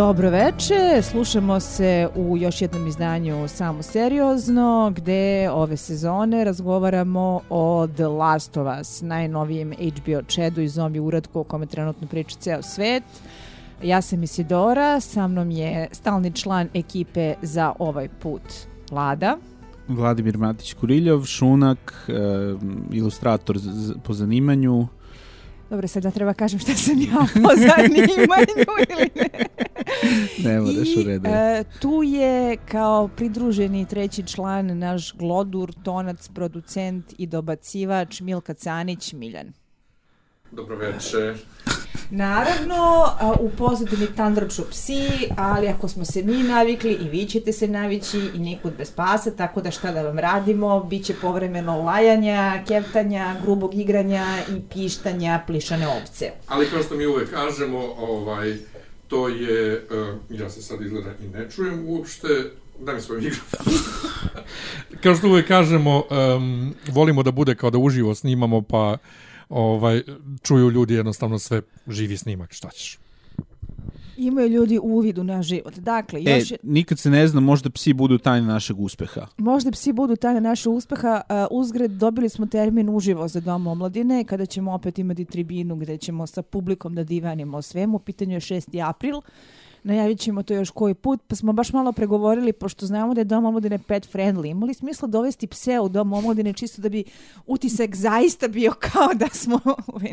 Dobro 0.00 0.30
veče, 0.30 1.02
slušamo 1.02 1.60
se 1.60 2.08
u 2.16 2.36
još 2.36 2.62
jednom 2.62 2.86
izdanju 2.86 3.48
Samo 3.48 3.82
seriozno, 3.82 4.92
gde 4.96 5.50
ove 5.50 5.76
sezone 5.76 6.44
razgovaramo 6.44 7.40
o 7.50 7.86
The 7.96 8.06
Last 8.06 8.56
of 8.56 8.66
Us, 8.80 9.02
najnovijem 9.02 9.72
HBO 9.72 10.22
čedu 10.22 10.60
i 10.60 10.68
zombi 10.68 11.00
uradku 11.00 11.40
o 11.40 11.44
kome 11.44 11.66
trenutno 11.66 12.08
priča 12.08 12.36
ceo 12.38 12.62
svet. 12.62 13.02
Ja 13.82 14.02
sam 14.02 14.22
Isidora, 14.22 15.00
sa 15.00 15.28
mnom 15.28 15.50
je 15.50 15.88
stalni 15.92 16.32
član 16.32 16.68
ekipe 16.74 17.34
za 17.42 17.72
ovaj 17.78 18.08
put 18.22 18.42
Vlada. 18.90 19.36
Vladimir 19.88 20.38
Matić-Kuriljov, 20.38 21.26
šunak, 21.26 22.08
e, 22.08 22.12
ilustrator 22.92 23.58
po 24.04 24.14
zanimanju, 24.14 24.86
Dobro, 25.70 25.88
sad 25.88 26.02
da 26.02 26.10
treba 26.10 26.34
kažem 26.34 26.58
šta 26.58 26.74
sam 26.74 27.00
ja 27.00 27.26
po 27.44 27.50
zanimanju 27.56 28.66
ili 28.88 29.10
ne. 29.14 29.28
Ne 30.44 30.60
moraš 30.60 30.88
u 30.96 31.02
redu. 31.06 31.28
E, 31.28 31.64
tu 31.80 32.02
je 32.02 32.56
kao 32.56 33.08
pridruženi 33.08 33.86
treći 33.86 34.26
član 34.26 34.78
naš 34.78 35.12
glodur, 35.16 35.72
tonac, 35.84 36.28
producent 36.28 37.14
i 37.18 37.26
dobacivač 37.26 38.20
Milka 38.20 38.54
Canić 38.54 39.12
Miljan. 39.12 39.52
Dobro 40.50 40.76
večer. 40.76 41.36
Naravno, 42.10 43.06
u 43.40 43.50
pozadini 43.50 44.06
tandrču 44.16 44.62
psi, 44.70 45.08
ali 45.36 45.68
ako 45.68 45.88
smo 45.88 46.04
se 46.04 46.22
mi 46.22 46.42
navikli 46.42 46.92
i 46.92 47.08
vi 47.08 47.26
ćete 47.26 47.52
se 47.52 47.68
navići 47.68 48.18
i 48.34 48.38
nikud 48.38 48.72
bez 48.78 48.90
pasa, 48.90 49.30
tako 49.30 49.60
da 49.60 49.70
šta 49.70 49.92
da 49.92 50.02
vam 50.02 50.18
radimo, 50.18 50.84
bit 50.84 51.04
će 51.04 51.14
povremeno 51.14 51.82
lajanja, 51.82 52.62
kevtanja, 52.68 53.36
grubog 53.42 53.74
igranja 53.74 54.24
i 54.56 54.60
pištanja 54.72 55.42
plišane 55.46 55.88
ovce. 55.88 56.30
Ali 56.46 56.66
kao 56.66 56.82
što 56.82 56.94
mi 56.94 57.06
uvek 57.06 57.30
kažemo, 57.30 57.78
ovaj, 57.98 58.56
to 59.08 59.28
je, 59.28 59.86
uh, 60.30 60.40
ja 60.40 60.50
se 60.50 60.62
sad 60.62 60.80
izgleda 60.80 61.10
i 61.24 61.28
ne 61.28 61.50
čujem 61.50 61.88
uopšte, 61.88 62.28
daj 62.80 62.94
mi 62.94 63.00
svoj 63.00 63.20
mikrofon. 63.20 63.72
kao 65.02 65.14
što 65.14 65.28
uvek 65.28 65.48
kažemo, 65.48 66.02
um, 66.36 66.74
volimo 66.92 67.22
da 67.22 67.30
bude 67.30 67.54
kao 67.54 67.70
da 67.70 67.78
uživo 67.78 68.14
snimamo, 68.14 68.62
pa 68.62 68.96
ovaj, 69.50 70.02
čuju 70.42 70.70
ljudi 70.70 70.94
jednostavno 70.94 71.38
sve 71.38 71.62
živi 71.86 72.16
snimak, 72.16 72.52
šta 72.52 72.70
ćeš? 72.70 72.98
Imaju 74.16 74.48
ljudi 74.48 74.78
uvid 74.82 75.18
u 75.18 75.24
naš 75.24 75.46
život. 75.46 75.74
Dakle, 75.74 76.20
e, 76.26 76.38
još... 76.38 76.52
E, 76.52 76.56
nikad 76.62 76.98
se 76.98 77.10
ne 77.10 77.28
zna, 77.28 77.40
možda 77.40 77.70
psi 77.70 77.92
budu 77.92 78.18
tajne 78.18 78.46
našeg 78.46 78.80
uspeha. 78.80 79.26
Možda 79.38 79.70
psi 79.70 79.92
budu 79.92 80.16
tajne 80.16 80.40
našeg 80.40 80.72
uspeha. 80.72 81.20
Uh, 81.28 81.58
uzgred 81.58 81.90
dobili 81.90 82.28
smo 82.28 82.46
termin 82.46 82.88
uživo 82.88 83.28
za 83.28 83.40
Dom 83.40 83.66
omladine, 83.66 84.24
kada 84.24 84.46
ćemo 84.46 84.74
opet 84.74 84.98
imati 84.98 85.24
tribinu 85.24 85.76
gde 85.76 85.96
ćemo 85.96 86.26
sa 86.26 86.42
publikom 86.42 86.94
da 86.94 87.04
divanimo 87.04 87.56
o 87.56 87.62
svemu. 87.62 87.98
Pitanju 87.98 88.34
je 88.34 88.40
6. 88.40 88.88
april. 88.88 89.20
Najavit 89.82 90.18
ćemo 90.18 90.42
to 90.42 90.54
još 90.54 90.70
koji 90.70 90.94
put, 90.94 91.20
pa 91.28 91.36
smo 91.36 91.52
baš 91.52 91.72
malo 91.72 91.92
pregovorili, 91.92 92.52
pošto 92.52 92.86
znamo 92.86 93.14
da 93.14 93.20
je 93.20 93.24
dom 93.24 93.44
omladine 93.44 93.78
pet 93.78 94.12
friendly. 94.12 94.50
Imali 94.50 94.74
smisla 94.74 95.08
dovesti 95.08 95.46
pse 95.46 95.80
u 95.80 95.88
dom 95.88 96.12
omladine 96.12 96.52
čisto 96.52 96.82
da 96.82 96.88
bi 96.88 97.04
utisak 97.46 97.96
zaista 97.96 98.48
bio 98.48 98.72
kao 98.80 99.14
da 99.14 99.28
smo 99.32 99.60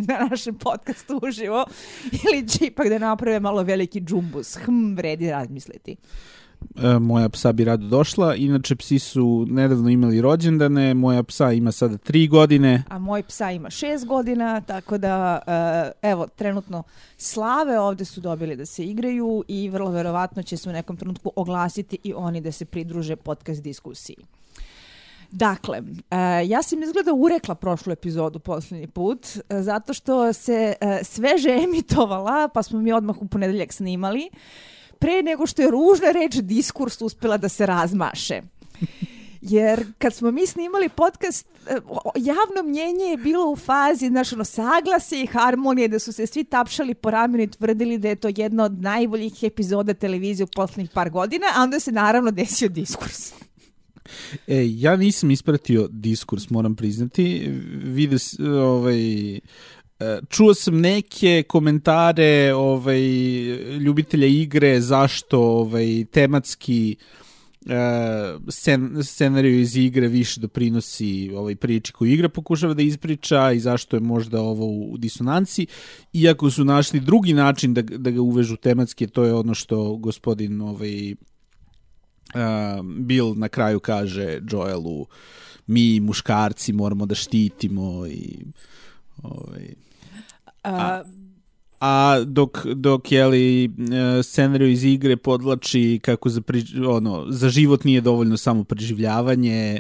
na 0.08 0.28
našem 0.30 0.56
podcastu 0.56 1.20
uživo 1.24 1.66
ili 2.24 2.48
će 2.48 2.66
ipak 2.66 2.90
da 2.90 2.98
naprave 2.98 3.40
malo 3.40 3.64
veliki 3.64 4.02
džumbus. 4.02 4.58
Hm, 4.66 4.94
vredi 4.96 5.32
razmisliti. 5.32 5.96
E, 6.76 7.00
moja 7.00 7.30
psa 7.30 7.52
bi 7.52 7.64
rado 7.64 7.88
došla. 7.88 8.36
Inače, 8.36 8.76
psi 8.76 9.00
su 9.00 9.46
nedavno 9.50 9.90
imali 9.90 10.22
rođendane, 10.22 10.94
moja 10.94 11.24
psa 11.24 11.52
ima 11.52 11.72
sada 11.72 11.98
tri 11.98 12.28
godine. 12.28 12.84
A 12.90 13.00
moj 13.00 13.24
psa 13.24 13.52
ima 13.52 13.70
šest 13.70 14.06
godina, 14.06 14.62
tako 14.62 14.98
da, 14.98 15.40
e, 15.48 16.10
evo, 16.10 16.28
trenutno 16.28 16.84
slave 17.18 17.80
ovde 17.80 18.06
su 18.06 18.22
dobili 18.22 18.56
da 18.56 18.66
se 18.66 18.86
igraju 18.86 19.44
i 19.48 19.70
vrlo 19.70 19.92
verovatno 19.92 20.44
će 20.44 20.58
se 20.58 20.70
u 20.70 20.74
nekom 20.74 20.98
trenutku 20.98 21.32
oglasiti 21.36 21.98
i 22.04 22.14
oni 22.14 22.42
da 22.42 22.52
se 22.52 22.66
pridruže 22.66 23.16
podcast 23.16 23.64
diskusiji. 23.64 24.18
Dakle, 25.32 25.82
uh, 25.82 26.50
ja 26.50 26.64
sam 26.64 26.84
izgleda 26.84 27.14
urekla 27.14 27.56
prošlu 27.56 27.94
epizodu 27.94 28.40
poslednji 28.40 28.88
put, 28.88 29.28
zato 29.50 29.94
što 29.94 30.34
se 30.34 30.74
sveže 31.04 31.50
emitovala, 31.64 32.48
pa 32.48 32.64
smo 32.64 32.80
mi 32.80 32.92
odmah 32.94 33.22
u 33.22 33.28
ponedeljak 33.28 33.74
snimali. 33.74 34.30
Uh, 34.32 34.38
pre 35.00 35.24
nego 35.24 35.48
što 35.48 35.62
je 35.62 35.72
ružna 35.72 36.12
reč 36.12 36.36
diskurs 36.36 37.02
uspela 37.02 37.38
da 37.38 37.50
se 37.50 37.66
razmaše. 37.66 38.42
Jer 39.42 39.86
kad 39.98 40.14
smo 40.14 40.32
mi 40.32 40.48
snimali 40.48 40.90
podcast, 40.90 41.48
e, 41.68 41.72
javno 42.16 42.64
mnjenje 42.70 43.06
je 43.06 43.18
bilo 43.18 43.52
u 43.52 43.56
fazi, 43.56 44.08
znaš, 44.08 44.34
ono, 44.34 44.44
saglase 44.44 45.22
i 45.22 45.28
harmonije, 45.28 45.88
da 45.88 46.00
su 46.00 46.12
se 46.14 46.28
svi 46.28 46.44
tapšali 46.44 46.94
po 46.94 47.12
ramenu 47.12 47.44
i 47.44 47.48
tvrdili 47.48 47.98
da 47.98 48.10
je 48.10 48.16
to 48.16 48.30
jedna 48.36 48.64
od 48.64 48.82
najboljih 48.82 49.44
epizoda 49.44 49.94
televizije 49.94 50.44
u 50.44 50.54
poslednjih 50.56 50.90
par 50.94 51.10
godina, 51.10 51.48
a 51.56 51.64
onda 51.64 51.80
se 51.80 51.92
naravno 51.92 52.32
desio 52.32 52.70
diskurs. 52.70 53.32
E, 54.48 54.66
ja 54.68 54.96
nisam 54.96 55.32
ispratio 55.32 55.88
diskurs, 55.92 56.50
moram 56.50 56.76
priznati. 56.76 57.52
Vidio, 57.84 58.20
ovaj, 58.64 59.40
Čuo 60.30 60.54
sam 60.54 60.80
neke 60.82 61.44
komentare 61.48 62.54
ovaj, 62.54 63.02
ljubitelja 63.78 64.28
igre 64.28 64.82
zašto 64.82 65.42
ovaj, 65.42 66.06
tematski 66.12 66.96
uh, 67.66 67.72
scen, 68.50 69.04
scenariju 69.04 69.60
iz 69.60 69.76
igre 69.76 70.08
više 70.08 70.40
doprinosi 70.40 71.32
ovaj 71.36 71.56
priči 71.56 71.94
koju 71.94 72.12
igra 72.12 72.30
pokušava 72.30 72.74
da 72.74 72.82
ispriča 72.82 73.52
i 73.52 73.60
zašto 73.60 73.96
je 73.96 74.00
možda 74.00 74.42
ovo 74.42 74.66
u 74.66 74.98
disonanci. 74.98 75.68
Iako 76.14 76.52
su 76.52 76.66
našli 76.66 77.00
drugi 77.00 77.34
način 77.34 77.74
da, 77.74 77.82
da 77.82 78.12
ga 78.12 78.22
uvežu 78.22 78.56
tematski, 78.56 79.08
to 79.08 79.24
je 79.24 79.34
ono 79.34 79.54
što 79.54 79.96
gospodin 79.96 80.62
ovaj, 80.62 81.12
uh, 81.12 82.86
Bill 82.86 83.34
na 83.36 83.50
kraju 83.50 83.80
kaže 83.80 84.40
Joelu 84.52 85.06
mi 85.68 86.00
muškarci 86.00 86.74
moramo 86.74 87.06
da 87.06 87.16
štitimo 87.16 88.08
i 88.08 88.46
ovaj, 89.24 89.87
A, 90.68 91.04
a 91.80 92.20
dok, 92.26 92.66
dok 92.66 93.12
je 93.12 93.26
li 93.28 93.66
e, 93.66 93.70
scenariju 94.24 94.70
iz 94.72 94.84
igre 94.84 95.18
podlači 95.18 96.00
kako 96.04 96.30
za, 96.30 96.42
pri, 96.42 96.64
ono, 96.88 97.26
za 97.30 97.50
život 97.50 97.84
nije 97.84 98.02
dovoljno 98.02 98.38
samo 98.38 98.64
preživljavanje 98.64 99.80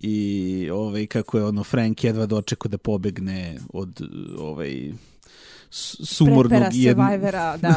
i 0.00 0.68
ovaj, 0.72 1.06
kako 1.06 1.38
je 1.38 1.44
ono 1.44 1.64
Frank 1.64 2.04
jedva 2.04 2.26
dočekao 2.26 2.68
da 2.68 2.78
pobegne 2.78 3.58
od 3.72 4.00
ovaj, 4.38 4.92
sumornog 5.74 6.62
jed... 6.72 6.96
da. 7.60 7.74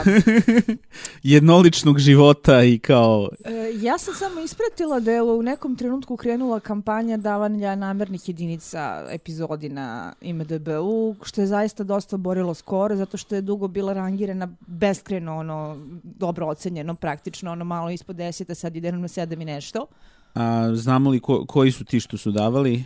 jednoličnog 1.23 1.99
života 1.99 2.63
i 2.63 2.79
kao... 2.79 3.29
E, 3.45 3.71
ja 3.81 3.97
sam 3.97 4.13
samo 4.15 4.41
ispratila 4.41 4.99
da 4.99 5.11
je 5.11 5.21
u 5.21 5.41
nekom 5.41 5.75
trenutku 5.75 6.17
krenula 6.17 6.59
kampanja 6.59 7.17
davanja 7.17 7.75
namernih 7.75 8.29
jedinica 8.29 9.05
epizodi 9.09 9.69
na 9.69 10.13
IMDB-u, 10.21 11.15
što 11.23 11.41
je 11.41 11.47
zaista 11.47 11.83
dosta 11.83 12.17
borilo 12.17 12.53
skoro, 12.53 12.95
zato 12.95 13.17
što 13.17 13.35
je 13.35 13.41
dugo 13.41 13.67
bila 13.67 13.93
rangirana 13.93 14.47
beskreno, 14.67 15.37
ono, 15.37 15.77
dobro 16.03 16.47
ocenjeno, 16.47 16.95
praktično, 16.95 17.51
ono 17.51 17.65
malo 17.65 17.89
ispod 17.89 18.15
10, 18.15 18.51
a 18.51 18.55
sad 18.55 18.75
ide 18.75 18.91
na 18.91 19.07
7 19.07 19.41
i 19.41 19.45
nešto. 19.45 19.85
A 20.33 20.75
znamo 20.75 21.09
li 21.09 21.19
ko, 21.19 21.45
koji 21.45 21.71
su 21.71 21.85
ti 21.85 21.99
što 21.99 22.17
su 22.17 22.31
davali? 22.31 22.83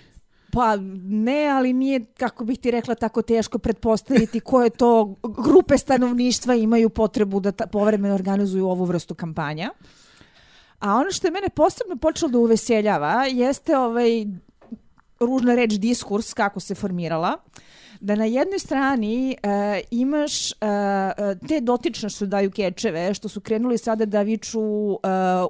Pa 0.52 0.76
ne, 1.04 1.48
ali 1.48 1.74
nije, 1.74 2.06
kako 2.18 2.46
bih 2.46 2.60
ti 2.60 2.72
rekla, 2.72 2.96
tako 2.96 3.22
teško 3.22 3.60
pretpostaviti 3.60 4.40
koje 4.40 4.70
to 4.70 5.16
grupe 5.24 5.78
stanovništva 5.78 6.56
imaju 6.56 6.90
potrebu 6.90 7.40
da 7.40 7.52
ta, 7.52 7.68
povremeno 7.68 8.16
organizuju 8.16 8.68
ovu 8.68 8.86
vrstu 8.86 9.16
kampanja. 9.16 9.72
A 10.80 10.96
ono 10.96 11.12
što 11.12 11.28
je 11.28 11.32
mene 11.32 11.50
posebno 11.50 11.96
počelo 11.96 12.32
da 12.32 12.38
uveseljava 12.38 13.26
jeste 13.26 13.78
ovaj 13.78 14.26
ružna 15.20 15.56
reč 15.56 15.74
diskurs 15.74 16.34
kako 16.34 16.60
se 16.60 16.76
formirala 16.76 17.38
da 18.02 18.16
na 18.16 18.26
jednoj 18.26 18.60
strani 18.60 19.38
uh, 19.44 19.52
imaš 19.92 20.52
uh, 20.52 20.58
te 21.48 21.60
dotične 21.62 22.10
što 22.10 22.26
daju 22.26 22.52
kečeve, 22.52 23.14
što 23.14 23.30
su 23.30 23.42
krenuli 23.42 23.78
sada 23.78 24.06
da 24.06 24.22
viču 24.22 24.62
uh, 24.62 25.00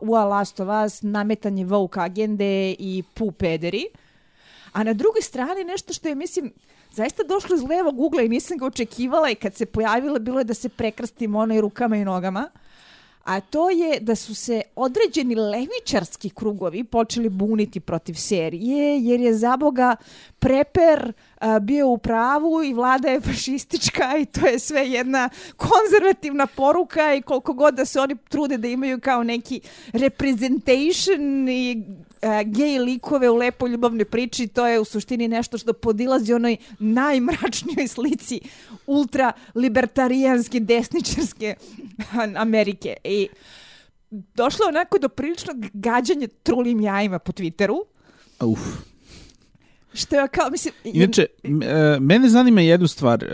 u 0.01 0.15
A 0.15 0.25
Last 0.25 0.59
of 0.59 0.67
Us, 0.85 1.01
nametanje 1.01 1.65
Vogue 1.65 2.03
agende 2.03 2.75
i 2.79 3.03
pu 3.13 3.31
pederi. 3.31 3.85
A 4.73 4.83
na 4.83 4.93
drugoj 4.93 5.21
strani 5.21 5.63
nešto 5.63 5.93
što 5.93 6.07
je, 6.07 6.15
mislim, 6.15 6.51
zaista 6.91 7.23
došlo 7.23 7.55
iz 7.55 7.63
levog 7.63 7.99
ugla 7.99 8.21
i 8.21 8.29
nisam 8.29 8.57
ga 8.57 8.65
očekivala 8.65 9.29
i 9.29 9.35
kad 9.35 9.55
se 9.55 9.65
pojavila 9.65 10.19
bilo 10.19 10.39
je 10.39 10.43
da 10.43 10.53
se 10.53 10.69
prekrstim 10.69 11.35
onoj 11.35 11.61
rukama 11.61 11.97
i 11.97 12.05
nogama. 12.05 12.49
A 13.23 13.39
to 13.39 13.69
je 13.69 13.99
da 13.99 14.15
su 14.15 14.35
se 14.35 14.61
određeni 14.75 15.35
levičarski 15.35 16.29
krugovi 16.29 16.83
počeli 16.83 17.29
buniti 17.29 17.79
protiv 17.79 18.13
serije, 18.13 18.99
jer 19.03 19.19
je 19.19 19.33
za 19.33 19.57
Boga 19.57 19.95
preper 20.39 21.13
a, 21.39 21.59
bio 21.59 21.87
u 21.87 21.97
pravu 21.97 22.63
i 22.63 22.73
vlada 22.73 23.07
je 23.07 23.21
fašistička 23.21 24.17
i 24.17 24.25
to 24.25 24.47
je 24.47 24.59
sve 24.59 24.89
jedna 24.89 25.29
konzervativna 25.57 26.47
poruka 26.47 27.13
i 27.13 27.21
koliko 27.21 27.53
god 27.53 27.75
da 27.75 27.85
se 27.85 27.99
oni 27.99 28.15
trude 28.29 28.57
da 28.57 28.67
imaju 28.67 28.99
kao 28.99 29.23
neki 29.23 29.61
representation 29.93 31.49
i 31.49 31.83
gej 32.45 32.79
likove 32.79 33.29
u 33.29 33.35
lepoj 33.35 33.69
ljubavnoj 33.69 34.05
priči, 34.05 34.47
to 34.47 34.67
je 34.67 34.79
u 34.79 34.85
suštini 34.85 35.27
nešto 35.27 35.57
što 35.57 35.73
podilazi 35.73 36.33
onoj 36.33 36.57
najmračnijoj 36.79 37.87
slici 37.87 38.39
ultra 38.87 39.31
libertarijanske 39.55 40.59
desničarske 40.59 41.55
Amerike. 42.35 42.97
I 43.03 43.27
došlo 44.11 44.65
onako 44.67 44.99
do 44.99 45.09
priličnog 45.09 45.57
gađanja 45.73 46.27
trulim 46.43 46.81
jajima 46.81 47.19
po 47.19 47.31
Twitteru. 47.31 47.83
Uf. 48.39 48.59
Što 49.93 50.15
je 50.15 50.27
kao, 50.27 50.49
mislim... 50.49 50.73
Inače, 50.83 51.25
e, 51.43 51.99
mene 51.99 52.29
zanima 52.29 52.61
jednu 52.61 52.87
stvar. 52.87 53.23
E, 53.23 53.27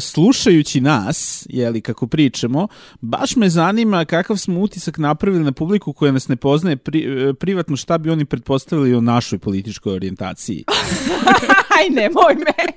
slušajući 0.00 0.80
nas, 0.80 1.46
jeli, 1.48 1.80
kako 1.80 2.06
pričamo, 2.06 2.68
baš 3.00 3.36
me 3.36 3.48
zanima 3.48 4.04
kakav 4.04 4.36
smo 4.36 4.60
utisak 4.60 4.98
napravili 4.98 5.44
na 5.44 5.52
publiku 5.52 5.92
koja 5.92 6.12
nas 6.12 6.28
ne 6.28 6.36
poznaje 6.36 6.76
pri, 6.76 7.28
e, 7.28 7.34
privatno, 7.34 7.76
šta 7.76 7.98
bi 7.98 8.10
oni 8.10 8.24
pretpostavili 8.24 8.94
o 8.94 9.00
našoj 9.00 9.38
političkoj 9.38 9.94
orijentaciji. 9.94 10.64
Aj, 11.78 11.90
nemoj 11.90 12.34
me. 12.34 12.74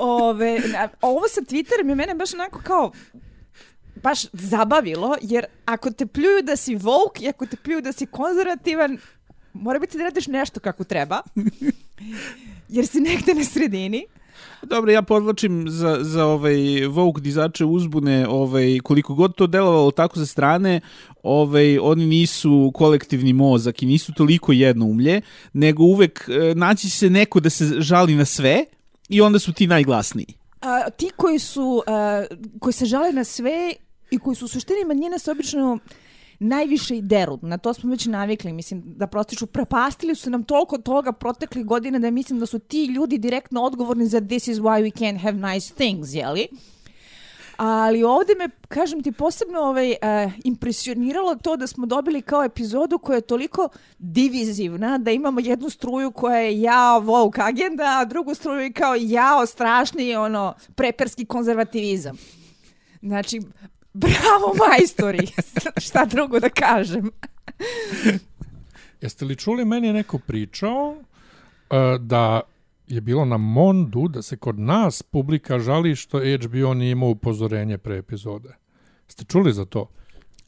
Ove, 0.00 0.60
na- 0.72 0.88
ovo 1.02 1.28
sa 1.28 1.40
Twitterom 1.40 1.88
je 1.88 1.94
mene 1.94 2.14
baš 2.14 2.34
onako 2.34 2.60
kao 2.64 2.92
baš 4.02 4.26
zabavilo, 4.32 5.16
jer 5.22 5.44
ako 5.64 5.90
te 5.90 6.06
pljuju 6.06 6.42
da 6.42 6.56
si 6.56 6.76
woke 6.76 7.22
i 7.22 7.28
ako 7.28 7.46
te 7.46 7.56
pljuju 7.56 7.80
da 7.80 7.92
si 7.92 8.06
konzervativan, 8.06 8.98
mora 9.60 9.78
biti 9.78 9.98
da 9.98 10.04
radiš 10.04 10.26
nešto 10.26 10.60
kako 10.60 10.84
treba, 10.84 11.22
jer 12.68 12.86
si 12.86 13.00
negde 13.00 13.34
na 13.34 13.44
sredini. 13.44 14.06
Dobro, 14.62 14.92
ja 14.92 15.02
podlačim 15.02 15.66
za, 15.68 15.98
za 16.00 16.24
ovaj 16.24 16.86
Vogue 16.88 17.22
dizače 17.22 17.64
uzbune, 17.64 18.28
ovaj, 18.28 18.78
koliko 18.82 19.14
god 19.14 19.34
to 19.34 19.46
delovalo 19.46 19.90
tako 19.90 20.18
sa 20.18 20.26
strane, 20.26 20.80
ovaj, 21.22 21.78
oni 21.78 22.06
nisu 22.06 22.70
kolektivni 22.74 23.32
mozak 23.32 23.82
i 23.82 23.86
nisu 23.86 24.12
toliko 24.12 24.52
jednoumlje, 24.52 25.20
nego 25.52 25.82
uvek 25.82 26.28
e, 26.28 26.54
naći 26.54 26.90
se 26.90 27.10
neko 27.10 27.40
da 27.40 27.50
se 27.50 27.64
žali 27.78 28.14
na 28.14 28.24
sve 28.24 28.64
i 29.08 29.20
onda 29.20 29.38
su 29.38 29.52
ti 29.52 29.66
najglasniji. 29.66 30.34
A, 30.60 30.90
ti 30.90 31.10
koji 31.16 31.38
su, 31.38 31.82
a, 31.86 32.24
koji 32.60 32.72
se 32.72 32.84
žale 32.84 33.12
na 33.12 33.24
sve 33.24 33.72
i 34.10 34.18
koji 34.18 34.36
su 34.36 34.44
u 34.44 34.48
suštini 34.48 34.84
manjine 34.84 35.18
se 35.18 35.30
obično 35.30 35.78
najviše 36.38 36.96
i 36.96 37.02
deru. 37.02 37.38
Na 37.42 37.58
to 37.58 37.74
smo 37.74 37.90
već 37.90 38.06
navikli. 38.06 38.52
Mislim, 38.52 38.82
da 38.86 39.06
prostiču, 39.06 39.46
prepastili 39.46 40.14
su 40.14 40.30
nam 40.30 40.44
toliko 40.44 40.78
toga 40.78 41.12
proteklih 41.12 41.64
godina 41.64 41.98
da 41.98 42.10
mislim 42.10 42.40
da 42.40 42.46
su 42.46 42.58
ti 42.58 42.84
ljudi 42.84 43.18
direktno 43.18 43.62
odgovorni 43.62 44.06
za 44.06 44.20
this 44.20 44.48
is 44.48 44.58
why 44.58 44.82
we 44.82 44.92
can't 44.92 45.20
have 45.20 45.52
nice 45.52 45.74
things, 45.74 46.14
jeli? 46.14 46.48
Ali 47.56 48.02
ovde 48.02 48.34
me, 48.38 48.48
kažem 48.68 49.02
ti, 49.02 49.12
posebno 49.12 49.60
ovaj, 49.60 49.90
uh, 49.90 50.32
impresioniralo 50.44 51.34
to 51.34 51.56
da 51.56 51.66
smo 51.66 51.86
dobili 51.86 52.22
kao 52.22 52.44
epizodu 52.44 52.98
koja 52.98 53.14
je 53.14 53.20
toliko 53.20 53.68
divizivna, 53.98 54.98
da 54.98 55.10
imamo 55.10 55.40
jednu 55.40 55.70
struju 55.70 56.10
koja 56.10 56.36
je 56.36 56.60
jao 56.60 57.00
woke 57.00 57.48
agenda, 57.48 57.84
a 58.00 58.04
drugu 58.04 58.34
struju 58.34 58.60
je 58.60 58.72
kao 58.72 58.94
jao 58.98 59.46
strašni 59.46 60.16
ono, 60.16 60.54
preperski 60.74 61.24
konzervativizam. 61.24 62.16
Znači, 63.02 63.40
bravo 63.96 64.54
majstori, 64.68 65.26
šta 65.86 66.04
drugo 66.04 66.40
da 66.40 66.48
kažem. 66.48 67.10
Jeste 69.00 69.24
li 69.24 69.36
čuli, 69.36 69.64
meni 69.64 69.86
je 69.86 69.92
neko 69.92 70.18
pričao 70.18 70.90
uh, 70.90 72.00
da 72.00 72.40
je 72.86 73.00
bilo 73.00 73.24
na 73.24 73.36
Mondu 73.36 74.08
da 74.08 74.22
se 74.22 74.36
kod 74.36 74.58
nas 74.58 75.02
publika 75.02 75.58
žali 75.58 75.96
što 75.96 76.18
HBO 76.18 76.74
nije 76.74 76.90
imao 76.90 77.08
upozorenje 77.08 77.78
pre 77.78 77.96
epizode. 77.96 78.54
Ste 79.08 79.24
čuli 79.24 79.52
za 79.52 79.64
to? 79.64 79.88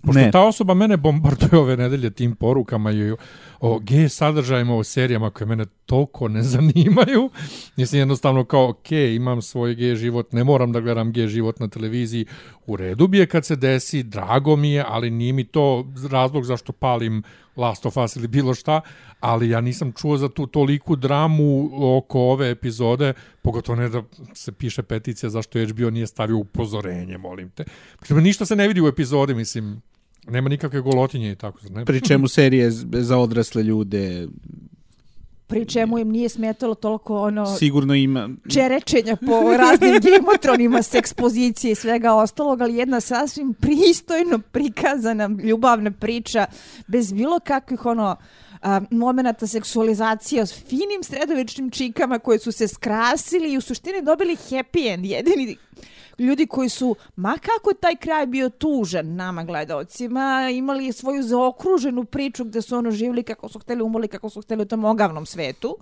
Pošto 0.02 0.20
Ne. 0.20 0.30
ta 0.30 0.46
osoba 0.46 0.74
mene 0.74 0.96
bombarduje 0.96 1.60
ove 1.60 1.76
nedelje 1.76 2.10
tim 2.10 2.36
porukama 2.36 2.92
i 2.92 3.12
o 3.60 3.78
gej 3.78 4.08
sadržajima 4.08 4.76
o 4.76 4.84
serijama 4.84 5.30
koje 5.30 5.46
mene 5.48 5.64
toliko 5.86 6.28
ne 6.28 6.42
zanimaju. 6.42 7.30
Mislim 7.76 7.98
jednostavno 7.98 8.44
kao, 8.44 8.68
ok, 8.68 8.92
imam 8.92 9.42
svoj 9.42 9.74
gej 9.74 9.96
život, 9.96 10.32
ne 10.32 10.44
moram 10.44 10.72
da 10.72 10.80
gledam 10.80 11.12
gej 11.12 11.26
život 11.26 11.60
na 11.60 11.68
televiziji. 11.68 12.26
U 12.68 12.76
redu 12.76 13.08
bi 13.08 13.18
je 13.18 13.26
kad 13.26 13.44
se 13.44 13.56
desi, 13.56 14.02
drago 14.02 14.56
mi 14.56 14.72
je, 14.72 14.84
ali 14.88 15.10
nije 15.10 15.32
mi 15.32 15.44
to 15.44 15.86
razlog 16.10 16.44
zašto 16.44 16.72
palim 16.72 17.22
Last 17.56 17.86
of 17.86 17.96
Us 17.96 18.16
ili 18.16 18.28
bilo 18.28 18.54
šta, 18.54 18.80
ali 19.20 19.48
ja 19.48 19.60
nisam 19.60 19.92
čuo 19.92 20.16
za 20.16 20.28
tu 20.28 20.46
toliku 20.46 20.96
dramu 20.96 21.70
oko 21.96 22.20
ove 22.20 22.50
epizode, 22.50 23.12
pogotovo 23.42 23.76
ne 23.76 23.88
da 23.88 24.02
se 24.34 24.52
piše 24.52 24.82
peticija 24.82 25.30
zašto 25.30 25.58
HBO 25.58 25.90
nije 25.90 26.06
stavio 26.06 26.38
upozorenje, 26.38 27.18
molim 27.18 27.50
te. 27.50 27.64
Dakle, 28.00 28.20
ništa 28.20 28.46
se 28.46 28.56
ne 28.56 28.68
vidi 28.68 28.80
u 28.80 28.88
epizodi, 28.88 29.34
mislim, 29.34 29.82
nema 30.26 30.48
nikakve 30.48 30.80
golotinje 30.80 31.32
i 31.32 31.36
tako, 31.36 31.58
ne? 31.70 31.84
Pri 31.84 32.00
čemu 32.00 32.28
serije 32.28 32.70
za 32.70 33.18
odrasle 33.18 33.62
ljude 33.62 34.28
Pri 35.48 35.66
čemu 35.66 35.98
im 35.98 36.08
nije 36.08 36.28
smetalo 36.28 36.74
toliko 36.74 37.20
ono 37.20 37.56
sigurno 37.56 37.94
ima... 37.94 38.28
čerečenja 38.54 39.16
po 39.16 39.56
raznim 39.56 40.00
gemotronima 40.06 40.82
s 40.82 40.94
ekspozicije 40.94 41.72
i 41.72 41.74
svega 41.74 42.14
ostalog, 42.14 42.60
ali 42.60 42.76
jedna 42.76 43.00
sasvim 43.00 43.54
pristojno 43.54 44.38
prikazana 44.38 45.30
ljubavna 45.44 45.90
priča 45.90 46.46
bez 46.86 47.12
bilo 47.12 47.40
kakvih 47.40 47.86
ono 47.86 48.16
a, 48.62 48.80
momenta 48.90 49.46
seksualizacije 49.46 50.46
s 50.46 50.52
finim 50.52 51.02
sredovečnim 51.02 51.70
čikama 51.70 52.18
koje 52.18 52.38
su 52.38 52.52
se 52.52 52.68
skrasili 52.68 53.52
i 53.52 53.56
u 53.56 53.60
suštini 53.60 54.02
dobili 54.02 54.36
happy 54.36 54.94
end. 54.94 55.04
Jedini 55.04 55.56
ljudi 56.18 56.46
koji 56.46 56.68
su, 56.68 56.96
ma 57.16 57.38
kako 57.38 57.74
taj 57.80 57.96
kraj 57.96 58.26
bio 58.26 58.48
tužan 58.48 59.14
nama 59.14 59.44
gledalcima, 59.44 60.48
imali 60.52 60.92
svoju 60.92 61.22
zaokruženu 61.22 62.04
priču 62.04 62.44
gde 62.44 62.62
su 62.62 62.76
ono 62.76 62.90
živjeli 62.90 63.22
kako 63.22 63.48
su 63.48 63.58
hteli, 63.58 63.82
umrli 63.82 64.08
kako 64.08 64.30
su 64.30 64.42
hteli 64.42 64.62
u 64.62 64.66
tom 64.66 64.84
ogavnom 64.84 65.26
svetu. 65.26 65.76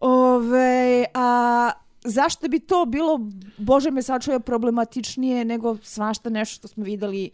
Ove, 0.00 1.04
a 1.14 1.70
zašto 2.04 2.48
bi 2.48 2.58
to 2.58 2.84
bilo, 2.84 3.20
Bože 3.56 3.90
me 3.90 4.02
sačuje, 4.02 4.40
problematičnije 4.40 5.44
nego 5.44 5.76
svašta 5.82 6.30
nešto 6.30 6.54
što 6.54 6.68
smo 6.68 6.84
videli 6.84 7.30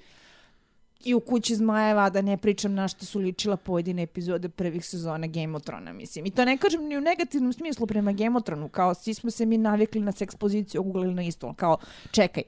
i 1.05 1.15
u 1.15 1.21
kući 1.21 1.55
zmajeva, 1.55 2.11
da 2.11 2.23
ne 2.23 2.37
pričam 2.37 2.75
na 2.75 2.89
što 2.89 3.07
su 3.07 3.19
ličila 3.19 3.57
pojedine 3.57 4.03
epizode 4.03 4.49
prvih 4.49 4.87
sezona 4.87 5.27
Game 5.27 5.57
of 5.57 5.63
Thrones, 5.63 5.95
mislim. 5.95 6.27
I 6.27 6.31
to 6.31 6.45
ne 6.45 6.57
kažem 6.57 6.85
ni 6.85 6.99
u 6.99 7.01
negativnom 7.01 7.53
smislu 7.53 7.87
prema 7.87 8.13
Game 8.13 8.37
of 8.37 8.45
Thrones, 8.45 8.71
kao 8.73 8.95
svi 8.95 9.15
smo 9.15 9.31
se 9.31 9.47
mi 9.47 9.59
navikli 9.59 10.01
na 10.01 10.13
sekspoziciju, 10.13 10.81
ogulili 10.81 11.15
na 11.15 11.23
isto, 11.23 11.55
kao 11.55 11.77
čekaj, 12.11 12.43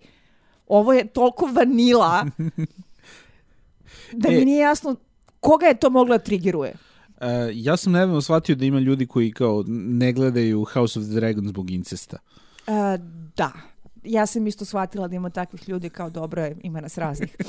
ovo 0.66 0.92
je 0.92 1.06
toliko 1.06 1.46
vanila 1.46 2.26
da 4.12 4.28
mi 4.28 4.42
E. 4.42 4.44
nije 4.44 4.58
jasno 4.58 4.96
koga 5.40 5.66
je 5.66 5.74
to 5.74 5.90
mogla 5.90 6.18
da 6.18 6.24
triggeruje. 6.24 6.74
Uh, 7.16 7.22
ja 7.52 7.76
sam 7.76 7.92
nedavno 7.92 8.20
shvatio 8.20 8.54
da 8.54 8.64
ima 8.64 8.80
ljudi 8.80 9.06
koji 9.06 9.32
kao 9.32 9.64
ne 9.68 10.12
gledaju 10.12 10.64
House 10.64 10.98
of 10.98 11.04
the 11.04 11.14
Dragon 11.14 11.48
zbog 11.48 11.70
incesta. 11.70 12.18
E, 12.66 12.98
da. 13.36 13.52
Ja 14.04 14.26
sam 14.26 14.46
isto 14.46 14.64
shvatila 14.64 15.08
da 15.08 15.16
ima 15.16 15.30
takvih 15.30 15.68
ljudi 15.68 15.90
kao 15.90 16.10
dobro 16.10 16.42
je, 16.42 16.56
ima 16.62 16.80
nas 16.80 16.98
raznih. 16.98 17.36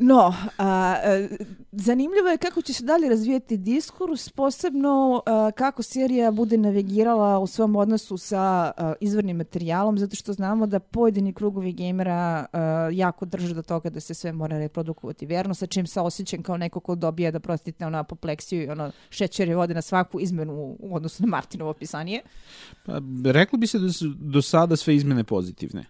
No, 0.00 0.34
a, 0.58 0.96
zanimljivo 1.72 2.28
je 2.28 2.38
kako 2.38 2.62
će 2.62 2.72
se 2.72 2.84
dalje 2.84 3.08
razvijati 3.08 3.56
diskurs, 3.56 4.28
posebno 4.28 5.22
a, 5.26 5.50
kako 5.56 5.82
serija 5.82 6.30
bude 6.30 6.56
navigirala 6.56 7.38
u 7.38 7.46
svom 7.46 7.76
odnosu 7.76 8.16
sa 8.16 8.72
a, 8.76 8.94
izvornim 9.00 9.36
materijalom, 9.36 9.98
zato 9.98 10.16
što 10.16 10.32
znamo 10.32 10.66
da 10.66 10.78
pojedini 10.78 11.32
krugovi 11.32 11.72
gamera 11.72 12.46
jako 12.92 13.26
drže 13.26 13.54
do 13.54 13.62
toga 13.62 13.90
da 13.90 14.00
se 14.00 14.14
sve 14.14 14.32
mora 14.32 14.58
reprodukovati 14.58 15.26
verno, 15.26 15.54
sa 15.54 15.66
čim 15.66 15.86
se 15.86 16.00
osjećam 16.00 16.42
kao 16.42 16.56
neko 16.56 16.80
ko 16.80 16.94
dobija 16.94 17.30
da 17.30 17.40
prostite 17.40 17.86
ono 17.86 17.98
apopleksiju 17.98 18.62
i 18.62 18.68
ono 18.68 18.90
šećer 19.10 19.48
je 19.48 19.56
vode 19.56 19.74
na 19.74 19.82
svaku 19.82 20.20
izmenu 20.20 20.52
u, 20.52 20.94
odnosu 20.96 21.22
na 21.22 21.28
Martinovo 21.28 21.72
pisanje. 21.72 22.20
Pa, 22.86 23.00
reklo 23.24 23.58
bi 23.58 23.66
se 23.66 23.78
da 23.78 23.92
su 23.92 24.08
do 24.08 24.42
sada 24.42 24.76
sve 24.76 24.96
izmene 24.96 25.24
pozitivne. 25.24 25.84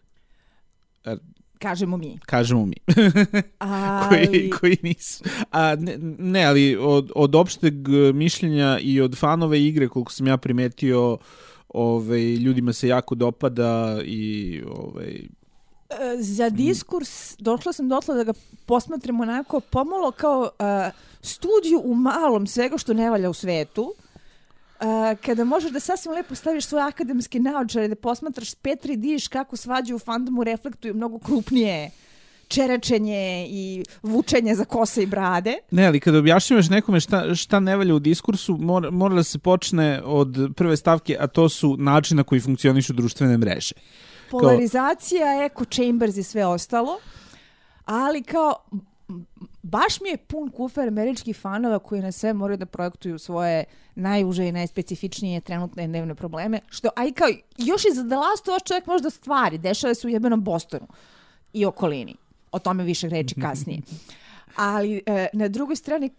Kažemo 1.59 1.97
mi. 1.97 2.19
Kažemo 2.27 2.67
mi. 2.67 2.77
Ali... 3.59 4.09
koji, 4.09 4.51
koji 4.51 4.77
nisu. 4.83 5.25
A, 5.51 5.75
ne, 5.75 5.97
ne, 6.19 6.45
ali 6.45 6.77
od, 6.81 7.13
od 7.15 7.35
opšteg 7.35 7.75
e, 7.89 8.13
mišljenja 8.13 8.79
i 8.83 9.01
od 9.01 9.19
fanove 9.19 9.65
igre, 9.65 9.89
koliko 9.89 10.13
sam 10.13 10.27
ja 10.27 10.37
primetio, 10.37 11.19
ovaj, 11.69 12.35
ljudima 12.35 12.73
se 12.73 12.89
jako 12.89 13.15
dopada 13.15 13.99
i 14.05 14.63
ovaj, 14.67 15.29
E, 15.91 16.23
za 16.23 16.51
diskurs 16.51 17.37
došla 17.39 17.73
sam 17.73 17.89
dotle 17.89 18.15
da 18.15 18.25
ga 18.25 18.33
posmatramo 18.67 19.23
onako 19.23 19.61
pomalo 19.61 20.11
kao 20.11 20.41
uh, 20.41 20.93
studiju 21.23 21.81
u 21.85 21.95
malom 21.95 22.47
svega 22.47 22.79
što 22.79 22.95
ne 22.95 23.11
valja 23.11 23.31
u 23.31 23.35
svetu. 23.35 23.95
Uh, 24.81 25.19
kada 25.27 25.45
možeš 25.45 25.71
da 25.71 25.81
sasvim 25.81 26.15
lepo 26.15 26.35
staviš 26.35 26.67
svoje 26.67 26.85
akademske 26.85 27.41
naočare, 27.41 27.89
da 27.89 27.95
posmatraš 27.95 28.55
Petri 28.55 28.97
Diš 28.97 29.29
kako 29.29 29.57
svađe 29.57 29.95
u 29.95 29.99
fandomu 29.99 30.45
reflektuju 30.45 30.95
mnogo 30.95 31.19
krupnije 31.19 31.91
čerečenje 32.49 33.47
i 33.51 33.85
vučenje 34.03 34.55
za 34.55 34.65
kose 34.65 35.03
i 35.03 35.07
brade. 35.07 35.55
Ne, 35.71 35.87
ali 35.87 36.01
kada 36.01 36.19
objašnjavaš 36.19 36.69
nekome 36.69 37.01
šta, 37.01 37.35
šta 37.35 37.61
ne 37.61 37.77
valja 37.77 37.95
u 37.95 37.99
diskursu, 37.99 38.57
mora, 38.57 38.91
mora 38.91 39.15
da 39.15 39.23
se 39.23 39.39
počne 39.39 40.03
od 40.05 40.51
prve 40.57 40.77
stavke, 40.77 41.17
a 41.21 41.27
to 41.27 41.49
su 41.49 41.77
način 41.79 42.17
na 42.17 42.23
koji 42.23 42.41
funkcionišu 42.41 42.93
društvene 42.93 43.39
mreže. 43.39 43.75
Polarizacija, 44.31 45.45
echo 45.45 45.65
chambers 45.65 46.17
i 46.17 46.23
sve 46.23 46.47
ostalo. 46.47 46.99
Ali 47.85 48.23
kao 48.23 48.55
baš 49.63 50.01
mi 50.01 50.09
je 50.09 50.17
pun 50.17 50.51
kufer 50.51 50.89
američkih 50.89 51.37
fanova 51.37 51.79
koji 51.79 52.01
na 52.01 52.13
sve 52.13 52.33
moraju 52.33 52.57
da 52.59 52.67
projektuju 52.67 53.19
svoje 53.19 53.65
najuže 53.95 54.49
i 54.49 54.53
najspecifičnije 54.53 55.41
trenutne 55.41 55.87
dnevne 55.87 56.15
probleme, 56.15 56.61
što, 56.69 56.89
aj 56.97 57.13
kao, 57.13 57.29
još 57.57 57.85
i 57.85 57.95
za 57.95 58.03
The 58.03 58.17
Last 58.17 58.49
of 58.49 58.57
Us 58.57 58.69
čovjek 58.69 58.87
možda 58.87 59.11
stvari, 59.11 59.59
dešava 59.59 59.95
se 59.95 60.07
u 60.07 60.11
jebenom 60.11 60.45
Bostonu 60.45 60.87
i 61.53 61.65
okolini. 61.65 62.15
O 62.53 62.59
tome 62.59 62.85
više 62.85 63.09
reći 63.09 63.35
kasnije. 63.35 63.81
Ali 64.57 65.03
e, 65.07 65.27
na 65.33 65.49
drugoj 65.49 65.77
strani 65.77 66.11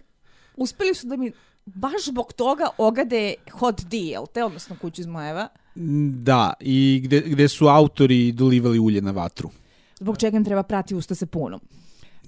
uspeli 0.57 0.95
su 0.95 1.07
da 1.07 1.15
mi 1.17 1.31
baš 1.65 2.05
zbog 2.05 2.33
toga 2.33 2.67
ogade 2.77 3.33
Hot 3.51 3.81
Deal, 3.81 4.27
te 4.27 4.43
odnosno 4.43 4.75
kuću 4.81 5.01
iz 5.01 5.07
Mojeva, 5.07 5.47
Da, 6.11 6.53
i 6.59 7.01
gde, 7.03 7.21
gde 7.21 7.47
su 7.47 7.67
autori 7.67 8.31
dolivali 8.31 8.79
ulje 8.79 9.01
na 9.01 9.11
vatru. 9.11 9.49
zbog 9.99 10.17
čega 10.17 10.37
im 10.37 10.45
treba 10.45 10.63
prati 10.63 10.95
usta 10.95 11.15
sa 11.15 11.25
punom. 11.25 11.59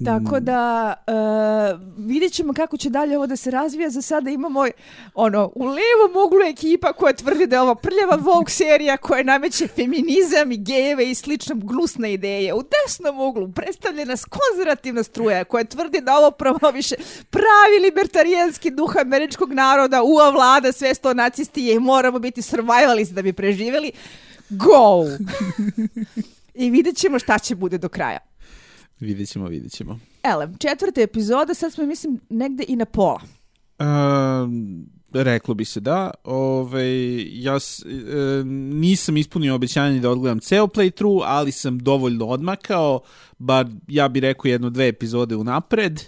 Tako 0.05 0.39
da 0.39 0.93
uh, 1.08 1.79
vidjet 1.98 2.34
ćemo 2.34 2.53
kako 2.53 2.77
će 2.77 2.89
dalje 2.89 3.17
ovo 3.17 3.27
da 3.27 3.36
se 3.36 3.51
razvija. 3.51 3.89
Za 3.89 4.01
sada 4.01 4.29
imamo 4.29 4.65
ono, 5.13 5.51
u 5.55 5.65
levom 5.65 6.25
uglu 6.25 6.41
ekipa 6.50 6.93
koja 6.93 7.13
tvrdi 7.13 7.48
da 7.48 7.55
je 7.55 7.62
ovo 7.62 7.75
prljava 7.75 8.15
Vogue 8.15 8.50
serija 8.50 8.98
koja 8.98 9.24
nameće 9.24 9.67
feminizam 9.67 10.51
i 10.51 10.58
gejeve 10.58 11.12
i 11.12 11.15
slične 11.15 11.55
gnusne 11.58 12.13
ideje. 12.13 12.53
U 12.53 12.63
desnom 12.63 13.20
uglu 13.20 13.51
predstavljena 13.51 14.15
konzervativna 14.29 15.03
struja 15.03 15.43
koja 15.43 15.63
tvrdi 15.63 16.01
da 16.01 16.17
ovo 16.17 16.31
promoviše 16.31 16.96
pravi 17.29 17.79
libertarijanski 17.84 18.72
duh 18.72 18.93
američkog 19.01 19.53
naroda, 19.53 20.03
ua 20.03 20.29
vlada, 20.29 20.72
sve 20.72 20.96
sto 20.96 21.13
nacisti 21.13 21.63
je 21.63 21.75
i 21.75 21.79
moramo 21.79 22.20
biti 22.20 22.41
survivalisti 22.41 23.15
da 23.15 23.22
bi 23.22 23.34
preživjeli. 23.34 23.91
Go! 24.50 25.05
I 26.63 26.70
vidjet 26.70 26.98
ćemo 26.98 27.20
šta 27.20 27.39
će 27.39 27.55
bude 27.55 27.77
do 27.77 27.89
kraja. 27.89 28.31
Vidjet 29.01 29.29
ćemo, 29.29 29.48
vidjet 29.48 29.72
ćemo. 29.72 30.00
Elem, 30.24 30.58
četvrta 30.58 31.01
epizoda, 31.01 31.53
sad 31.53 31.74
smo, 31.74 31.86
mislim, 31.86 32.20
negde 32.29 32.65
i 32.67 32.75
na 32.75 32.86
pola. 32.86 33.22
Um, 33.79 34.86
reklo 35.13 35.53
bi 35.53 35.65
se 35.65 35.79
da. 35.79 36.12
Ove, 36.24 36.86
ja 37.31 37.60
s, 37.60 37.86
e, 37.86 38.43
nisam 38.74 39.17
ispunio 39.17 39.55
obećanje 39.55 40.00
da 40.00 40.10
odgledam 40.10 40.39
ceo 40.39 40.67
playthrough, 40.67 41.22
ali 41.25 41.51
sam 41.51 41.79
dovoljno 41.79 42.25
odmakao, 42.25 43.00
bar 43.38 43.67
ja 43.88 44.08
bih 44.08 44.22
rekao 44.22 44.50
jedno 44.50 44.70
dve 44.70 44.88
epizode 44.88 45.36
unapred. 45.36 46.01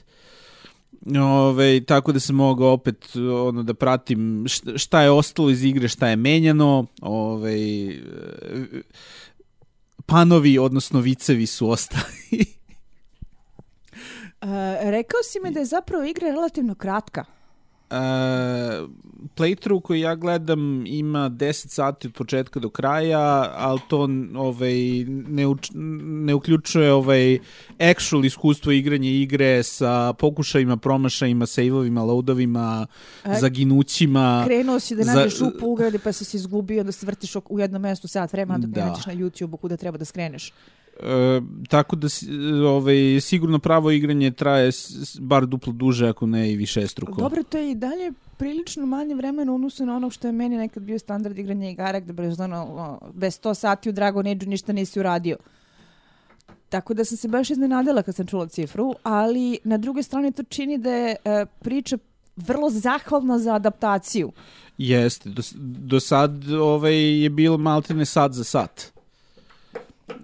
Ove, 1.21 1.85
tako 1.85 2.11
da 2.11 2.19
sam 2.19 2.35
mogao 2.35 2.71
opet 2.71 3.15
ono 3.15 3.63
da 3.63 3.73
pratim 3.73 4.45
šta, 4.75 5.01
je 5.01 5.11
ostalo 5.11 5.49
iz 5.49 5.63
igre, 5.63 5.87
šta 5.87 6.07
je 6.07 6.15
menjano. 6.15 6.85
Ove, 7.01 7.55
e, 7.55 7.97
panovi, 10.05 10.57
odnosno 10.57 10.99
vicevi 10.99 11.45
su 11.45 11.69
ostali. 11.69 12.03
Uh, 14.43 14.49
rekao 14.81 15.19
si 15.23 15.39
mi 15.39 15.51
da 15.51 15.59
je 15.59 15.65
zapravo 15.67 16.03
igra 16.03 16.27
relativno 16.27 16.75
kratka. 16.75 17.25
Uh, 17.89 17.97
playthrough 19.29 19.81
koji 19.81 20.01
ja 20.01 20.15
gledam 20.15 20.59
ima 20.87 21.29
10 21.29 21.67
sati 21.67 22.07
od 22.07 22.13
početka 22.13 22.59
do 22.59 22.69
kraja, 22.69 23.19
ali 23.55 23.79
to 23.87 24.07
ovaj, 24.35 24.73
ne, 25.27 25.47
uč, 25.47 25.71
ne 26.05 26.33
uključuje 26.33 26.93
ovaj, 26.93 27.39
actual 27.81 28.25
iskustvo 28.25 28.71
igranja 28.71 29.09
igre 29.09 29.63
sa 29.63 30.13
pokušajima, 30.13 30.77
promašajima, 30.77 31.45
sejvovima, 31.45 32.03
loadovima, 32.03 32.87
E, 33.25 33.39
zaginućima. 33.39 34.43
Krenuo 34.45 34.79
si 34.79 34.95
da 34.95 35.03
za- 35.03 35.13
nađeš 35.13 35.39
rupu 35.39 35.67
u 35.67 35.71
ugradi 35.71 35.99
pa 35.99 36.11
si 36.11 36.25
se 36.25 36.37
izgubio, 36.37 36.83
da 36.83 36.91
se 36.91 37.05
vrtiš 37.05 37.35
u 37.39 37.59
jednom 37.59 37.81
mestu 37.81 38.07
sat 38.07 38.33
vremena 38.33 38.57
dok 38.57 38.67
ne 38.67 38.73
Da. 38.75 38.85
nađeš 38.85 39.05
na 39.05 39.13
YouTube-u 39.13 39.57
kuda 39.57 39.77
treba 39.77 39.97
da 39.97 40.05
skreneš. 40.05 40.53
E, 40.99 41.41
tako 41.69 41.95
da 41.95 42.07
ovaj, 42.67 43.21
sigurno 43.21 43.59
pravo 43.59 43.91
igranje 43.91 44.31
traje 44.31 44.71
bar 45.19 45.45
duplo 45.45 45.73
duže, 45.73 46.07
ako 46.07 46.25
ne 46.25 46.51
i 46.51 46.55
više 46.55 46.87
struko. 46.87 47.21
Dobro, 47.21 47.43
to 47.43 47.57
je 47.57 47.71
i 47.71 47.75
dalje 47.75 48.11
prilično 48.37 48.85
manje 48.85 49.15
vremena 49.15 49.51
u 49.51 49.55
odnosu 49.55 49.85
na 49.85 49.95
onog 49.95 50.13
što 50.13 50.27
je 50.27 50.31
meni 50.31 50.57
nekad 50.57 50.83
bio 50.83 50.99
standard 50.99 51.39
igranja 51.39 51.69
igara, 51.69 51.99
gde 51.99 52.13
bez, 52.13 52.39
ono, 52.39 52.99
bez 53.13 53.39
100 53.39 53.53
sati 53.53 53.89
u 53.89 53.91
Dragon 53.91 54.27
Age 54.27 54.45
ništa 54.45 54.73
nisi 54.73 54.99
uradio. 54.99 55.37
Tako 56.69 56.93
da 56.93 57.05
sam 57.05 57.17
se 57.17 57.27
baš 57.27 57.49
iznenadila 57.49 58.03
kad 58.03 58.15
sam 58.15 58.27
čula 58.27 58.47
cifru, 58.47 58.93
ali 59.03 59.59
na 59.63 59.77
druge 59.77 60.03
strane 60.03 60.31
to 60.31 60.43
čini 60.43 60.77
da 60.77 60.91
je 60.91 61.15
e, 61.25 61.45
priča 61.59 61.97
vrlo 62.35 62.69
zahvalna 62.69 63.39
za 63.39 63.55
adaptaciju. 63.55 64.31
Jeste, 64.77 65.29
do, 65.29 65.41
do 65.59 65.99
sad 65.99 66.51
ovaj, 66.51 67.23
je 67.23 67.29
bilo 67.29 67.57
maltene 67.57 68.05
sat 68.05 68.31
za 68.31 68.43
sat. 68.43 68.92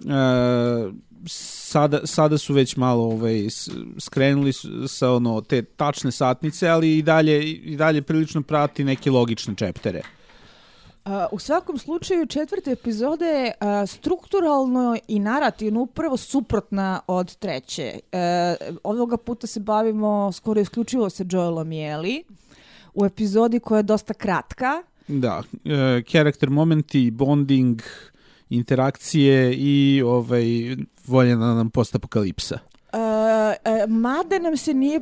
E, 0.06 0.92
sada, 1.26 2.06
sada 2.06 2.38
su 2.38 2.54
već 2.54 2.76
malo 2.76 3.04
ovaj, 3.04 3.46
skrenuli 3.98 4.52
sa 4.88 5.12
ono, 5.12 5.40
te 5.40 5.62
tačne 5.62 6.12
satnice, 6.12 6.68
ali 6.68 6.98
i 6.98 7.02
dalje, 7.02 7.52
i 7.52 7.76
dalje 7.76 8.02
prilično 8.02 8.42
prati 8.42 8.84
neke 8.84 9.10
logične 9.10 9.54
čeptere. 9.54 10.02
A, 11.04 11.26
u 11.32 11.38
svakom 11.38 11.78
slučaju 11.78 12.26
četvrte 12.26 12.70
epizode 12.70 13.24
je 13.24 13.52
a, 13.60 13.86
strukturalno 13.86 14.96
i 15.08 15.18
narativno 15.18 15.80
upravo 15.80 16.16
suprotna 16.16 17.00
od 17.06 17.36
treće. 17.36 17.98
E, 18.12 18.56
ovoga 18.84 19.16
puta 19.16 19.46
se 19.46 19.60
bavimo 19.60 20.32
skoro 20.32 20.60
isključivo 20.60 21.10
sa 21.10 21.24
Joelom 21.30 21.72
i 21.72 21.88
Ellie 21.88 22.22
u 22.94 23.06
epizodi 23.06 23.60
koja 23.60 23.76
je 23.76 23.82
dosta 23.82 24.14
kratka. 24.14 24.82
Da, 25.08 25.42
e, 25.64 26.02
karakter 26.12 26.50
momenti, 26.50 27.10
bonding, 27.10 27.82
interakcije 28.50 29.54
i 29.54 30.02
ovaj, 30.06 30.46
voljena 31.06 31.54
nam 31.54 31.70
postapokalipsa. 31.70 32.58
E, 32.92 32.98
e, 33.64 33.86
mada 33.86 34.38
nam 34.38 34.56
se 34.56 34.74
nije 34.74 35.00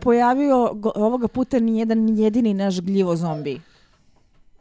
pojavio 0.00 0.76
ovoga 0.94 1.28
puta 1.28 1.58
ni 1.58 1.78
jedan 1.78 2.18
jedini 2.18 2.54
naš 2.54 2.80
gljivo 2.80 3.16
zombi. 3.16 3.60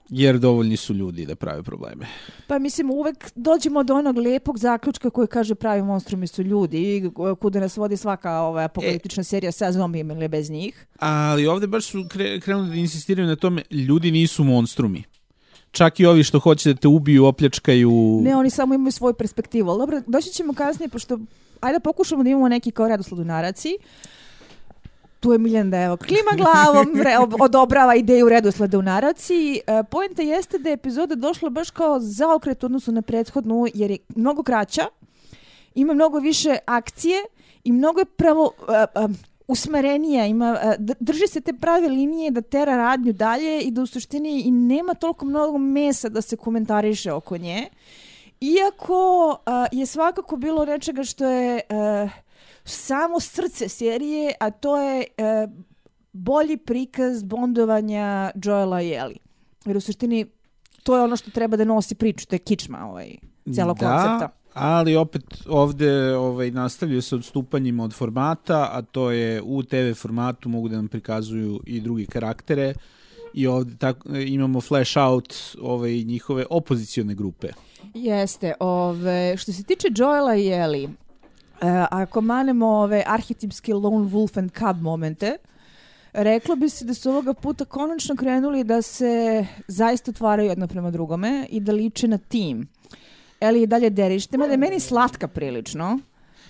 Jer 0.09 0.39
dovoljni 0.39 0.77
su 0.77 0.93
ljudi 0.93 1.25
da 1.25 1.35
prave 1.35 1.63
probleme. 1.63 2.07
Pa 2.47 2.59
mislim, 2.59 2.91
uvek 2.91 3.31
dođemo 3.35 3.83
do 3.83 3.95
onog 3.95 4.17
lepog 4.17 4.57
zaključka 4.57 5.09
koji 5.09 5.27
kaže 5.27 5.55
pravi 5.55 5.81
monstrumi 5.81 6.27
su 6.27 6.43
ljudi 6.43 6.97
i 6.97 7.11
kuda 7.39 7.59
nas 7.59 7.77
vodi 7.77 7.97
svaka 7.97 8.39
ova 8.39 8.63
apokaliptična 8.63 9.23
serija 9.23 9.51
sa 9.51 9.71
zombijima 9.71 10.13
ili 10.13 10.27
bez 10.27 10.49
njih. 10.49 10.87
Ali 10.99 11.47
ovde 11.47 11.67
baš 11.67 11.85
su 11.85 12.05
kre, 12.09 12.39
krenuli 12.39 12.69
da 12.69 12.75
insistiraju 12.75 13.27
na 13.27 13.35
tome, 13.35 13.61
ljudi 13.71 14.11
nisu 14.11 14.43
monstrumi. 14.43 15.03
Čak 15.71 15.99
i 15.99 16.05
ovi 16.05 16.23
što 16.23 16.39
hoće 16.39 16.73
da 16.73 16.79
te 16.79 16.87
ubiju, 16.87 17.25
opljačkaju... 17.25 18.19
Ne, 18.23 18.35
oni 18.35 18.49
samo 18.49 18.73
imaju 18.73 18.91
svoju 18.91 19.13
perspektivu. 19.13 19.77
Dobro, 19.77 20.01
doći 20.07 20.29
ćemo 20.29 20.53
kasnije, 20.53 20.89
pošto 20.89 21.19
ajde 21.59 21.79
da 21.79 21.83
pokušamo 21.83 22.23
da 22.23 22.29
imamo 22.29 22.49
neki 22.49 22.71
kao 22.71 22.87
redosled 22.87 23.19
u 23.19 23.23
naraciji. 23.23 23.77
Tu 25.19 25.31
je 25.31 25.37
Miljan 25.37 25.69
da 25.69 25.77
evo 25.77 25.97
klima 25.97 26.31
glavom, 26.37 26.87
re, 26.95 27.17
ob- 27.19 27.35
odobrava 27.39 27.95
ideju 27.95 28.29
redosleda 28.29 28.79
u 28.79 28.81
naraciji. 28.81 29.59
E, 29.67 29.83
poenta 29.91 30.21
jeste 30.21 30.57
da 30.57 30.69
je 30.69 30.73
epizoda 30.73 31.15
došla 31.15 31.49
baš 31.49 31.69
kao 31.69 31.99
zaokret 31.99 32.63
u 32.63 32.65
odnosu 32.65 32.91
na 32.91 33.01
prethodnu, 33.01 33.65
jer 33.73 33.91
je 33.91 33.97
mnogo 34.15 34.43
kraća, 34.43 34.85
ima 35.75 35.93
mnogo 35.93 36.19
više 36.19 36.57
akcije 36.65 37.17
i 37.63 37.71
mnogo 37.71 37.99
je 37.99 38.05
pravo 38.05 38.51
a, 38.67 38.85
a, 38.95 39.07
usmerenija, 39.49 40.25
ima, 40.25 40.59
d- 40.77 40.93
drži 40.99 41.27
se 41.27 41.41
te 41.41 41.53
prave 41.53 41.87
linije 41.89 42.31
da 42.31 42.41
tera 42.41 42.77
radnju 42.77 43.13
dalje 43.13 43.61
i 43.61 43.71
da 43.71 43.81
u 43.81 43.85
suštini 43.85 44.41
i 44.41 44.51
nema 44.51 44.93
toliko 44.93 45.25
mnogo 45.25 45.57
mesa 45.57 46.09
da 46.09 46.21
se 46.21 46.37
komentariše 46.37 47.13
oko 47.13 47.37
nje. 47.37 47.67
Iako 48.41 49.37
a, 49.45 49.65
je 49.71 49.85
svakako 49.85 50.37
bilo 50.37 50.65
nečega 50.65 51.03
što 51.03 51.25
je 51.25 51.61
a, 51.69 52.07
samo 52.63 53.19
srce 53.19 53.69
serije, 53.69 54.33
a 54.39 54.51
to 54.51 54.77
je 54.81 55.05
a, 55.17 55.47
bolji 56.13 56.57
prikaz 56.57 57.23
bondovanja 57.23 58.31
Joela 58.43 58.81
i 58.81 58.91
Ellie. 58.93 59.19
Jer 59.65 59.77
u 59.77 59.81
suštini 59.81 60.25
to 60.83 60.95
je 60.95 61.03
ono 61.03 61.15
što 61.15 61.31
treba 61.31 61.57
da 61.57 61.63
nosi 61.63 61.95
priču, 61.95 62.27
to 62.27 62.35
je 62.35 62.39
kičma 62.39 62.85
ovaj, 62.89 63.15
celog 63.55 63.77
da, 63.79 63.85
koncepta. 63.85 64.38
Ali 64.59 64.95
opet 64.95 65.23
ovde 65.47 66.15
ovaj, 66.15 66.51
nastavljaju 66.51 67.01
se 67.01 67.15
odstupanjima 67.15 67.83
od 67.83 67.93
formata, 67.93 68.69
a 68.71 68.81
to 68.81 69.11
je 69.11 69.41
u 69.41 69.63
TV 69.63 69.93
formatu 69.95 70.49
mogu 70.49 70.69
da 70.69 70.75
nam 70.75 70.87
prikazuju 70.87 71.61
i 71.65 71.81
drugi 71.81 72.05
karaktere 72.05 72.73
i 73.33 73.47
ovde 73.47 73.77
tako, 73.77 74.09
imamo 74.17 74.61
flash 74.61 74.97
out 74.97 75.33
ovaj, 75.61 75.91
njihove 75.91 76.45
opozicione 76.49 77.15
grupe. 77.15 77.47
Jeste, 77.93 78.53
ove, 78.59 79.37
što 79.37 79.53
se 79.53 79.63
tiče 79.63 79.87
Joela 79.95 80.35
i 80.35 80.47
Ellie, 80.47 80.83
e, 80.85 80.89
ako 81.91 82.21
manemo 82.21 82.67
ove 82.67 83.03
arhetipske 83.07 83.73
lone 83.73 84.09
wolf 84.09 84.39
and 84.39 84.51
cub 84.51 84.81
momente, 84.81 85.37
reklo 86.13 86.55
bi 86.55 86.69
se 86.69 86.85
da 86.85 86.93
su 86.93 87.09
ovoga 87.09 87.33
puta 87.33 87.65
konačno 87.65 88.15
krenuli 88.15 88.63
da 88.63 88.81
se 88.81 89.45
zaista 89.67 90.11
otvaraju 90.11 90.49
jedno 90.49 90.67
prema 90.67 90.91
drugome 90.91 91.47
i 91.49 91.59
da 91.59 91.71
liče 91.71 92.07
na 92.07 92.17
tim. 92.17 92.67
Ellie 93.41 93.61
je 93.61 93.67
dalje 93.67 93.89
derište, 93.89 94.37
mada 94.37 94.51
je 94.51 94.57
meni 94.57 94.79
slatka 94.79 95.27
prilično. 95.27 95.99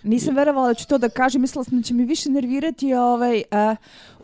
Nisam 0.04 0.36
verovala 0.36 0.68
da 0.68 0.74
ću 0.74 0.88
to 0.88 0.98
da 0.98 1.10
kažem, 1.10 1.42
mislila 1.42 1.64
sam 1.64 1.78
da 1.78 1.84
će 1.84 1.94
mi 1.94 2.06
više 2.06 2.30
nervirati 2.30 2.94
ovaj, 2.94 3.44
a, 3.52 3.76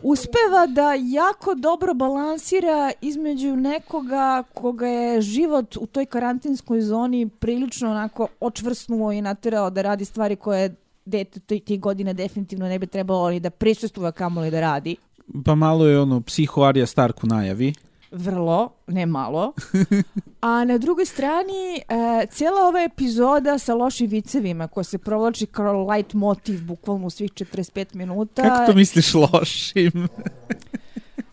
uspeva 0.02 0.66
da 0.68 0.94
jako 0.94 1.54
dobro 1.54 1.94
balansira 1.94 2.92
između 3.00 3.56
nekoga 3.56 4.42
koga 4.54 4.86
je 4.86 5.20
život 5.20 5.76
u 5.76 5.86
toj 5.86 6.06
karantinskoj 6.06 6.80
zoni 6.80 7.28
prilično 7.28 7.90
onako 7.90 8.28
očvrsnuo 8.40 9.12
i 9.12 9.20
naterao 9.20 9.70
da 9.70 9.82
radi 9.82 10.04
stvari 10.04 10.36
koje 10.36 10.74
dete 11.04 11.40
ti, 11.40 11.60
ti 11.60 11.78
godina 11.78 12.12
definitivno 12.12 12.68
ne 12.68 12.78
bi 12.78 12.86
trebalo 12.86 13.30
ni 13.30 13.40
da 13.40 13.50
prisustuje 13.50 14.12
kamoli 14.12 14.50
da 14.50 14.60
radi. 14.60 14.96
Pa 15.44 15.54
malo 15.54 15.86
je 15.86 16.00
ono 16.00 16.20
psiho 16.20 16.60
Arya 16.60 16.86
Stark 16.86 17.24
u 17.24 17.26
najavi. 17.26 17.74
Vrlo, 18.10 18.72
ne 18.86 19.06
malo. 19.06 19.52
A 20.40 20.64
na 20.64 20.78
drugoj 20.78 21.06
strani, 21.06 21.76
e, 21.76 22.26
cijela 22.30 22.68
ova 22.68 22.82
epizoda 22.82 23.58
sa 23.58 23.74
lošim 23.74 24.10
vicevima 24.10 24.68
koja 24.68 24.84
se 24.84 24.98
provlači 24.98 25.46
kao 25.46 25.90
light 25.90 26.12
motiv 26.12 26.64
bukvalno 26.64 27.06
u 27.06 27.10
svih 27.10 27.32
45 27.32 27.94
minuta. 27.94 28.42
Kako 28.42 28.66
to 28.66 28.76
misliš 28.76 29.14
lošim? 29.14 30.08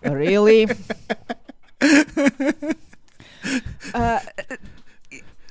Really? 0.01 0.75
A, 3.93 4.17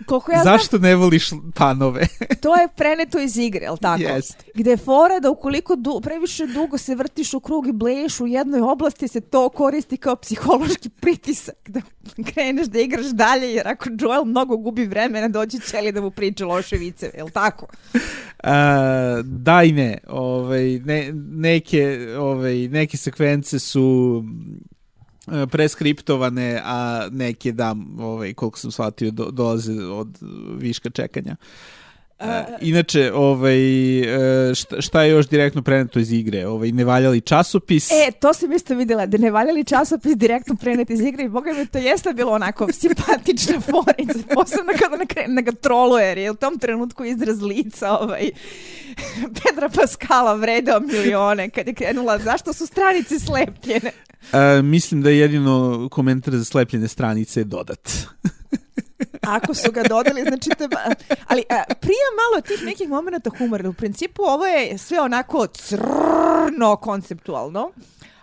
koliko 0.07 0.33
ja 0.33 0.43
Zašto 0.45 0.79
ne 0.79 0.97
voliš 0.97 1.31
panove? 1.55 2.07
znam, 2.17 2.29
to 2.43 2.57
je 2.57 2.69
preneto 2.77 3.21
iz 3.21 3.37
igre, 3.37 3.65
jel 3.65 3.77
tako? 3.77 4.03
Jeste. 4.03 4.45
Gde 4.55 4.71
je 4.71 4.77
fora 4.77 5.21
da 5.21 5.31
ukoliko 5.31 5.77
du, 5.77 6.01
previše 6.01 6.47
dugo 6.47 6.79
se 6.79 6.95
vrtiš 6.95 7.35
u 7.35 7.41
krug 7.41 7.67
i 7.67 7.73
bleješ 7.73 8.21
u 8.21 8.27
jednoj 8.27 8.61
oblasti 8.61 9.09
se 9.09 9.21
to 9.21 9.49
koristi 9.49 9.97
kao 9.97 10.17
psihološki 10.17 10.89
pritisak 10.89 11.69
da 11.69 11.81
kreneš 12.33 12.67
da 12.67 12.81
igraš 12.81 13.07
dalje 13.07 13.55
jer 13.55 13.69
ako 13.69 13.89
Joel 14.01 14.25
mnogo 14.25 14.57
gubi 14.57 14.87
vremena 14.87 15.29
doći 15.29 15.61
će 15.61 15.81
li 15.81 15.93
da 15.93 16.01
mu 16.01 16.11
priča 16.11 16.47
loše 16.47 16.77
viceve, 16.77 17.13
jel 17.17 17.31
tako? 17.31 17.67
A, 18.43 19.23
da 19.25 19.63
i 19.63 19.73
ne. 19.73 19.99
Ovaj, 20.09 20.79
ne 20.79 21.13
neke, 21.31 22.09
ovaj, 22.19 22.69
neke 22.69 22.97
sekvence 22.97 23.59
su 23.59 24.25
preskriptovane, 25.51 26.61
a 26.65 27.09
neke 27.11 27.53
da, 27.53 27.77
ovaj, 27.99 28.35
koliko 28.35 28.59
sam 28.59 28.71
shvatio, 28.71 29.11
do, 29.11 29.31
dolaze 29.31 29.73
od 29.85 30.19
viška 30.57 30.91
čekanja. 30.91 31.37
E, 32.23 32.45
inače, 32.61 33.13
ovaj, 33.15 34.01
e, 34.51 34.55
šta, 34.55 34.81
šta 34.81 35.03
je 35.03 35.11
još 35.11 35.29
direktno 35.29 35.63
preneto 35.63 35.99
iz 35.99 36.13
igre? 36.13 36.47
Ovaj, 36.47 36.73
nevaljali 36.73 37.21
časopis. 37.21 37.91
E, 37.91 38.11
to 38.21 38.35
sam 38.35 38.53
isto 38.53 38.75
vidjela, 38.75 39.07
da 39.07 39.19
ne 39.19 39.31
valjali 39.31 39.65
časopis 39.65 40.17
direktno 40.17 40.57
preneti 40.57 40.93
iz 40.93 41.01
igre 41.01 41.25
i 41.25 41.29
boga 41.29 41.53
mi 41.53 41.67
to 41.67 41.79
jeste 41.79 42.13
bilo 42.13 42.33
onako 42.33 42.69
simpatična 42.73 43.61
forica, 43.71 44.19
posebno 44.35 44.73
kada 44.79 44.97
ne 44.97 45.07
krene 45.07 45.43
ga 45.43 45.53
troluje, 45.53 46.07
jer 46.07 46.19
je 46.19 46.31
u 46.31 46.35
tom 46.35 46.59
trenutku 46.59 47.05
izraz 47.05 47.43
lica 47.43 47.99
ovaj, 47.99 48.31
Pedra 49.43 49.69
Paskala 49.69 50.35
vredeo 50.35 50.81
milione 50.81 51.51
kad 51.51 51.67
je 51.67 51.75
krenula, 51.75 52.19
zašto 52.19 52.53
su 52.53 52.67
stranice 52.67 53.19
slepljene? 53.19 53.91
E, 54.33 54.63
mislim 54.63 55.03
da 55.03 55.11
je 55.11 55.19
jedino 55.19 55.89
komentar 55.91 56.35
za 56.35 56.45
slepljene 56.45 56.89
stranice 56.89 57.45
dodat. 57.45 57.89
Ako 59.27 59.55
su 59.55 59.73
ga 59.73 59.83
dodali, 59.83 60.23
znači 60.23 60.51
te... 60.59 60.69
Ali 61.27 61.43
a, 61.51 61.75
prije 61.81 62.05
malo 62.21 62.43
tih 62.43 62.67
nekih 62.67 62.89
momenta 62.89 63.31
humora. 63.39 63.69
U 63.69 63.73
principu 63.73 64.23
ovo 64.23 64.47
je 64.47 64.79
sve 64.79 65.01
onako 65.01 65.47
crno 65.47 66.77
konceptualno. 66.77 67.71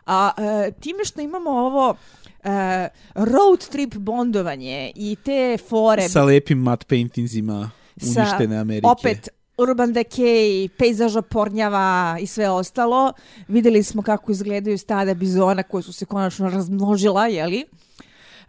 A 0.05 0.31
e, 0.37 0.71
time 0.71 1.05
što 1.05 1.21
imamo 1.21 1.49
ovo 1.49 1.95
e, 2.43 2.89
road 3.15 3.67
trip 3.69 3.95
bondovanje 3.95 4.91
i 4.95 5.17
te 5.25 5.57
fore 5.69 6.09
Sa 6.09 6.23
lepim 6.23 6.57
matte 6.57 6.85
paintingsima 6.89 7.71
sa 7.97 8.21
uništene 8.21 8.57
Amerike. 8.57 8.87
opet 8.87 9.29
Urban 9.57 9.93
Decay, 9.93 10.69
pejzaža 10.77 11.21
pornjava 11.21 12.17
i 12.21 12.27
sve 12.27 12.49
ostalo. 12.49 13.13
Videli 13.47 13.83
smo 13.83 14.01
kako 14.01 14.31
izgledaju 14.31 14.77
stada 14.77 15.13
bizona 15.13 15.63
koje 15.63 15.83
su 15.83 15.93
se 15.93 16.05
konačno 16.05 16.49
razmnožila, 16.49 17.27
jeli? 17.27 17.65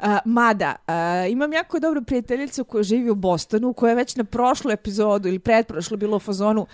A, 0.02 0.18
mada, 0.24 0.76
a, 0.86 1.26
imam 1.30 1.52
jako 1.52 1.78
dobru 1.78 2.02
prijateljicu 2.02 2.64
koja 2.64 2.82
živi 2.82 3.10
u 3.10 3.14
Bostonu, 3.14 3.72
koja 3.72 3.90
je 3.90 3.96
već 3.96 4.16
na 4.16 4.24
prošlu 4.24 4.70
epizodu 4.70 5.28
ili 5.28 5.38
pretprošlu 5.38 5.96
bilo 5.96 6.16
u 6.16 6.20
fazonu 6.20 6.66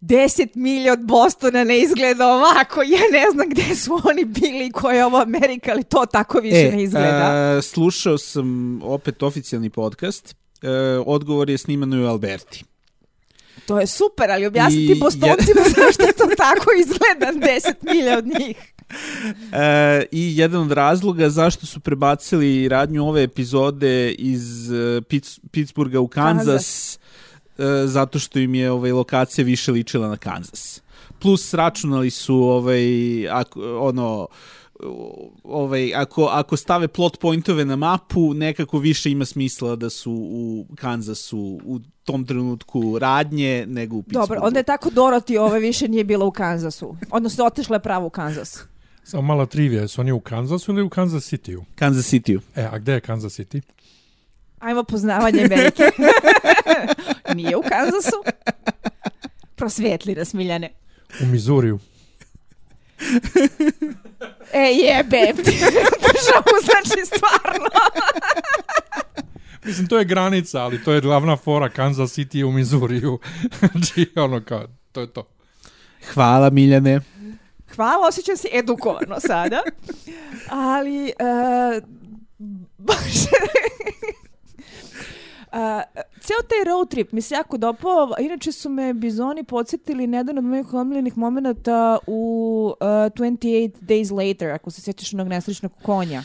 10 0.00 0.48
milija 0.54 0.92
od 0.92 1.00
Bostona 1.04 1.64
ne 1.64 1.78
izgleda 1.78 2.26
ovako, 2.28 2.82
ja 2.82 3.00
ne 3.12 3.24
znam 3.32 3.48
gde 3.48 3.74
su 3.76 4.00
oni 4.04 4.24
bili 4.24 4.66
i 4.66 4.70
koja 4.72 4.96
je 4.96 5.04
ovo 5.04 5.18
Amerika, 5.18 5.72
ali 5.72 5.84
to 5.84 6.06
tako 6.06 6.38
više 6.38 6.72
ne 6.72 6.82
izgleda. 6.82 7.54
e, 7.58 7.62
slušao 7.62 8.18
sam 8.18 8.80
opet 8.82 9.22
oficijalni 9.22 9.70
podcast. 9.70 10.36
E, 10.62 10.68
odgovor 11.06 11.50
je 11.50 11.58
sniman 11.58 12.04
u 12.04 12.06
Alberti. 12.08 12.64
To 13.66 13.80
je 13.80 13.86
super, 13.86 14.30
ali 14.30 14.46
objasniti 14.46 14.92
I- 14.92 15.00
bostoncima 15.00 15.60
zašto 15.76 16.06
to 16.18 16.34
tako 16.36 16.66
izgleda 16.80 17.46
10 17.46 17.74
milija 17.82 18.18
od 18.18 18.26
njih. 18.26 18.71
E, 19.52 20.04
I 20.12 20.36
jedan 20.36 20.62
od 20.62 20.72
razloga 20.72 21.30
zašto 21.30 21.66
su 21.66 21.80
prebacili 21.80 22.68
radnju 22.68 23.06
ove 23.08 23.22
epizode 23.22 24.12
iz 24.12 24.70
Pitts, 25.08 25.40
Pittsburgha 25.50 26.00
u 26.00 26.08
Kansas, 26.08 26.98
e, 27.58 27.86
zato 27.86 28.18
što 28.18 28.38
im 28.38 28.54
je 28.54 28.70
ovaj, 28.70 28.92
lokacija 28.92 29.44
više 29.44 29.72
ličila 29.72 30.08
na 30.08 30.16
Kansas. 30.16 30.82
Plus 31.18 31.54
računali 31.54 32.10
su 32.10 32.36
ovaj, 32.36 33.28
ako, 33.28 33.78
ono, 33.80 34.28
ovaj, 35.44 35.94
ako, 35.94 36.24
ako 36.24 36.56
stave 36.56 36.88
plot 36.88 37.18
pointove 37.20 37.64
na 37.64 37.76
mapu, 37.76 38.34
nekako 38.34 38.78
više 38.78 39.10
ima 39.10 39.24
smisla 39.24 39.76
da 39.76 39.90
su 39.90 40.12
u 40.12 40.66
Kansasu 40.76 41.60
u 41.64 41.80
tom 42.04 42.26
trenutku 42.26 42.98
radnje 42.98 43.64
nego 43.68 43.96
u 43.96 44.02
Pittsburghu. 44.02 44.34
Dobro, 44.34 44.46
onda 44.46 44.58
je 44.58 44.62
tako 44.62 44.90
Dorothy 44.90 45.38
ove 45.38 45.60
više 45.60 45.88
nije 45.88 46.04
bila 46.04 46.24
u 46.24 46.30
Kansasu. 46.30 46.96
Odnosno, 47.10 47.44
otišla 47.44 47.76
je 47.76 47.80
pravo 47.80 48.06
u 48.06 48.10
Kansas. 48.10 48.64
Samo 49.04 49.22
mala 49.22 49.46
trivija, 49.46 49.88
su 49.88 50.00
oni 50.00 50.12
u 50.12 50.20
Kansasu 50.20 50.72
ili 50.72 50.82
u 50.82 50.88
Kansas 50.88 51.32
City-u? 51.32 51.64
Kansas 51.74 52.12
City-u. 52.12 52.40
E, 52.56 52.68
a 52.72 52.78
gde 52.78 52.92
je 52.92 53.00
Kansas 53.00 53.38
City? 53.38 53.60
Ajmo 54.58 54.84
poznavanje 54.84 55.44
Amerike. 55.44 55.82
nije 57.36 57.56
u 57.56 57.62
Kansasu. 57.62 58.22
Prosvetli 59.54 60.14
nas, 60.14 60.34
Miljane. 60.34 60.72
U 61.22 61.26
Mizuriju. 61.26 61.78
E, 64.52 64.58
jebem 64.58 65.36
ti. 65.36 65.50
Državu, 66.06 66.54
znači, 66.64 67.06
stvarno. 67.06 67.68
Mislim, 69.64 69.86
to 69.86 69.98
je 69.98 70.04
granica, 70.04 70.62
ali 70.62 70.84
to 70.84 70.92
je 70.92 71.00
glavna 71.00 71.36
fora. 71.36 71.68
Kansas 71.68 72.18
City 72.18 72.36
je 72.36 72.44
u 72.44 72.52
Mizuriju. 72.52 73.18
znači, 73.72 74.12
ono 74.16 74.44
kao, 74.44 74.66
to 74.92 75.00
je 75.00 75.06
to. 75.06 75.28
Hvala 76.14 76.50
Miljane. 76.50 77.00
Hvala, 77.76 78.08
osjećam 78.08 78.36
se 78.36 78.48
edukovano 78.52 79.20
sada. 79.20 79.62
Ali, 80.50 81.04
uh, 81.04 81.82
baš... 82.78 82.96
Uh, 85.52 85.58
ceo 86.20 86.36
taj 86.48 86.64
road 86.64 86.88
trip 86.88 87.12
mi 87.12 87.20
se 87.20 87.34
jako 87.34 87.56
dopao, 87.56 88.14
inače 88.20 88.52
su 88.52 88.68
me 88.68 88.94
bizoni 88.94 89.44
podsjetili 89.44 90.06
na 90.06 90.16
jedan 90.16 90.38
od 90.38 90.44
mojih 90.44 90.74
omiljenih 90.74 91.18
momenta 91.18 91.98
u 92.06 92.74
uh, 92.80 92.86
28 92.86 93.72
Days 93.80 94.28
Later, 94.28 94.50
ako 94.50 94.70
se 94.70 94.80
sjećaš 94.80 95.14
onog 95.14 95.28
nesrećnog 95.28 95.72
konja. 95.82 96.22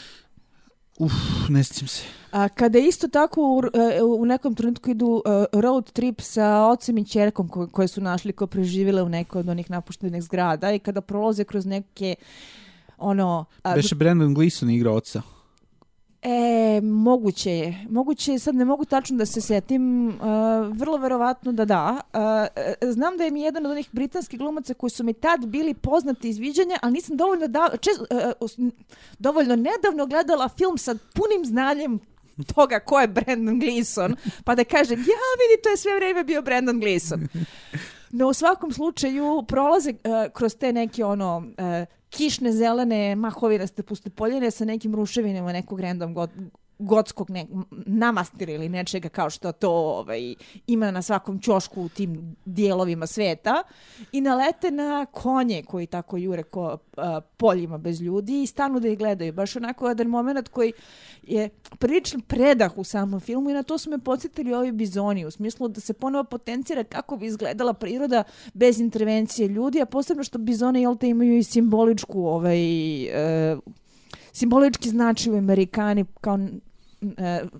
Uf, 0.97 1.13
ne 1.49 1.63
sjećam 1.63 1.87
se. 1.87 2.03
A, 2.31 2.49
kada 2.49 2.79
isto 2.79 3.07
tako 3.07 3.41
u, 3.41 3.61
e, 3.77 4.03
u 4.03 4.25
nekom 4.25 4.55
trenutku 4.55 4.89
idu 4.89 5.23
e, 5.25 5.59
road 5.59 5.91
trip 5.91 6.21
sa 6.21 6.65
ocem 6.65 6.97
i 6.97 7.05
čerkom 7.05 7.47
ko, 7.47 7.67
koje 7.67 7.87
su 7.87 8.01
našli 8.01 8.33
ko 8.33 8.47
preživjele 8.47 9.03
u 9.03 9.09
nekoj 9.09 9.39
od 9.39 9.49
onih 9.49 9.69
napuštenih 9.69 10.23
zgrada 10.23 10.71
i 10.71 10.79
kada 10.79 11.01
prolaze 11.01 11.43
kroz 11.43 11.65
neke 11.65 12.15
ono... 12.97 13.45
a, 13.63 13.75
Beše 13.75 13.95
Brandon 13.95 14.33
Gleeson 14.33 14.69
igra 14.69 14.91
oca. 14.91 15.21
E, 16.21 16.81
moguće 16.81 17.51
je. 17.51 17.85
Moguće 17.89 18.31
je, 18.31 18.39
sad 18.39 18.55
ne 18.55 18.65
mogu 18.65 18.85
tačno 18.85 19.17
da 19.17 19.25
se 19.25 19.41
setim. 19.41 20.07
Uh, 20.07 20.15
vrlo 20.77 20.97
verovatno 20.97 21.51
da 21.51 21.65
da. 21.65 22.01
Uh, 22.13 22.91
znam 22.93 23.17
da 23.17 23.23
je 23.23 23.31
mi 23.31 23.41
jedan 23.41 23.65
od 23.65 23.71
onih 23.71 23.89
britanskih 23.91 24.39
glumaca 24.39 24.73
koji 24.73 24.89
su 24.89 25.03
mi 25.03 25.13
tad 25.13 25.45
bili 25.45 25.73
poznati 25.73 26.29
iz 26.29 26.37
viđanja, 26.37 26.77
ali 26.81 26.93
nisam 26.93 27.17
dovoljno, 27.17 27.47
da, 27.47 27.69
čez, 27.79 27.97
uh, 27.99 28.71
dovoljno 29.19 29.55
nedavno 29.55 30.05
gledala 30.05 30.49
film 30.49 30.77
sa 30.77 30.95
punim 31.13 31.45
znanjem 31.45 31.99
toga 32.55 32.79
ko 32.79 32.99
je 32.99 33.07
Brandon 33.07 33.59
Gleeson, 33.59 34.15
pa 34.43 34.55
da 34.55 34.63
kažem, 34.63 34.99
ja 34.99 35.05
vidi, 35.39 35.61
to 35.63 35.69
je 35.69 35.77
sve 35.77 35.95
vrijeme 35.95 36.23
bio 36.23 36.41
Brandon 36.41 36.79
Gleeson. 36.79 37.27
No 38.09 38.27
u 38.27 38.33
svakom 38.33 38.71
slučaju 38.71 39.43
prolaze 39.47 39.91
uh, 39.91 40.33
kroz 40.33 40.55
te 40.55 40.73
neke 40.73 41.05
ono 41.05 41.37
uh, 41.37 41.96
kišne 42.09 42.51
zelene 42.51 43.15
mahovinaste 43.15 43.83
pustopoljine 43.83 44.51
sa 44.51 44.65
nekim 44.65 44.95
ruševinama 44.95 45.53
nekog 45.53 45.79
random 45.79 46.13
god, 46.13 46.29
gotskog 46.79 47.29
ne, 47.29 47.45
namastira 47.71 48.53
ili 48.53 48.69
nečega 48.69 49.09
kao 49.09 49.29
što 49.29 49.51
to 49.51 49.71
ovaj, 49.71 50.35
ima 50.67 50.91
na 50.91 51.01
svakom 51.01 51.39
ćošku 51.39 51.81
u 51.81 51.89
tim 51.89 52.35
dijelovima 52.45 53.07
sveta 53.07 53.63
i 54.11 54.21
nalete 54.21 54.71
na 54.71 55.05
konje 55.05 55.63
koji 55.63 55.87
tako 55.87 56.17
jure 56.17 56.43
ko 56.43 56.77
a, 56.97 57.21
poljima 57.37 57.77
bez 57.77 58.01
ljudi 58.01 58.43
i 58.43 58.47
stanu 58.47 58.79
da 58.79 58.87
ih 58.87 58.97
gledaju. 58.97 59.33
Baš 59.33 59.55
onako 59.55 59.87
jedan 59.87 60.07
moment 60.07 60.47
koji 60.47 60.73
je 61.23 61.49
priličan 61.79 62.21
predah 62.21 62.77
u 62.77 62.83
samom 62.83 63.19
filmu 63.19 63.49
i 63.49 63.53
na 63.53 63.63
to 63.63 63.77
su 63.77 63.89
me 63.89 63.99
podsjetili 63.99 64.53
ovi 64.53 64.71
bizoni 64.71 65.25
u 65.25 65.31
smislu 65.31 65.67
da 65.67 65.81
se 65.81 65.93
ponovo 65.93 66.23
potencira 66.23 66.83
kako 66.83 67.17
bi 67.17 67.25
izgledala 67.25 67.73
priroda 67.73 68.23
bez 68.53 68.79
intervencije 68.79 69.47
ljudi, 69.47 69.81
a 69.81 69.85
posebno 69.85 70.23
što 70.23 70.37
bizone 70.37 70.81
jel 70.81 70.97
te 70.97 71.09
imaju 71.09 71.37
i 71.37 71.43
simboličku 71.43 72.25
ovaj, 72.25 72.59
e, 73.05 73.57
simbolički 74.33 74.89
značaj 74.89 75.33
u 75.33 75.37
Amerikani 75.37 76.05
kao 76.21 76.39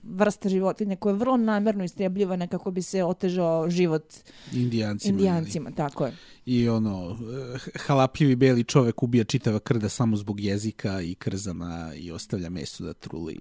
vrsta 0.03 0.49
životinja 0.49 0.95
koja 0.95 1.11
je 1.11 1.17
vrlo 1.17 1.37
namerno 1.37 1.83
istrebljivana 1.83 2.47
kako 2.47 2.71
bi 2.71 2.81
se 2.81 3.03
otežao 3.03 3.69
život 3.69 4.13
Indijancima. 4.53 5.11
indijancima, 5.11 5.71
tako 5.71 6.05
je. 6.05 6.13
I 6.45 6.69
ono, 6.69 7.17
eh, 7.55 7.79
halapljivi 7.79 8.35
beli 8.35 8.63
čovek 8.63 9.03
ubija 9.03 9.23
čitava 9.23 9.59
krda 9.59 9.89
samo 9.89 10.17
zbog 10.17 10.39
jezika 10.39 11.01
i 11.01 11.15
krzana 11.15 11.93
i 11.95 12.11
ostavlja 12.11 12.49
meso 12.49 12.83
da 12.83 12.93
truli. 12.93 13.37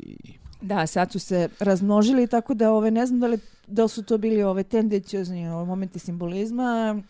Da, 0.60 0.86
sad 0.86 1.12
su 1.12 1.18
se 1.18 1.48
razmnožili, 1.60 2.26
tako 2.26 2.54
da 2.54 2.72
ove, 2.72 2.90
ne 2.90 3.06
znam 3.06 3.20
da 3.20 3.26
li, 3.26 3.38
da 3.66 3.88
su 3.88 4.02
to 4.02 4.18
bili 4.18 4.42
ove 4.42 4.62
tendenciozni 4.62 5.48
ove, 5.48 5.66
momenti 5.66 5.98
simbolizma, 5.98 7.02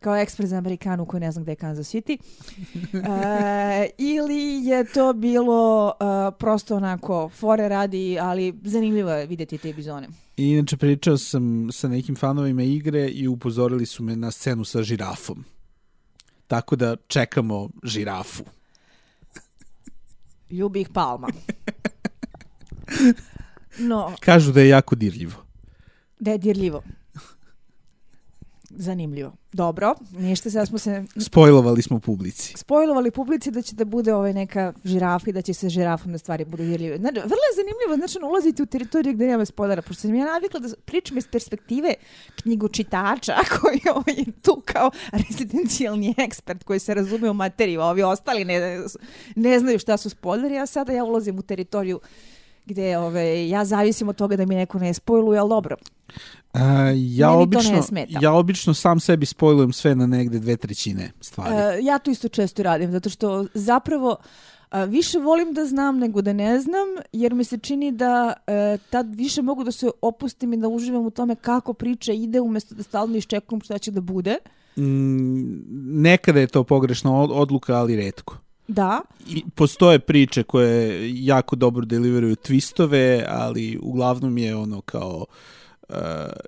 kao 0.00 0.16
ekspres 0.16 0.50
za 0.50 0.56
Amerikanu 0.56 1.06
koji 1.06 1.20
ne 1.20 1.32
znam 1.32 1.44
gde 1.44 1.52
je 1.52 1.56
Kansas 1.56 1.94
City. 1.94 2.18
E, 2.92 3.88
ili 3.98 4.64
je 4.66 4.84
to 4.84 5.12
bilo 5.12 5.92
e, 6.00 6.04
prosto 6.38 6.76
onako 6.76 7.28
fore 7.28 7.68
radi, 7.68 8.18
ali 8.20 8.54
zanimljivo 8.64 9.10
je 9.10 9.26
videti 9.26 9.58
te 9.58 9.72
bizone. 9.72 10.08
I 10.36 10.50
inače 10.50 10.76
pričao 10.76 11.18
sam 11.18 11.68
sa 11.72 11.88
nekim 11.88 12.16
fanovima 12.16 12.62
igre 12.62 13.08
i 13.08 13.28
upozorili 13.28 13.86
su 13.86 14.02
me 14.02 14.16
na 14.16 14.30
scenu 14.30 14.64
sa 14.64 14.82
žirafom. 14.82 15.44
Tako 16.46 16.76
da 16.76 16.96
čekamo 17.06 17.68
žirafu. 17.84 18.44
Ljubi 20.50 20.80
ih 20.80 20.88
palma. 20.88 21.28
No, 23.78 24.16
Kažu 24.20 24.52
da 24.52 24.60
je 24.60 24.68
jako 24.68 24.94
dirljivo. 24.94 25.32
da 26.20 26.30
je 26.30 26.38
dirljivo. 26.38 26.82
Zanimljivo. 28.80 29.32
Dobro, 29.52 29.94
ništa, 30.18 30.50
sad 30.50 30.68
smo 30.68 30.78
se 30.78 31.04
Spojlovali 31.16 31.82
smo 31.82 32.00
publici. 32.00 32.54
spojlovali 32.56 33.10
publici 33.10 33.50
da 33.50 33.62
će 33.62 33.74
da 33.74 33.84
bude 33.84 34.14
ovaj 34.14 34.32
neka 34.32 34.72
žirafa 34.84 35.30
i 35.30 35.32
da 35.32 35.42
će 35.42 35.54
se 35.54 35.68
žirafom 35.68 36.12
da 36.12 36.18
stvari 36.18 36.44
budu 36.44 36.62
dirljive. 36.64 36.98
Znači, 36.98 37.14
vrlo 37.14 37.24
je 37.50 37.56
zanimljivo, 37.56 37.96
znači, 37.96 38.18
ono, 38.18 38.28
ulazite 38.28 38.62
u 38.62 38.66
teritoriju 38.66 39.14
gde 39.14 39.26
nema 39.26 39.44
spoilera, 39.44 39.82
pošto 39.82 40.00
sam 40.00 40.14
ja 40.14 40.26
navikla 40.26 40.60
da 40.60 40.68
pričam 40.84 41.18
iz 41.18 41.26
perspektive 41.26 41.94
knjigočitača 42.42 43.34
koji 43.60 43.80
ovaj, 43.90 44.14
je 44.16 44.32
tu 44.42 44.62
kao 44.64 44.90
rezidencijalni 45.12 46.14
ekspert 46.18 46.64
koji 46.64 46.78
se 46.78 46.94
razume 46.94 47.30
u 47.30 47.34
materiju, 47.34 47.80
a 47.80 47.86
ovi 47.86 48.02
ostali 48.02 48.44
ne, 48.44 48.80
ne 49.36 49.58
znaju 49.58 49.78
šta 49.78 49.96
su 49.96 50.10
spoileri, 50.10 50.58
a 50.58 50.66
sada 50.66 50.92
ja 50.92 51.04
ulazim 51.04 51.38
u 51.38 51.42
teritoriju 51.42 52.00
gde 52.66 52.98
ove, 52.98 53.48
ja 53.48 53.64
zavisim 53.64 54.08
od 54.08 54.16
toga 54.16 54.36
da 54.36 54.46
mi 54.46 54.54
neko 54.54 54.78
ne 54.78 54.94
spojluje, 54.94 55.38
ali 55.38 55.48
dobro. 55.48 55.76
A, 56.52 56.60
ja, 56.96 57.30
Meni 57.30 57.50
to 57.50 57.58
ne 57.58 57.58
obično, 57.58 57.82
smeta. 57.82 58.18
ja 58.22 58.32
obično 58.32 58.74
sam 58.74 59.00
sebi 59.00 59.26
spojlujem 59.26 59.72
sve 59.72 59.94
na 59.94 60.06
negde 60.06 60.38
dve 60.38 60.56
trećine 60.56 61.10
stvari. 61.20 61.54
E, 61.54 61.82
ja 61.82 61.98
to 61.98 62.10
isto 62.10 62.28
često 62.28 62.62
radim, 62.62 62.92
zato 62.92 63.10
što 63.10 63.46
zapravo 63.54 64.16
a, 64.70 64.84
više 64.84 65.18
volim 65.18 65.52
da 65.52 65.66
znam 65.66 65.98
nego 65.98 66.22
da 66.22 66.32
ne 66.32 66.60
znam, 66.60 66.86
jer 67.12 67.34
mi 67.34 67.44
se 67.44 67.58
čini 67.58 67.92
da 67.92 68.32
e, 68.46 68.78
tad 68.90 69.14
više 69.14 69.42
mogu 69.42 69.64
da 69.64 69.72
se 69.72 69.90
opustim 70.02 70.52
i 70.52 70.56
da 70.56 70.68
uživam 70.68 71.06
u 71.06 71.10
tome 71.10 71.34
kako 71.34 71.72
priča 71.72 72.12
ide, 72.12 72.40
umesto 72.40 72.74
da 72.74 72.82
stalno 72.82 73.16
iščekujem 73.16 73.60
šta 73.60 73.78
će 73.78 73.90
da 73.90 74.00
bude. 74.00 74.36
Mm, 74.76 75.62
nekada 76.02 76.40
je 76.40 76.46
to 76.46 76.64
pogrešna 76.64 77.20
od- 77.20 77.30
odluka, 77.32 77.74
ali 77.74 77.96
redko. 77.96 78.36
Da, 78.68 79.00
I 79.28 79.44
postoje 79.54 79.98
priče 79.98 80.42
koje 80.42 81.10
jako 81.24 81.56
dobro 81.56 81.84
deliveruju 81.84 82.36
twistove, 82.36 83.24
ali 83.28 83.78
uglavnom 83.82 84.38
je 84.38 84.56
ono 84.56 84.80
kao 84.80 85.16
uh, 85.16 85.57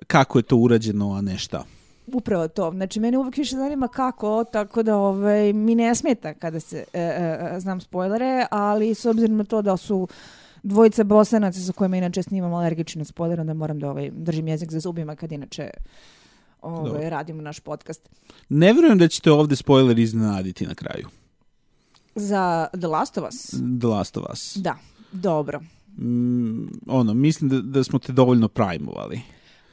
kako 0.07 0.39
je 0.39 0.43
to 0.43 0.57
urađeno, 0.57 1.13
a 1.13 1.21
ne 1.21 1.37
šta. 1.37 1.63
upravo 2.07 2.47
to. 2.47 2.71
Znači, 2.71 2.99
mene 2.99 3.17
uvek 3.17 3.37
više 3.37 3.55
zanima 3.55 3.87
kako, 3.87 4.43
tako 4.51 4.83
da 4.83 4.97
ovaj, 4.97 5.53
mi 5.53 5.75
ne 5.75 5.95
smeta 5.95 6.33
kada 6.33 6.59
se 6.59 6.83
e, 6.93 6.99
e, 7.01 7.59
znam 7.59 7.81
spoilere, 7.81 8.45
ali 8.51 8.95
s 8.95 9.05
obzirom 9.05 9.37
na 9.37 9.43
to 9.43 9.61
da 9.61 9.77
su 9.77 10.07
dvojica 10.63 11.03
bosanaca 11.03 11.59
sa 11.59 11.73
kojima 11.73 11.97
inače 11.97 12.23
snimam 12.23 12.53
alergični 12.53 12.99
na 12.99 13.05
spoilere, 13.05 13.41
onda 13.41 13.53
moram 13.53 13.79
da 13.79 13.89
ovaj, 13.89 14.09
držim 14.13 14.47
jezik 14.47 14.71
za 14.71 14.79
zubima 14.79 15.15
kad 15.15 15.31
inače 15.31 15.69
ovaj, 16.61 17.09
radimo 17.09 17.41
naš 17.41 17.59
podcast. 17.59 18.09
Ne 18.49 18.73
verujem 18.73 18.97
da 18.97 19.07
ćete 19.07 19.31
ovde 19.31 19.55
spoiler 19.55 19.99
iznenaditi 19.99 20.67
na 20.67 20.75
kraju. 20.75 21.07
Za 22.15 22.67
The 22.77 22.87
Last 22.87 23.17
of 23.17 23.27
Us? 23.29 23.49
The 23.79 23.87
Last 23.87 24.17
of 24.17 24.25
Us. 24.33 24.57
Da, 24.57 24.75
dobro. 25.11 25.61
Mm, 26.01 26.67
ono, 26.87 27.13
mislim 27.13 27.49
da, 27.49 27.61
da 27.61 27.83
smo 27.83 27.99
te 27.99 28.13
dovoljno 28.13 28.47
primovali. 28.47 29.21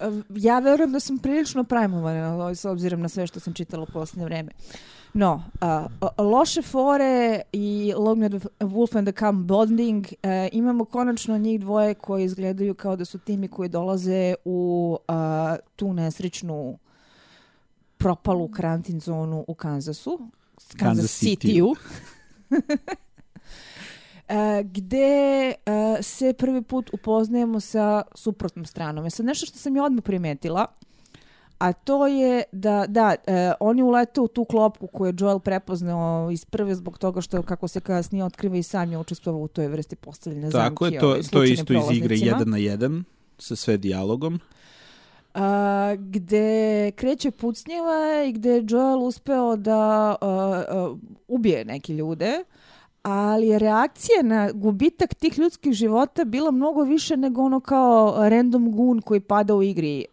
E, 0.01 0.05
Ja 0.37 0.59
verujem 0.59 0.93
da 0.93 1.01
sam 1.01 1.19
prilično 1.19 1.65
primovana 1.65 2.35
ovaj, 2.35 2.55
s 2.55 2.65
obzirom 2.65 3.01
na 3.01 3.09
sve 3.09 3.27
što 3.27 3.41
sam 3.41 3.55
čitala 3.55 3.83
u 3.83 3.93
posljednje 3.93 4.25
vreme. 4.25 4.51
No, 5.15 5.45
a, 5.61 5.87
loše 6.19 6.63
fore 6.63 7.41
i 7.53 7.93
Long 7.97 8.19
May 8.19 8.39
the 8.39 8.49
Wolf 8.61 8.99
and 8.99 9.09
the 9.09 9.19
Come 9.19 9.43
Bonding, 9.43 10.07
e, 10.23 10.49
imamo 10.53 10.85
konačno 10.85 11.39
njih 11.39 11.61
dvoje 11.61 11.95
koji 11.95 12.25
izgledaju 12.25 12.75
kao 12.75 12.97
da 12.97 13.05
su 13.05 13.19
timi 13.19 13.49
koji 13.49 13.69
dolaze 13.69 14.35
u 14.45 14.99
a, 15.09 15.57
tu 15.77 15.93
nesrećnu 15.93 16.79
propalu 17.97 18.49
karantin 18.49 19.01
zonu 19.01 19.45
u 19.49 19.55
Kansasu. 19.55 20.19
Kansas, 20.19 20.79
Kansas 20.79 21.23
City-u. 21.23 21.75
City-u. 21.75 21.75
E, 22.51 22.97
gde 24.65 25.49
e, 25.49 25.55
se 26.03 26.33
prvi 26.33 26.63
put 26.63 26.91
upoznajemo 26.93 27.61
sa 27.61 28.03
suprotnom 28.15 28.65
stranom. 28.65 29.07
E 29.07 29.11
sad 29.11 29.27
nešto 29.27 29.47
što 29.47 29.59
sam 29.59 29.77
ja 29.77 29.85
odmah 29.85 30.05
primetila, 30.05 30.67
a 31.59 31.73
to 31.73 32.07
je 32.07 32.43
da, 32.53 32.85
da, 32.89 33.15
e, 33.27 33.53
oni 33.61 33.83
ulete 33.83 34.21
u 34.21 34.29
tu 34.29 34.45
klopku 34.45 34.87
koju 34.87 35.09
je 35.09 35.15
Joel 35.19 35.39
prepoznao 35.39 36.31
iz 36.31 36.45
prve 36.45 36.75
zbog 36.75 36.99
toga 36.99 37.21
što, 37.21 37.43
kako 37.43 37.69
se 37.69 37.81
kasnije 37.81 38.25
otkriva 38.25 38.57
i 38.57 38.63
sam 38.63 38.93
je 38.93 38.99
učestvovao 38.99 39.43
u 39.43 39.49
toj 39.49 39.69
vrsti 39.69 39.97
postavljanja 39.97 40.51
Tako 40.51 40.85
zamki 40.85 40.95
je, 40.95 41.01
to, 41.01 41.07
ovaj, 41.07 41.23
to 41.23 41.43
je 41.43 41.53
isto 41.53 41.73
iz 41.73 41.97
igre 41.97 42.17
prolaznicima. 42.17 42.39
1 42.39 42.45
na 42.45 42.59
1 42.59 43.03
sa 43.39 43.57
sve 43.57 43.77
dijalogom. 43.77 44.41
a, 45.35 45.95
gde 45.99 46.91
kreće 46.91 47.31
pucnjeva 47.31 48.25
i 48.29 48.33
gde 48.33 48.51
je 48.51 48.65
Joel 48.69 49.03
uspeo 49.03 49.57
da 49.57 49.81
a, 49.81 50.17
a, 50.21 50.95
ubije 51.29 51.65
neke 51.65 51.93
ljude, 51.93 52.45
ali 53.09 53.49
je 53.49 53.59
reakcija 53.59 54.23
na 54.23 54.53
gubitak 54.53 55.15
tih 55.15 55.39
ljudskih 55.39 55.73
života 55.73 56.25
bila 56.25 56.51
mnogo 56.51 56.83
više 56.83 57.17
nego 57.17 57.43
ono 57.43 57.61
kao 57.61 58.29
random 58.29 58.73
gun 58.73 59.01
koji 59.01 59.21
pada 59.21 59.55
u 59.55 59.63
igri. 59.63 60.01
E, 60.01 60.05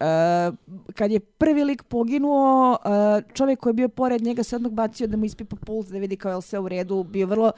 kad 0.96 1.12
je 1.12 1.20
prvi 1.20 1.64
lik 1.64 1.84
poginuo, 1.84 2.78
e, 2.86 3.22
čovjek 3.34 3.60
koji 3.60 3.72
je 3.72 3.76
bio 3.76 3.90
pored 3.90 4.22
njega 4.22 4.44
se 4.44 4.56
odmah 4.56 4.72
bacio 4.72 5.08
da 5.08 5.18
mu 5.18 5.26
ispipa 5.26 5.56
puls 5.56 5.88
da 5.88 5.98
vidi 5.98 6.16
kao 6.16 6.30
je 6.30 6.36
li 6.36 6.42
sve 6.42 6.60
u 6.60 6.68
redu, 6.68 7.04
bio 7.04 7.28
vrlo 7.28 7.52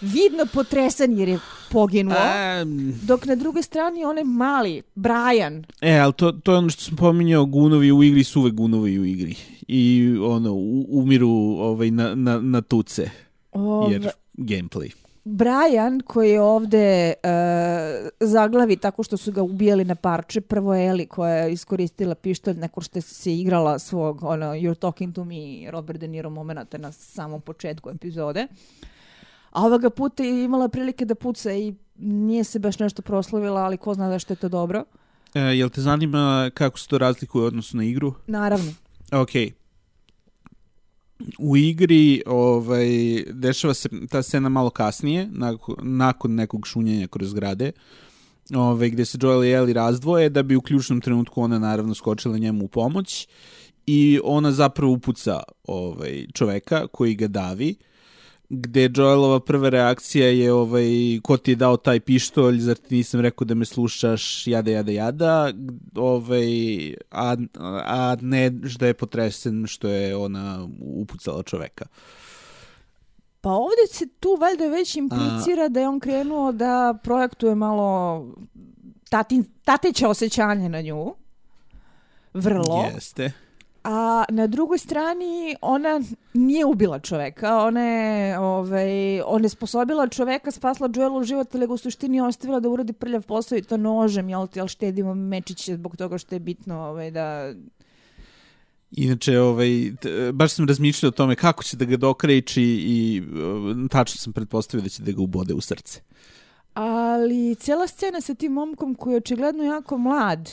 vidno 0.00 0.46
potresan 0.54 1.18
jer 1.18 1.28
je 1.28 1.38
poginuo. 1.70 2.16
A, 2.18 2.64
Dok 3.02 3.26
na 3.26 3.34
drugoj 3.34 3.62
strani 3.62 4.04
onaj 4.04 4.24
mali, 4.24 4.82
Brian, 4.94 5.64
e, 5.80 5.98
ali 5.98 6.12
to, 6.12 6.32
to 6.32 6.52
je 6.52 6.58
ono 6.58 6.70
što 6.70 6.82
sam 6.82 6.96
pominjao, 6.96 7.44
gunovi 7.44 7.92
u 7.92 8.02
igri 8.02 8.24
su 8.24 8.40
uvek 8.40 8.54
gunovi 8.54 8.98
u 8.98 9.04
igri. 9.04 9.36
I 9.68 10.16
ono, 10.22 10.52
u, 10.52 10.86
umiru 10.88 11.30
ovaj, 11.58 11.90
na, 11.90 12.14
na, 12.14 12.40
na 12.40 12.60
tuce, 12.60 13.10
Ove, 13.58 13.92
jer 13.92 14.10
gameplay. 14.34 14.92
Brian 15.24 16.00
koji 16.06 16.30
je 16.30 16.40
ovde 16.40 16.78
e, 16.78 17.14
zaglavi 18.20 18.76
tako 18.76 19.02
što 19.02 19.16
su 19.16 19.32
ga 19.32 19.42
ubijali 19.42 19.84
na 19.84 19.94
parče. 19.94 20.40
Prvo 20.40 20.74
je 20.74 20.88
Eli 20.88 21.06
koja 21.06 21.34
je 21.34 21.52
iskoristila 21.52 22.14
pištolj 22.14 22.56
nakon 22.56 22.82
što 22.82 23.00
se 23.00 23.34
igrala 23.34 23.78
svog 23.78 24.22
ono, 24.22 24.46
You're 24.46 24.78
talking 24.78 25.14
to 25.14 25.24
me 25.24 25.70
Robert 25.70 26.00
De 26.00 26.08
Niro 26.08 26.30
momenta 26.30 26.78
na 26.78 26.92
samom 26.92 27.40
početku 27.40 27.90
epizode. 27.90 28.46
A 29.50 29.62
ovoga 29.62 29.90
puta 29.90 30.22
je 30.22 30.44
imala 30.44 30.68
prilike 30.68 31.04
da 31.04 31.14
puca 31.14 31.52
i 31.52 31.74
nije 31.96 32.44
se 32.44 32.58
baš 32.58 32.78
nešto 32.78 33.02
proslavila, 33.02 33.60
ali 33.60 33.76
ko 33.76 33.94
zna 33.94 34.08
da 34.08 34.18
što 34.18 34.32
je 34.32 34.36
to 34.36 34.48
dobro. 34.48 34.84
E, 35.34 35.40
jel 35.40 35.68
te 35.68 35.80
zanima 35.80 36.50
kako 36.54 36.78
se 36.78 36.88
to 36.88 36.98
razlikuje 36.98 37.42
u 37.42 37.46
odnosu 37.46 37.76
na 37.76 37.84
igru? 37.84 38.14
Naravno. 38.26 38.72
Ok. 39.12 39.30
U 41.38 41.56
igri 41.56 42.22
ovaj, 42.26 42.88
dešava 43.32 43.74
se 43.74 43.88
ta 44.10 44.22
scena 44.22 44.48
malo 44.48 44.70
kasnije, 44.70 45.28
nakon, 45.30 45.74
nakon 45.82 46.34
nekog 46.34 46.66
šunjenja 46.66 47.06
kroz 47.06 47.30
zgrade, 47.30 47.72
ovaj, 48.54 48.90
gde 48.90 49.04
se 49.04 49.18
Joel 49.22 49.44
i 49.44 49.50
Ellie 49.50 49.74
razdvoje, 49.74 50.28
da 50.28 50.42
bi 50.42 50.56
u 50.56 50.60
ključnom 50.60 51.00
trenutku 51.00 51.42
ona 51.42 51.58
naravno 51.58 51.94
skočila 51.94 52.38
njemu 52.38 52.64
u 52.64 52.68
pomoć 52.68 53.28
i 53.86 54.20
ona 54.24 54.52
zapravo 54.52 54.92
upuca 54.92 55.42
ovaj, 55.64 56.26
čoveka 56.34 56.86
koji 56.86 57.14
ga 57.14 57.28
davi, 57.28 57.74
gde 58.50 58.90
Joelova 58.96 59.40
prva 59.40 59.68
reakcija 59.68 60.28
je 60.28 60.52
ovaj, 60.52 60.88
ko 61.22 61.36
ti 61.36 61.50
je 61.50 61.56
dao 61.56 61.76
taj 61.76 62.00
pištolj, 62.00 62.58
zar 62.58 62.76
ti 62.76 62.94
nisam 62.94 63.20
rekao 63.20 63.44
da 63.44 63.54
me 63.54 63.64
slušaš, 63.64 64.46
jada, 64.46 64.70
jada, 64.70 64.92
jada, 64.92 65.52
ovaj, 65.94 66.46
a, 67.10 67.36
a 67.84 68.16
ne 68.20 68.50
da 68.50 68.86
je 68.86 68.94
potresen 68.94 69.66
što 69.66 69.88
je 69.88 70.16
ona 70.16 70.68
upucala 70.80 71.42
čoveka. 71.42 71.86
Pa 73.40 73.50
ovdje 73.50 73.86
se 73.90 74.08
tu 74.20 74.36
valjda 74.40 74.66
već 74.66 74.96
implicira 74.96 75.68
da 75.68 75.80
je 75.80 75.88
on 75.88 76.00
krenuo 76.00 76.52
da 76.52 76.98
projektuje 77.02 77.54
malo 77.54 78.26
tatin, 79.10 79.44
tateća 79.64 80.08
osjećanje 80.08 80.68
na 80.68 80.80
nju. 80.80 81.14
Vrlo. 82.34 82.90
Jeste. 82.94 83.32
A 83.88 84.24
na 84.28 84.46
drugoj 84.46 84.78
strani 84.78 85.56
ona 85.60 86.00
nije 86.34 86.64
ubila 86.64 86.98
čoveka, 86.98 87.56
ona 87.64 87.80
je, 87.80 88.38
ovaj, 88.38 89.20
ona 89.20 89.44
je 89.44 89.48
sposobila 89.48 90.08
čoveka, 90.08 90.50
spasla 90.50 90.90
Joelu 90.94 91.24
život, 91.24 91.54
ali 91.54 91.66
ga 91.66 91.72
u 91.72 91.76
suštini 91.76 92.20
ostavila 92.20 92.60
da 92.60 92.68
uradi 92.68 92.92
prljav 92.92 93.22
posao 93.22 93.58
i 93.58 93.62
to 93.62 93.76
nožem, 93.76 94.28
jel, 94.28 94.46
jel 94.54 94.68
štedimo 94.68 95.14
mečiće 95.14 95.74
zbog 95.74 95.96
toga 95.96 96.18
što 96.18 96.34
je 96.34 96.38
bitno 96.38 96.80
ovaj, 96.80 97.10
da 97.10 97.52
Inače, 98.90 99.40
ovaj, 99.40 99.92
baš 100.32 100.52
sam 100.52 100.68
razmišljao 100.68 101.08
o 101.08 101.12
tome 101.12 101.36
kako 101.36 101.62
će 101.62 101.76
da 101.76 101.84
ga 101.84 101.96
dokreći 101.96 102.62
i 102.62 103.22
uh, 103.22 103.90
tačno 103.90 104.18
sam 104.18 104.32
pretpostavio 104.32 104.82
da 104.82 104.88
će 104.88 105.02
da 105.02 105.12
ga 105.12 105.22
ubode 105.22 105.54
u 105.54 105.60
srce. 105.60 106.00
Ali 106.74 107.54
cijela 107.54 107.86
scena 107.86 108.20
sa 108.20 108.34
tim 108.34 108.52
momkom 108.52 108.94
koji 108.94 109.12
je 109.12 109.16
očigledno 109.16 109.64
jako 109.64 109.98
mlad 109.98 110.50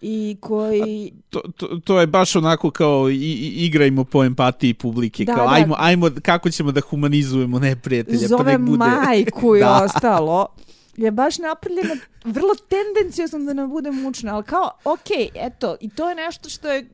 i 0.00 0.36
koji... 0.40 1.12
To, 1.30 1.40
to, 1.56 1.66
to 1.84 2.00
je 2.00 2.06
baš 2.06 2.36
onako 2.36 2.70
kao 2.70 3.10
i, 3.10 3.14
i, 3.14 3.66
igrajmo 3.66 4.04
po 4.04 4.24
empatiji 4.24 4.74
publike, 4.74 5.24
Da, 5.24 5.34
kao 5.34 5.46
da. 5.46 5.54
ajmo, 5.54 5.74
ajmo 5.78 6.10
kako 6.22 6.50
ćemo 6.50 6.72
da 6.72 6.80
humanizujemo 6.80 7.58
neprijatelja, 7.58 8.20
pa 8.20 8.26
zove 8.26 8.52
nek 8.52 8.60
bude... 8.60 8.84
majku 8.84 9.56
i 9.56 9.60
Da. 9.68 9.82
ostalo 9.84 10.46
je 10.96 11.10
baš 11.10 11.38
napravljena 11.38 11.96
vrlo 12.24 12.54
tendencijozno 12.68 13.38
da 13.38 13.52
nam 13.52 13.70
bude 13.70 13.90
mučna, 13.90 14.34
ali 14.34 14.44
kao, 14.44 14.70
ok, 14.84 15.10
eto, 15.34 15.76
i 15.80 15.88
to 15.88 16.08
je 16.08 16.14
nešto 16.14 16.48
što 16.48 16.70
je 16.70 16.88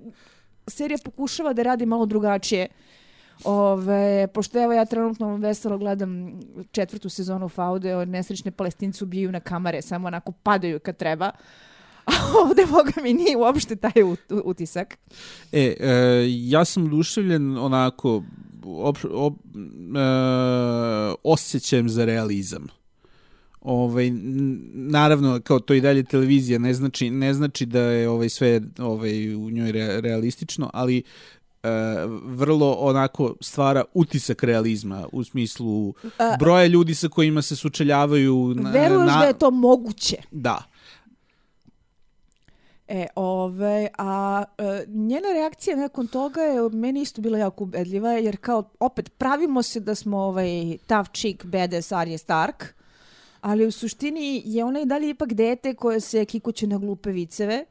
serija 0.67 0.99
pokušava 1.05 1.53
da 1.53 1.63
radi 1.63 1.87
malo 1.87 2.07
drugačije. 2.07 2.69
Ove, 3.45 4.27
pošto 4.35 4.63
evo 4.63 4.73
ja 4.73 4.85
trenutno 4.85 5.37
veselo 5.37 5.79
gledam 5.79 6.41
četvrtu 6.71 7.09
sezonu 7.09 7.49
Faude, 7.49 8.07
nesrećne 8.07 8.51
palestinci 8.51 9.05
ubijaju 9.05 9.33
na 9.33 9.41
kamare, 9.41 9.83
samo 9.83 10.07
onako 10.07 10.33
padaju 10.33 10.81
kad 10.81 10.97
treba. 10.97 11.31
A 12.13 12.13
ovde, 12.45 12.67
boga 12.67 12.93
mi, 13.03 13.15
nije 13.15 13.37
uopšte 13.37 13.77
taj 13.77 13.93
ut- 13.97 14.41
utisak. 14.45 14.99
E, 15.53 15.75
e, 15.81 15.95
ja 16.29 16.65
sam 16.65 16.85
oduševljen 16.85 17.59
onako 17.59 18.23
op, 18.65 18.97
op, 19.13 19.35
e, 19.35 20.01
osjećajem 21.25 21.89
za 21.89 22.05
realizam. 22.05 22.67
Ovaj 23.61 24.11
naravno 24.75 25.41
kao 25.41 25.61
to 25.61 25.75
i 25.75 25.81
dalje 25.81 26.03
televizija 26.03 26.59
ne 26.59 26.75
znači 26.75 27.11
ne 27.11 27.35
znači 27.35 27.67
da 27.67 27.81
je 27.81 28.09
ovaj 28.09 28.29
sve 28.29 28.61
ovaj 28.79 29.35
u 29.35 29.51
njoj 29.51 29.73
re, 29.73 30.01
realistično, 30.01 30.71
ali 30.73 31.03
e, 31.63 31.69
vrlo 32.25 32.73
onako 32.73 33.35
stvara 33.41 33.85
utisak 33.95 34.43
realizma 34.43 35.07
u 35.13 35.25
smislu 35.25 35.95
A- 36.19 36.37
broja 36.39 36.67
ljudi 36.67 36.95
sa 36.95 37.09
kojima 37.09 37.43
se 37.43 37.57
sučeljavaju 37.57 38.55
na, 38.57 38.71
Veruješ 38.71 39.13
na, 39.13 39.19
da 39.19 39.25
je 39.25 39.39
to 39.39 39.51
moguće? 39.51 40.17
da. 40.31 40.63
E, 42.95 43.07
ove, 43.15 43.89
a 43.99 44.45
e, 44.59 44.85
njena 44.89 45.29
reakcija 45.33 45.77
nakon 45.77 46.07
toga 46.07 46.41
je 46.41 46.69
meni 46.69 47.01
isto 47.01 47.23
bila 47.23 47.39
jako 47.39 47.65
ubedljiva, 47.65 48.13
jer 48.13 48.37
kao, 48.37 48.71
opet, 48.81 49.19
pravimo 49.19 49.63
se 49.63 49.81
da 49.81 49.95
smo 49.95 50.19
ovaj 50.19 50.79
tough 50.87 51.11
chick, 51.13 51.45
badass 51.45 51.93
Arya 51.93 52.19
Stark, 52.19 52.75
ali 53.41 53.67
u 53.67 53.71
suštini 53.71 54.43
je 54.45 54.65
ona 54.65 54.81
i 54.81 54.87
dalje 54.87 55.11
ipak 55.11 55.33
dete 55.33 55.75
koje 55.75 56.01
se 56.01 56.25
kikuće 56.25 56.67
na 56.67 56.79
glupe 56.79 57.11
viceve 57.11 57.65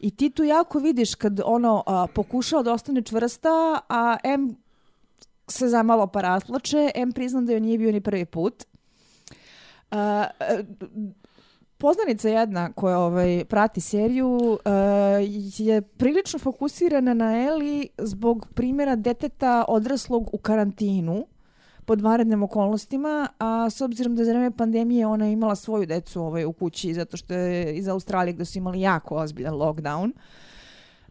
i 0.00 0.10
ti 0.10 0.30
tu 0.30 0.44
jako 0.44 0.78
vidiš 0.78 1.14
kad 1.14 1.40
ono 1.44 1.82
a, 1.86 2.06
pokušao 2.14 2.62
da 2.62 2.72
ostane 2.72 3.02
čvrsta, 3.02 3.80
a 3.88 4.16
M 4.24 4.56
se 5.48 5.68
zamalo 5.68 6.06
pa 6.06 6.20
rasplače, 6.20 6.90
M 6.94 7.12
priznam 7.12 7.46
da 7.46 7.52
joj 7.52 7.60
nije 7.60 7.78
bio 7.78 7.92
ni 7.92 8.00
prvi 8.00 8.24
put. 8.24 8.64
E, 9.90 10.24
poznanica 11.78 12.28
jedna 12.28 12.72
koja 12.72 12.98
ovaj, 12.98 13.44
prati 13.44 13.80
seriju 13.80 14.28
uh, 14.28 14.58
je 15.58 15.82
prilično 15.82 16.38
fokusirana 16.38 17.14
na 17.14 17.46
Eli 17.46 17.88
zbog 17.98 18.46
primjera 18.54 18.96
deteta 18.96 19.64
odraslog 19.68 20.34
u 20.34 20.38
karantinu 20.38 21.26
pod 21.84 22.00
vanrednim 22.00 22.42
okolnostima, 22.42 23.28
a 23.38 23.70
s 23.70 23.80
obzirom 23.80 24.16
da 24.16 24.24
za 24.24 24.30
vreme 24.30 24.50
pandemije 24.50 25.06
ona 25.06 25.26
je 25.26 25.32
imala 25.32 25.54
svoju 25.54 25.86
decu 25.86 26.22
ovaj, 26.22 26.44
u 26.44 26.52
kući 26.52 26.94
zato 26.94 27.16
što 27.16 27.34
je 27.34 27.76
iz 27.76 27.88
Australije 27.88 28.32
gde 28.32 28.44
su 28.44 28.58
imali 28.58 28.80
jako 28.80 29.14
ozbiljan 29.14 29.54
lockdown. 29.54 30.12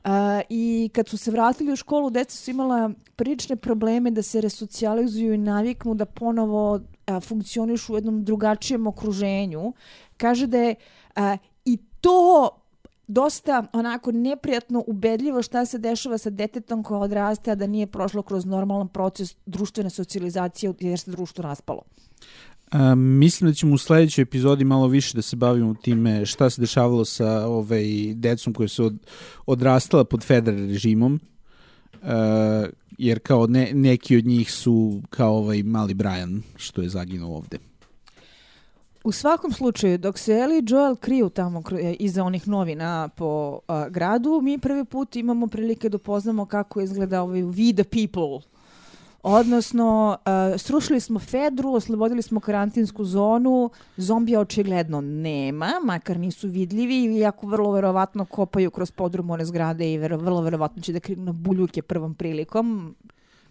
Uh, 0.05 0.11
I 0.49 0.89
kad 0.93 1.07
su 1.07 1.17
se 1.17 1.31
vratili 1.31 1.73
u 1.73 1.75
školu, 1.75 2.09
deca 2.09 2.37
su 2.37 2.51
imala 2.51 2.91
prilične 3.15 3.55
probleme 3.55 4.11
da 4.11 4.21
se 4.21 4.41
resocijalizuju 4.41 5.33
i 5.33 5.37
naviknu 5.37 5.95
da 5.95 6.05
ponovo 6.05 6.79
a, 7.07 7.19
funkcionišu 7.19 7.93
u 7.93 7.97
jednom 7.97 8.23
drugačijem 8.23 8.87
okruženju. 8.87 9.73
Kaže 10.17 10.47
da 10.47 10.57
je 10.57 10.75
a, 11.15 11.37
i 11.65 11.77
to 12.01 12.49
dosta 13.07 13.63
onako 13.73 14.11
neprijatno 14.11 14.83
ubedljivo 14.87 15.41
šta 15.43 15.65
se 15.65 15.77
dešava 15.77 16.17
sa 16.17 16.29
detetom 16.29 16.83
koja 16.83 16.99
odraste, 16.99 17.51
a 17.51 17.55
da 17.55 17.67
nije 17.67 17.87
prošlo 17.87 18.21
kroz 18.21 18.45
normalan 18.45 18.87
proces 18.87 19.35
društvene 19.45 19.89
socijalizacije 19.89 20.73
jer 20.79 20.99
se 20.99 21.11
društvo 21.11 21.41
raspalo. 21.41 21.81
A, 22.71 22.95
mislim 22.95 23.49
da 23.49 23.55
ćemo 23.55 23.73
u 23.75 23.77
sledećoj 23.77 24.21
epizodi 24.21 24.63
malo 24.63 24.87
više 24.87 25.17
da 25.17 25.21
se 25.21 25.35
bavimo 25.35 25.73
time 25.73 26.25
šta 26.25 26.49
se 26.49 26.61
dešavalo 26.61 27.05
sa 27.05 27.47
ovaj, 27.47 28.13
decom 28.13 28.53
koje 28.53 28.67
su 28.67 28.85
od, 28.85 28.97
odrastala 29.45 30.03
pod 30.03 30.23
federal 30.23 30.67
režimom. 30.67 31.19
Uh, 32.01 32.09
jer 32.97 33.19
kao 33.19 33.47
ne, 33.47 33.71
neki 33.73 34.17
od 34.17 34.25
njih 34.25 34.51
su 34.51 35.01
kao 35.09 35.37
ovaj 35.37 35.63
mali 35.63 35.93
Brian 35.93 36.41
što 36.55 36.81
je 36.81 36.89
zaginuo 36.89 37.37
ovde. 37.37 37.57
U 39.03 39.11
svakom 39.11 39.51
slučaju, 39.51 39.97
dok 39.97 40.17
se 40.17 40.33
Ellie 40.33 40.59
i 40.59 40.63
Joel 40.67 40.95
kriju 40.95 41.29
tamo 41.29 41.63
e, 41.81 41.93
iza 41.99 42.23
onih 42.23 42.47
novina 42.47 43.09
po 43.15 43.59
a, 43.67 43.89
gradu, 43.89 44.41
mi 44.43 44.57
prvi 44.57 44.85
put 44.85 45.15
imamo 45.15 45.47
prilike 45.47 45.89
da 45.89 45.95
upoznamo 45.95 46.45
kako 46.45 46.81
izgleda 46.81 47.21
ovaj 47.21 47.41
We 47.41 47.75
the 47.75 47.83
People. 47.83 48.56
Odnosno, 49.23 50.17
a, 50.25 50.57
srušili 50.57 50.99
smo 50.99 51.19
Fedru, 51.19 51.73
oslobodili 51.73 52.21
smo 52.21 52.39
karantinsku 52.39 53.03
zonu, 53.03 53.69
zombija 53.97 54.39
očigledno 54.39 55.01
nema, 55.01 55.71
makar 55.83 56.19
nisu 56.19 56.47
vidljivi, 56.47 57.17
iako 57.17 57.47
vrlo 57.47 57.71
verovatno 57.71 58.25
kopaju 58.25 58.71
kroz 58.71 58.91
podrum 58.91 59.29
one 59.29 59.45
zgrade 59.45 59.93
i 59.93 59.97
vero, 59.97 60.17
vrlo 60.17 60.41
verovatno 60.41 60.81
će 60.81 60.93
da 60.93 60.99
kriju 60.99 61.19
na 61.19 61.31
buljuke 61.31 61.81
prvom 61.81 62.15
prilikom, 62.15 62.95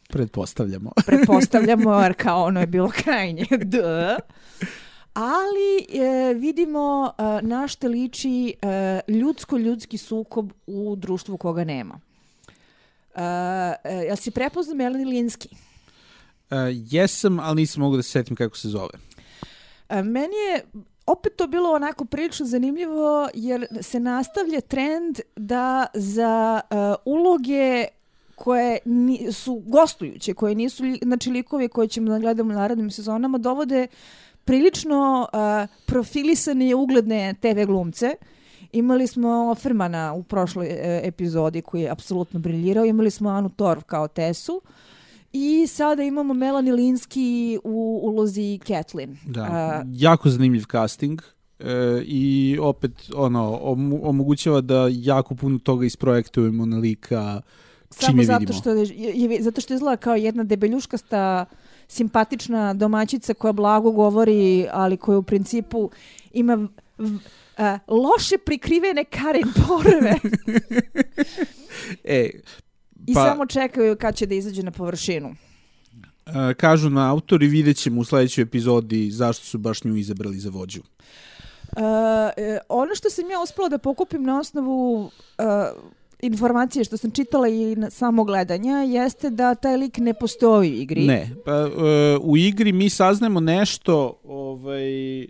Pretpostavljamo. 0.09 0.91
pretpostavljamo, 1.07 2.01
jer 2.03 2.15
kao 2.15 2.45
ono 2.45 2.61
je 2.61 2.67
bilo 2.67 2.91
krajnje. 2.91 3.47
D. 3.65 3.79
Ali 5.15 6.01
e, 6.03 6.35
vidimo 6.35 7.13
e, 7.19 7.23
na 7.43 7.69
liči 7.83 8.55
e, 8.63 9.01
ljudsko-ljudski 9.09 9.99
sukob 9.99 10.53
u 10.67 10.97
društvu 10.97 11.37
koga 11.37 11.65
nema. 11.65 12.01
E, 13.17 13.95
jel 14.07 14.17
si 14.17 14.31
prepoznao 14.31 14.77
Melanie 14.77 15.07
Linsky? 15.07 15.49
Uh, 16.51 16.57
jesam, 16.91 17.41
ali 17.41 17.57
nisam 17.57 17.83
mogu 17.83 17.97
da 17.97 18.03
se 18.03 18.11
setim 18.11 18.37
kako 18.37 18.57
se 18.57 18.69
zove. 18.69 18.99
E, 19.89 20.03
meni 20.03 20.35
je 20.51 20.65
opet 21.07 21.37
to 21.37 21.47
bilo 21.47 21.73
onako 21.73 22.05
prilično 22.05 22.47
zanimljivo 22.47 23.29
jer 23.35 23.67
se 23.81 24.01
nastavlja 24.01 24.61
trend 24.61 25.21
da 25.37 25.87
za 25.95 26.61
e, 26.71 26.75
uloge 27.05 27.85
koje 28.35 28.79
ni, 28.85 29.33
su 29.33 29.63
gostujuće, 29.67 30.35
koje 30.35 30.55
nisu 30.55 30.85
znači 31.03 31.31
likovi 31.31 31.69
koje 31.69 31.89
ćemo 31.89 32.11
da 32.11 32.19
gledamo 32.19 32.51
u 32.51 32.57
narednim 32.57 32.91
sezonama, 32.91 33.39
dovode 33.39 33.87
prilično 34.45 35.29
uh, 35.33 35.69
profilisane 35.87 36.69
i 36.69 36.75
ugledne 36.75 37.35
TV 37.41 37.67
glumce. 37.67 38.15
Imali 38.73 39.07
smo 39.07 39.51
Offermana 39.51 40.13
u 40.15 40.23
prošloj 40.23 40.67
e, 40.67 41.01
epizodi 41.05 41.63
koji 41.63 41.83
je 41.83 41.91
apsolutno 41.91 42.41
briljirao, 42.41 42.85
imali 42.85 43.11
smo 43.11 43.29
Anu 43.29 43.49
Torv 43.49 43.81
kao 43.81 44.09
Tesu 44.09 44.63
i 45.33 45.67
sada 45.67 46.03
imamo 46.03 46.35
Melanie 46.35 46.73
Linsky 46.73 47.59
u 47.65 48.01
ulozi 48.03 48.59
Kathleen. 48.67 49.17
Da. 49.27 49.43
A, 49.43 49.85
jako 49.93 50.31
zanimljiv 50.31 50.65
casting. 50.71 51.23
E, 51.59 52.03
i 52.05 52.59
opet 52.61 52.93
ono 53.15 53.59
omogućava 54.03 54.61
da 54.61 54.89
jako 54.91 55.35
puno 55.35 55.59
toga 55.59 55.87
isprojektujemo 55.87 56.67
na 56.67 56.77
lika 56.77 57.41
čim 57.99 58.07
Samo 58.07 58.23
je 58.23 58.27
zato 58.27 58.39
vidimo. 58.39 58.59
što, 58.59 58.71
je, 58.71 58.87
je, 59.15 59.43
zato 59.43 59.61
što 59.61 59.75
izgleda 59.75 59.97
kao 59.97 60.15
jedna 60.15 60.45
debeljuškasta 60.45 61.45
simpatična 61.89 62.75
domaćica 62.75 63.35
koja 63.35 63.53
blago 63.53 63.91
govori, 63.91 64.67
ali 64.73 64.97
koja 64.97 65.19
u 65.19 65.23
principu 65.23 65.91
ima 66.33 66.69
a, 67.57 67.79
loše 67.89 68.39
prikrivene 68.39 69.05
Karen 69.05 69.53
porove 69.67 70.15
E, 72.05 72.31
i 73.07 73.15
Pa- 73.15 73.25
samo 73.25 73.47
čekaju 73.47 73.97
kad 73.97 74.17
će 74.17 74.27
da 74.27 74.35
izađe 74.35 74.63
na 74.63 74.71
površinu. 74.71 75.37
e, 76.27 76.55
kažu 76.55 76.91
na 76.91 77.11
autori, 77.11 77.47
vidjet 77.47 77.77
ćemo 77.77 78.01
u 78.01 78.05
sledećoj 78.05 78.43
epizodi 78.43 79.11
zašto 79.11 79.45
su 79.45 79.59
baš 79.59 79.85
nju 79.85 79.97
izabrali 79.97 80.39
za 80.39 80.51
vođu. 80.51 80.81
Uh, 81.77 81.83
ono 82.69 82.95
što 82.95 83.11
sam 83.11 83.31
ja 83.31 83.41
uspela 83.41 83.69
da 83.69 83.79
pokupim 83.79 84.23
na 84.23 84.41
osnovu 84.41 85.03
uh, 85.05 85.11
informacije 86.23 86.85
što 86.85 86.97
sam 86.97 87.11
čitala 87.11 87.49
i 87.49 87.77
na 87.77 87.91
samo 87.91 88.25
gledanja 88.25 88.77
jeste 88.77 89.31
da 89.31 89.55
taj 89.55 89.77
lik 89.77 89.99
ne 89.99 90.15
postoji 90.15 90.71
u 90.71 90.75
igri. 90.75 91.07
Ne, 91.07 91.31
pa 91.45 91.53
e, 91.53 91.69
u 92.21 92.37
igri 92.37 92.73
mi 92.73 92.91
saznajemo 92.91 93.41
nešto 93.41 94.21
ovaj, 94.25 95.27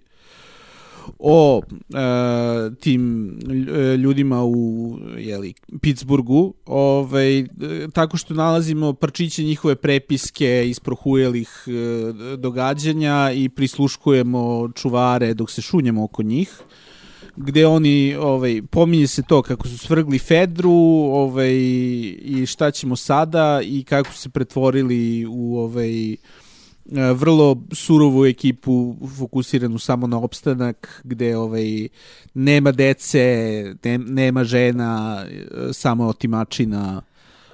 o 1.18 1.62
e, 1.68 2.74
tim 2.80 3.28
e, 3.68 3.96
ljudima 3.96 4.44
u 4.44 4.98
jeli, 5.18 5.54
Pittsburghu, 5.80 6.54
ovaj, 6.66 7.38
e, 7.38 7.46
tako 7.92 8.16
što 8.16 8.34
nalazimo 8.34 8.92
parčiće 8.92 9.42
njihove 9.42 9.76
prepiske 9.76 10.68
iz 10.68 10.80
prohujelih 10.80 11.64
e, 11.66 12.36
događanja 12.36 13.30
i 13.34 13.48
prisluškujemo 13.48 14.68
čuvare 14.74 15.34
dok 15.34 15.50
se 15.50 15.62
šunjemo 15.62 16.04
oko 16.04 16.22
njih 16.22 16.62
gde 17.36 17.66
oni 17.66 18.14
ovaj 18.14 18.62
pominje 18.70 19.06
se 19.06 19.22
to 19.22 19.42
kako 19.42 19.68
su 19.68 19.78
svrgli 19.78 20.18
Fedru, 20.18 20.72
ovaj 21.12 21.54
i 22.20 22.44
šta 22.46 22.70
ćemo 22.70 22.96
sada 22.96 23.60
i 23.64 23.84
kako 23.84 24.12
su 24.12 24.18
se 24.20 24.28
pretvorili 24.28 25.26
u 25.26 25.58
ovaj 25.58 26.16
vrlo 27.14 27.56
surovu 27.72 28.26
ekipu 28.26 28.96
fokusiranu 29.18 29.78
samo 29.78 30.06
na 30.06 30.18
opstanak 30.18 31.00
gde 31.04 31.36
ovaj 31.36 31.88
nema 32.34 32.72
dece, 32.72 33.74
ne, 33.84 33.98
nema 33.98 34.44
žena, 34.44 35.24
e, 35.28 35.72
samo 35.72 36.06
otimačina. 36.06 37.02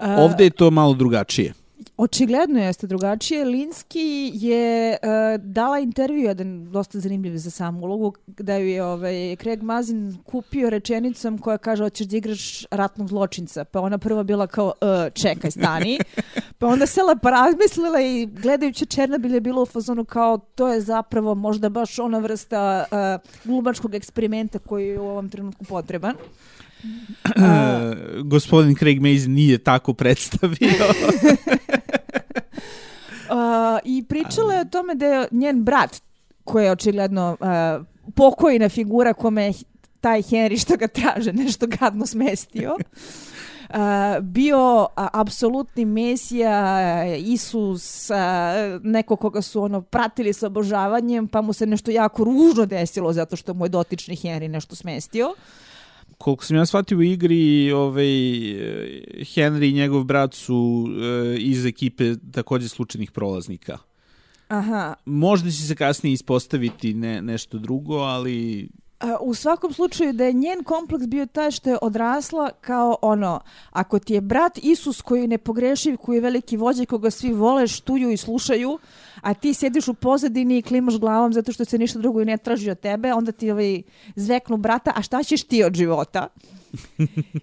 Ovde 0.01 0.45
je 0.45 0.51
to 0.51 0.71
malo 0.71 0.95
drugačije. 0.95 1.55
Očigledno 1.97 2.61
jeste 2.61 2.87
drugačije. 2.87 3.45
Linski 3.45 4.31
je 4.35 4.90
uh, 5.03 5.45
dala 5.45 5.79
intervju, 5.79 6.18
jedan 6.18 6.71
dosta 6.73 7.01
zanimljiv 7.01 7.37
za 7.37 7.51
samu 7.51 7.81
ulogu, 7.81 8.14
da 8.27 8.57
ju 8.57 8.68
je 8.68 8.85
ovaj, 8.85 9.37
Craig 9.37 9.62
Mazin 9.62 10.18
kupio 10.25 10.71
rečenicom 10.71 11.38
koja 11.38 11.59
kaže 11.59 11.85
hoćeš 11.85 12.07
da 12.07 12.16
igraš 12.16 12.64
ratnog 12.71 13.09
zločinca. 13.09 13.64
Pa 13.64 13.81
ona 13.81 13.99
prva 13.99 14.23
bila 14.23 14.47
kao 14.47 14.66
uh, 14.66 15.12
čekaj, 15.14 15.51
stani. 15.51 15.99
Pa 16.62 16.68
onda 16.68 16.87
se 16.87 17.03
lepa 17.03 17.31
razmislila 17.31 18.01
i 18.01 18.27
gledajući 18.27 18.87
Černobil 18.87 19.35
je 19.35 19.40
bilo 19.40 19.62
u 19.62 19.66
fazonu 19.66 20.05
kao 20.05 20.38
to 20.38 20.68
je 20.68 20.81
zapravo 20.81 21.35
možda 21.35 21.68
baš 21.68 21.98
ona 21.98 22.18
vrsta 22.18 22.85
uh, 22.90 22.96
glubačkog 23.44 23.94
eksperimenta 23.94 24.59
koji 24.59 24.88
je 24.88 25.01
u 25.01 25.09
ovom 25.09 25.29
trenutku 25.29 25.64
potreban. 25.64 26.14
Uh, 26.85 27.42
gospodin 28.25 28.77
Craig 28.77 29.01
Mazin 29.01 29.33
nije 29.33 29.59
tako 29.59 29.94
predstavio. 29.94 30.68
Uh, 33.31 33.79
I 33.94 34.05
pričala 34.09 34.55
je 34.55 34.61
o 34.61 34.64
tome 34.64 34.94
da 34.94 35.07
je 35.07 35.29
njen 35.31 35.64
brat, 35.64 36.03
koji 36.44 36.64
je 36.64 36.72
očigledno 36.72 37.37
uh, 37.40 37.87
pokojna 38.14 38.68
figura 38.68 39.14
kome 39.14 39.44
je 39.44 39.53
taj 40.01 40.22
Henry 40.22 40.62
što 40.62 40.77
ga 40.77 40.88
traže 40.88 41.33
nešto 41.33 41.66
gadno 41.66 42.07
smestio. 42.07 42.77
Uh, 43.72 43.78
bio 44.22 44.87
apsolutni 44.96 45.85
mesija, 45.85 47.04
Isus, 47.16 48.11
uh, 48.11 48.16
neko 48.82 49.16
koga 49.16 49.42
su 49.42 49.62
ono 49.62 49.80
pratili 49.82 50.32
sa 50.32 50.46
obožavanjem, 50.46 51.28
pa 51.28 51.40
mu 51.40 51.52
se 51.52 51.66
nešto 51.66 51.90
jako 51.90 52.24
ružno 52.24 52.66
desilo 52.66 53.12
zato 53.12 53.37
što 53.37 53.54
mu 53.54 53.64
je 53.64 53.68
dotični 53.68 54.16
Henry 54.16 54.48
nešto 54.48 54.76
smestio 54.76 55.35
koliko 56.22 56.44
sam 56.44 56.56
ja 56.56 56.66
shvatio 56.66 56.98
u 56.98 57.02
igri, 57.02 57.72
ovaj, 57.72 58.04
Henry 59.35 59.70
i 59.70 59.72
njegov 59.72 60.04
brat 60.04 60.35
su 60.35 60.87
e, 60.88 61.37
iz 61.38 61.66
ekipe 61.66 62.14
takođe 62.32 62.68
slučajnih 62.68 63.11
prolaznika. 63.11 63.78
Aha. 64.48 64.94
Možda 65.04 65.50
će 65.50 65.56
se 65.56 65.74
kasnije 65.74 66.12
ispostaviti 66.12 66.94
ne, 66.94 67.22
nešto 67.22 67.58
drugo, 67.58 67.96
ali 67.96 68.68
u 69.21 69.35
svakom 69.35 69.73
slučaju 69.73 70.12
da 70.12 70.25
je 70.25 70.33
njen 70.33 70.65
kompleks 70.65 71.07
bio 71.07 71.27
taj 71.27 71.51
što 71.51 71.71
je 71.71 71.79
odrasla 71.83 72.51
kao 72.61 72.97
ono, 73.03 73.41
ako 73.71 73.99
ti 73.99 74.15
je 74.15 74.21
brat 74.21 74.59
Isus 74.62 75.01
koji 75.01 75.21
je 75.21 75.29
nepogrešiv, 75.29 75.97
koji 75.97 76.17
je 76.17 76.21
veliki 76.21 76.57
vođa 76.57 76.85
koga 76.85 77.11
svi 77.11 77.33
vole, 77.33 77.67
štuju 77.67 78.11
i 78.11 78.17
slušaju, 78.17 78.79
a 79.21 79.35
ti 79.35 79.55
sediš 79.55 79.88
u 79.88 79.95
pozadini 79.95 80.59
i 80.59 80.62
klimaš 80.62 80.99
glavom 80.99 81.33
zato 81.33 81.53
što 81.53 81.65
se 81.65 81.79
ništa 81.79 81.99
drugo 81.99 82.21
i 82.21 82.25
ne 82.25 82.37
traži 82.37 82.71
od 82.71 82.81
tebe, 82.81 83.12
onda 83.12 83.33
ti 83.33 83.51
ovaj, 83.51 83.83
zveknu 84.17 84.57
brata, 84.57 84.93
a 84.97 85.03
šta 85.03 85.23
ćeš 85.23 85.43
ti 85.43 85.65
od 85.65 85.75
života? 85.75 86.29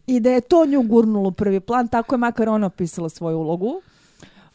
I 0.08 0.20
da 0.20 0.32
je 0.32 0.42
to 0.42 0.66
nju 0.66 0.82
gurnulo 0.82 1.32
prvi 1.32 1.60
plan, 1.60 1.88
tako 1.88 2.16
je 2.16 2.20
makar 2.20 2.50
ona 2.50 2.68
opisala 2.68 3.10
svoju 3.10 3.38
ulogu. 3.38 3.82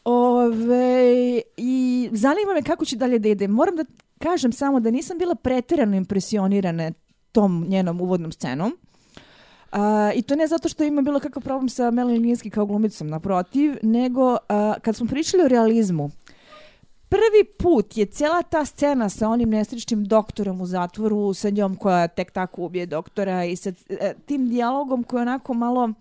Ove, 0.04 1.42
I 1.56 2.08
zanima 2.12 2.52
me 2.54 2.62
kako 2.62 2.84
će 2.84 2.96
dalje 2.96 3.18
da 3.18 3.28
ide. 3.28 3.48
Moram 3.48 3.76
da 3.76 3.84
kažem 4.24 4.52
samo 4.52 4.80
da 4.80 4.90
nisam 4.90 5.18
bila 5.18 5.34
preterano 5.34 5.96
impresionirana 5.96 6.92
tom 7.32 7.64
njenom 7.68 8.00
uvodnom 8.00 8.32
scenom. 8.32 8.72
Uh, 9.72 9.80
I 10.14 10.22
to 10.22 10.36
ne 10.36 10.46
zato 10.46 10.68
što 10.68 10.84
ima 10.84 11.02
bilo 11.02 11.20
kakav 11.20 11.42
problem 11.42 11.68
sa 11.68 11.90
Melanie 11.90 12.20
Linsky 12.20 12.50
kao 12.50 12.66
glumicom, 12.66 13.08
naprotiv, 13.08 13.76
nego 13.82 14.30
uh, 14.32 14.38
kad 14.82 14.96
smo 14.96 15.06
pričali 15.06 15.44
o 15.44 15.48
realizmu, 15.48 16.10
prvi 17.08 17.44
put 17.58 17.96
je 17.96 18.06
cijela 18.06 18.42
ta 18.42 18.64
scena 18.64 19.08
sa 19.08 19.28
onim 19.28 19.50
nesrećnim 19.50 20.04
doktorom 20.04 20.60
u 20.60 20.66
zatvoru, 20.66 21.34
sa 21.34 21.50
njom 21.50 21.76
koja 21.76 22.08
tek 22.08 22.30
tako 22.30 22.62
ubije 22.62 22.86
doktora 22.86 23.44
i 23.44 23.56
sa 23.56 23.70
uh, 23.70 23.96
tim 24.26 24.48
dijalogom 24.48 25.02
koji 25.02 25.18
je 25.18 25.22
onako 25.22 25.54
malo 25.54 25.92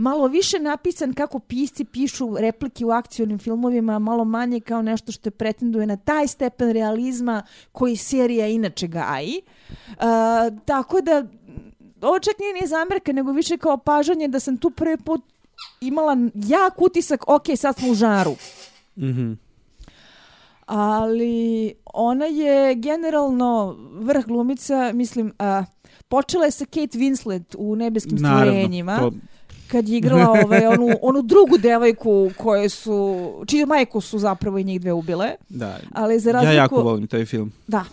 malo 0.00 0.26
više 0.26 0.58
napisan 0.58 1.14
kako 1.14 1.38
pisci 1.38 1.84
pišu 1.84 2.36
replike 2.38 2.84
u 2.84 2.90
akcionim 2.90 3.38
filmovima, 3.38 3.98
malo 3.98 4.24
manje 4.24 4.60
kao 4.60 4.82
nešto 4.82 5.12
što 5.12 5.30
pretenduje 5.30 5.86
na 5.86 5.96
taj 5.96 6.26
stepen 6.26 6.70
realizma 6.70 7.42
koji 7.72 7.96
serija 7.96 8.46
inače 8.46 8.86
gaji. 8.86 9.40
Uh, 9.88 9.96
tako 10.64 11.00
da 11.00 11.24
ovo 12.00 12.18
čak 12.18 12.38
nije 12.38 12.52
nije 12.52 12.66
zamerka, 12.66 13.12
nego 13.12 13.32
više 13.32 13.58
kao 13.58 13.76
pažanje 13.76 14.28
da 14.28 14.40
sam 14.40 14.56
tu 14.56 14.70
prvi 14.70 14.96
put 14.96 15.22
imala 15.80 16.16
jak 16.34 16.82
utisak, 16.82 17.28
ok, 17.28 17.44
sad 17.56 17.78
smo 17.78 17.90
u 17.90 17.94
žaru. 17.94 18.36
Mhm. 18.96 19.32
Ali 20.66 21.74
ona 21.84 22.24
je 22.24 22.74
generalno 22.74 23.76
vrh 23.92 24.26
glumica, 24.26 24.92
mislim, 24.94 25.32
a, 25.38 25.64
počela 26.08 26.44
je 26.44 26.50
sa 26.50 26.64
Kate 26.64 26.98
Winslet 26.98 27.56
u 27.58 27.76
Nebeskim 27.76 28.18
stvorenjima. 28.18 28.92
Naravno, 28.92 29.10
to 29.10 29.16
kad 29.70 29.88
je 29.88 29.98
igrala 29.98 30.30
ovaj, 30.44 30.66
onu, 30.66 30.88
onu 31.02 31.22
drugu 31.22 31.58
devojku 31.58 32.30
koje 32.36 32.68
su, 32.68 33.16
čiju 33.46 33.66
majku 33.66 34.00
su 34.00 34.18
zapravo 34.18 34.58
i 34.58 34.64
njih 34.64 34.80
dve 34.80 34.92
ubile. 34.92 35.34
Da, 35.48 35.78
Ali 35.92 36.18
za 36.18 36.32
razliku, 36.32 36.52
ja 36.52 36.62
jako 36.62 36.82
volim 36.82 37.06
taj 37.06 37.24
film. 37.24 37.52
Da, 37.66 37.84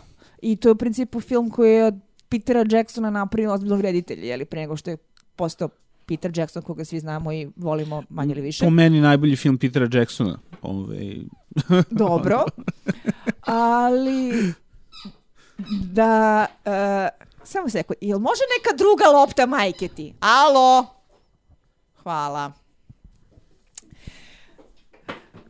i 0.41 0.55
to 0.55 0.69
je 0.69 0.71
u 0.71 0.75
principu 0.75 1.21
film 1.21 1.49
koji 1.49 1.73
je 1.73 1.85
od 1.85 1.95
Petera 2.29 2.65
Jacksona 2.69 3.09
napravio 3.09 3.53
ozbiljnog 3.53 3.81
reditelja, 3.81 4.23
jeli, 4.23 4.45
pre 4.45 4.61
nego 4.61 4.75
što 4.75 4.89
je 4.89 4.97
postao 5.35 5.69
Peter 6.05 6.31
Jackson, 6.39 6.61
koga 6.61 6.85
svi 6.85 6.99
znamo 6.99 7.33
i 7.33 7.47
volimo 7.55 8.03
manje 8.09 8.31
ili 8.31 8.41
više. 8.41 8.65
Po 8.65 8.69
meni 8.69 9.01
najbolji 9.01 9.35
film 9.35 9.57
Petera 9.57 9.89
Jacksona. 9.93 10.39
Ove... 10.61 10.83
Ovaj. 10.83 11.83
Dobro. 12.03 12.45
Ali 13.41 14.53
da... 15.93 16.45
Uh, 16.65 17.27
samo 17.43 17.69
seko, 17.69 17.93
jel 18.01 18.19
može 18.19 18.41
neka 18.57 18.77
druga 18.77 19.19
lopta 19.19 19.45
majke 19.45 19.87
ti? 19.87 20.13
Alo? 20.19 20.96
Hvala. 22.07 22.51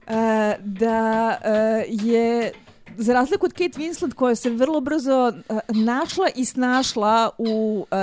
E, 0.07 0.57
da 0.59 1.37
e, 1.43 1.85
je 1.89 2.51
za 2.97 3.13
razliku 3.13 3.45
od 3.45 3.51
Kate 3.53 3.79
Winslet 3.79 4.13
koja 4.13 4.35
se 4.35 4.49
vrlo 4.49 4.81
brzo 4.81 5.27
uh, 5.49 5.57
našla 5.69 6.27
i 6.35 6.45
snašla 6.45 7.29
u 7.37 7.85
uh, 7.91 7.97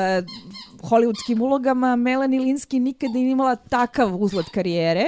hollywoodskim 0.90 1.42
ulogama, 1.42 1.96
Melanie 1.96 2.40
Linsky 2.40 2.78
nikada 2.78 3.12
nije 3.12 3.30
imala 3.30 3.56
takav 3.56 4.22
uzlet 4.22 4.46
karijere, 4.54 5.06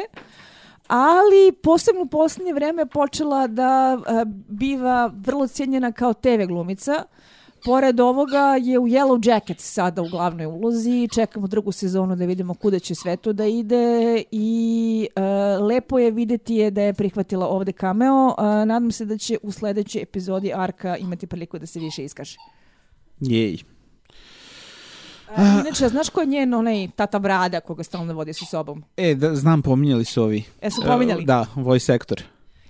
ali 0.87 1.53
posebno 1.63 2.03
u 2.03 2.07
poslednje 2.07 2.53
vreme 2.53 2.87
počela 2.87 3.47
da 3.47 3.99
uh, 3.99 4.23
biva 4.49 5.11
vrlo 5.17 5.47
cijenjena 5.47 5.93
kao 5.93 6.15
TV 6.15 6.47
glumica. 6.49 7.05
Pored 7.65 8.01
ovoga 8.01 8.57
je 8.63 8.79
u 8.79 8.83
Yellow 8.83 9.29
Jackets 9.29 9.73
sada 9.73 10.03
u 10.03 10.09
glavnoj 10.09 10.47
ulozi, 10.47 11.09
čekamo 11.15 11.47
drugu 11.47 11.73
sezonu 11.73 12.17
da 12.17 12.25
vidimo 12.25 12.55
kuda 12.55 12.79
će 12.79 12.95
sve 12.95 13.17
to 13.17 13.33
da 13.33 13.47
ide 13.47 14.23
i 14.31 15.09
uh, 15.17 15.67
lepo 15.67 15.99
je 15.99 16.11
videti 16.11 16.55
je 16.55 16.71
da 16.71 16.83
je 16.83 16.95
prihvatila 16.95 17.49
ovde 17.49 17.73
cameo. 17.73 18.27
Uh, 18.27 18.35
nadam 18.45 18.93
se 18.93 19.05
da 19.05 19.19
će 19.19 19.39
u 19.43 19.53
sledećoj 19.53 20.03
epizodi 20.03 20.53
Arka 20.55 20.97
imati 20.97 21.27
priliku 21.27 21.59
da 21.59 21.67
se 21.67 21.81
više 21.81 22.05
iskaže. 22.05 22.37
Jej. 23.21 23.59
Uh, 25.31 25.39
inače, 25.61 25.89
znaš 25.89 26.09
ko 26.09 26.21
je 26.21 26.27
njen 26.27 26.55
onaj 26.55 26.89
tata 26.97 27.19
brada 27.19 27.61
koga 27.61 27.83
stalno 27.83 28.15
vodi 28.15 28.33
sa 28.33 28.45
sobom? 28.45 28.85
E, 28.97 29.15
da, 29.15 29.35
znam, 29.35 29.63
pominjali 29.63 30.05
su 30.05 30.23
ovi. 30.23 30.45
E, 30.61 30.71
su 30.71 30.83
pominjali? 30.87 31.21
Uh, 31.21 31.27
da, 31.27 31.47
voice 31.55 31.95
actor. 31.95 32.23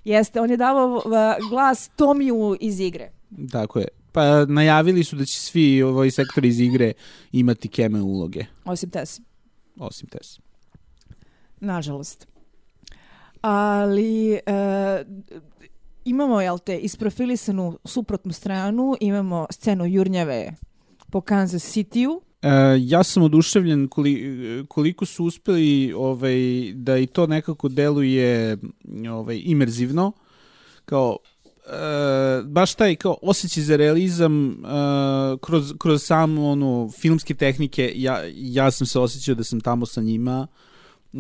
Jeste, 0.05 0.41
on 0.41 0.51
je 0.51 0.57
davao 0.57 0.97
uh, 0.97 1.03
glas 1.51 1.91
Tomiju 1.97 2.57
iz 2.61 2.81
igre. 2.81 3.11
Tako 3.53 3.79
je. 3.79 3.89
Pa 4.17 4.45
najavili 4.45 5.05
su 5.05 5.17
da 5.17 5.25
će 5.25 5.41
svi 5.41 5.83
ovoj 5.83 6.11
sektori 6.11 6.49
iz 6.49 6.61
igre 6.61 6.93
imati 7.33 7.69
keme 7.69 8.03
uloge. 8.03 8.45
Osim 8.65 8.91
Tess. 8.91 9.21
Osim 9.79 10.09
Tess. 10.09 10.41
Nažalost. 11.61 12.27
Ali 13.41 14.33
e, 14.33 14.41
imamo, 16.05 16.41
jel 16.41 16.59
te, 16.59 16.79
isprofilisanu 16.79 17.79
suprotnu 17.85 18.33
stranu, 18.33 18.97
imamo 19.01 19.47
scenu 19.51 19.87
Jurnjave 19.87 20.55
po 21.11 21.21
Kansas 21.21 21.77
City-u. 21.77 22.23
E, 22.43 22.49
ja 22.81 23.03
sam 23.03 23.23
oduševljen 23.23 23.89
koli, 23.89 24.65
koliko 24.69 25.07
su 25.07 25.25
uspeli 25.25 25.93
ovaj, 25.97 26.73
da 26.75 26.99
i 26.99 27.07
to 27.07 27.27
nekako 27.27 27.69
deluje 27.69 28.59
ovaj, 29.11 29.41
imerzivno. 29.45 30.13
Kao 30.85 31.19
e, 31.67 32.43
baš 32.45 32.75
taj 32.75 32.97
kao 32.97 33.17
osjećaj 33.23 33.63
za 33.63 33.77
realizam 33.77 34.51
e, 34.51 34.57
kroz, 35.41 35.73
kroz 35.79 36.03
samo 36.03 36.49
ono, 36.49 36.91
filmske 37.01 37.35
tehnike, 37.35 37.93
ja, 37.95 38.21
ja 38.35 38.71
sam 38.71 38.87
se 38.87 38.99
osjećao 38.99 39.35
da 39.35 39.45
sam 39.45 39.61
tamo 39.61 39.87
sa 39.87 40.01
njima 40.01 40.47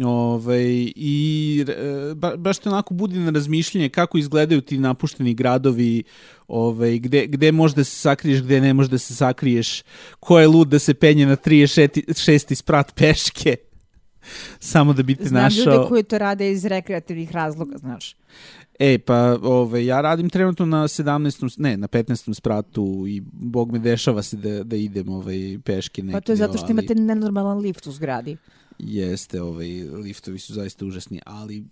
Ove, 0.04 0.64
i 0.96 1.64
e, 1.68 2.14
ba, 2.14 2.36
baš 2.36 2.58
te 2.58 2.68
onako 2.68 2.94
budi 2.94 3.18
na 3.18 3.30
razmišljanje 3.30 3.88
kako 3.88 4.18
izgledaju 4.18 4.60
ti 4.60 4.78
napušteni 4.78 5.34
gradovi 5.34 6.02
ove, 6.48 6.98
gde, 6.98 7.26
gde 7.26 7.52
možeš 7.52 7.74
da 7.74 7.84
se 7.84 7.96
sakriješ, 7.96 8.42
gde 8.42 8.60
ne 8.60 8.74
možeš 8.74 8.90
da 8.90 8.98
se 8.98 9.14
sakriješ, 9.14 9.82
ko 10.20 10.40
je 10.40 10.46
lud 10.46 10.68
da 10.68 10.78
se 10.78 10.94
penje 10.94 11.26
na 11.26 11.36
36. 11.36 12.54
sprat 12.54 12.94
peške 12.94 13.56
samo 14.58 14.92
da 14.92 15.02
bi 15.02 15.14
te 15.14 15.24
Znam 15.24 15.42
našao. 15.42 15.62
Znam 15.62 15.74
ljude 15.74 15.88
koji 15.88 16.02
to 16.02 16.18
rade 16.18 16.50
iz 16.52 16.64
rekreativnih 16.64 17.32
razloga, 17.32 17.78
znaš. 17.78 18.16
E, 18.78 18.98
pa 18.98 19.38
ove, 19.42 19.86
ja 19.86 20.00
radim 20.00 20.30
trenutno 20.30 20.66
na 20.66 20.88
17. 20.88 21.54
ne, 21.58 21.76
na 21.76 21.88
15. 21.88 22.34
spratu 22.34 23.04
i 23.08 23.22
bog 23.32 23.72
me 23.72 23.78
dešava 23.78 24.22
se 24.22 24.36
da, 24.36 24.64
da 24.64 24.76
idem 24.76 25.08
ovaj, 25.08 25.58
peške 25.64 26.02
neki 26.02 26.12
Pa 26.12 26.20
to 26.20 26.32
je 26.32 26.36
zato 26.36 26.58
što 26.58 26.64
ali... 26.64 26.72
imate 26.72 26.94
nenormalan 26.94 27.58
lift 27.58 27.86
u 27.86 27.92
zgradi. 27.92 28.36
Jeste, 28.78 29.42
ovaj, 29.42 29.68
liftovi 29.82 30.38
su 30.38 30.52
zaista 30.54 30.86
užasni, 30.86 31.20
ali 31.26 31.64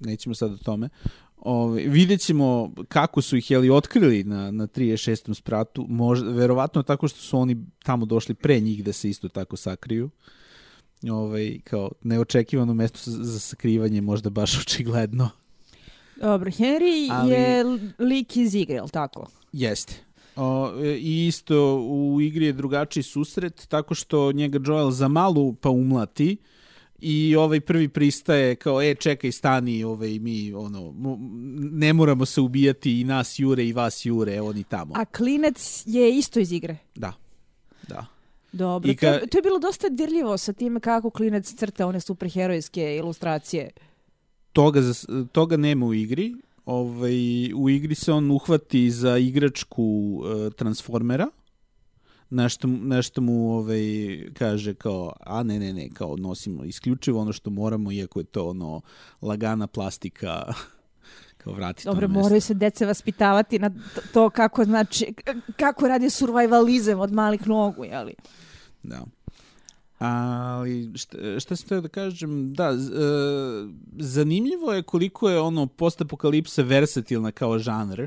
nećemo 0.00 0.34
sad 0.34 0.52
o 0.52 0.58
tome. 0.58 0.88
Ove, 1.36 1.82
vidjet 1.82 2.20
ćemo 2.20 2.72
kako 2.88 3.22
su 3.22 3.36
ih 3.36 3.50
jeli 3.50 3.70
otkrili 3.70 4.24
na, 4.24 4.50
na 4.50 4.66
36. 4.66 5.34
spratu, 5.34 5.86
možda, 5.88 6.30
verovatno 6.30 6.82
tako 6.82 7.08
što 7.08 7.20
su 7.20 7.38
oni 7.38 7.56
tamo 7.82 8.06
došli 8.06 8.34
pre 8.34 8.60
njih 8.60 8.84
da 8.84 8.92
se 8.92 9.10
isto 9.10 9.28
tako 9.28 9.56
sakriju. 9.56 10.10
Ovaj, 11.10 11.58
kao 11.64 11.90
neočekivano 12.02 12.74
mesto 12.74 12.98
za, 13.04 13.40
sakrivanje, 13.40 14.00
možda 14.00 14.30
baš 14.30 14.58
očigledno. 14.62 15.30
Dobro, 16.20 16.50
Henry 16.50 17.08
Ali- 17.10 17.32
je 17.32 17.64
lik 17.98 18.36
iz 18.36 18.54
igre, 18.54 18.74
je 18.76 18.82
tako? 18.92 19.26
Jeste. 19.52 19.94
O, 20.36 20.72
e, 20.82 20.98
I 20.98 21.26
isto 21.26 21.76
u 21.76 22.20
igri 22.20 22.46
je 22.46 22.52
drugačiji 22.52 23.02
susret, 23.02 23.66
tako 23.68 23.94
što 23.94 24.32
njega 24.32 24.58
Joel 24.66 24.90
za 24.90 25.08
malu 25.08 25.52
pa 25.54 25.70
umlati 25.70 26.36
i 26.98 27.36
ovaj 27.36 27.60
prvi 27.60 27.88
pristaje 27.88 28.54
kao, 28.54 28.82
e, 28.82 28.94
čekaj, 28.94 29.32
stani, 29.32 29.84
ovaj, 29.84 30.18
mi, 30.18 30.52
ono, 30.52 30.94
ne 31.56 31.92
moramo 31.92 32.26
se 32.26 32.40
ubijati 32.40 33.00
i 33.00 33.04
nas 33.04 33.38
jure 33.38 33.66
i 33.66 33.72
vas 33.72 34.06
jure, 34.06 34.40
oni 34.40 34.64
tamo. 34.64 34.94
A 34.96 35.04
klinec 35.04 35.82
je 35.86 36.18
isto 36.18 36.40
iz 36.40 36.52
igre. 36.52 36.76
Da, 36.94 37.12
da. 37.88 38.06
Dobro, 38.52 38.90
ka- 38.90 39.20
to, 39.20 39.26
to 39.26 39.38
je 39.38 39.42
bilo 39.42 39.58
dosta 39.58 39.88
dirljivo 39.88 40.38
sa 40.38 40.52
time 40.52 40.80
kako 40.80 41.10
klinec 41.10 41.54
crta 41.54 41.86
one 41.86 42.00
superherojske 42.00 42.96
ilustracije. 42.96 43.70
Toga, 44.52 44.82
za- 44.82 44.94
toga 45.32 45.56
nema 45.56 45.86
u 45.86 45.94
igri. 45.94 46.34
Ovaj, 46.64 47.14
u 47.54 47.70
igri 47.70 47.94
se 47.94 48.12
on 48.12 48.30
uhvati 48.30 48.90
za 48.90 49.18
igračku 49.18 49.84
uh, 50.14 50.52
Transformera, 50.52 51.26
nešto, 52.30 52.66
nešto 52.68 53.20
mu 53.20 53.52
ovaj, 53.52 53.80
kaže 54.34 54.74
kao, 54.74 55.12
a 55.20 55.42
ne, 55.42 55.58
ne, 55.58 55.72
ne, 55.72 55.88
kao 55.90 56.16
nosimo 56.16 56.64
isključivo 56.64 57.20
ono 57.20 57.32
što 57.32 57.50
moramo, 57.50 57.92
iako 57.92 58.20
je 58.20 58.24
to 58.24 58.48
ono 58.48 58.80
lagana 59.22 59.66
plastika, 59.66 60.42
kao 61.44 61.52
vratiti 61.52 61.88
Dobro, 61.88 62.08
mesto. 62.08 62.20
moraju 62.20 62.40
se 62.40 62.54
dece 62.54 62.86
vaspitavati 62.86 63.58
na 63.58 63.70
to 64.12 64.30
kako, 64.30 64.64
znači, 64.64 65.14
kako 65.56 65.88
radi 65.88 66.10
survivalizam 66.10 67.00
od 67.00 67.12
malih 67.12 67.48
nogu, 67.48 67.84
jeli? 67.84 68.14
Da. 68.82 69.04
Ali 69.98 70.90
šta, 70.94 71.40
šta 71.40 71.56
sam 71.56 71.68
teo 71.68 71.80
da 71.80 71.88
kažem, 71.88 72.54
da, 72.54 72.68
e, 72.68 72.76
zanimljivo 73.98 74.72
je 74.72 74.82
koliko 74.82 75.30
je 75.30 75.40
ono 75.40 75.66
postapokalipsa 75.66 76.62
versatilna 76.62 77.32
kao 77.32 77.58
žanr 77.58 78.06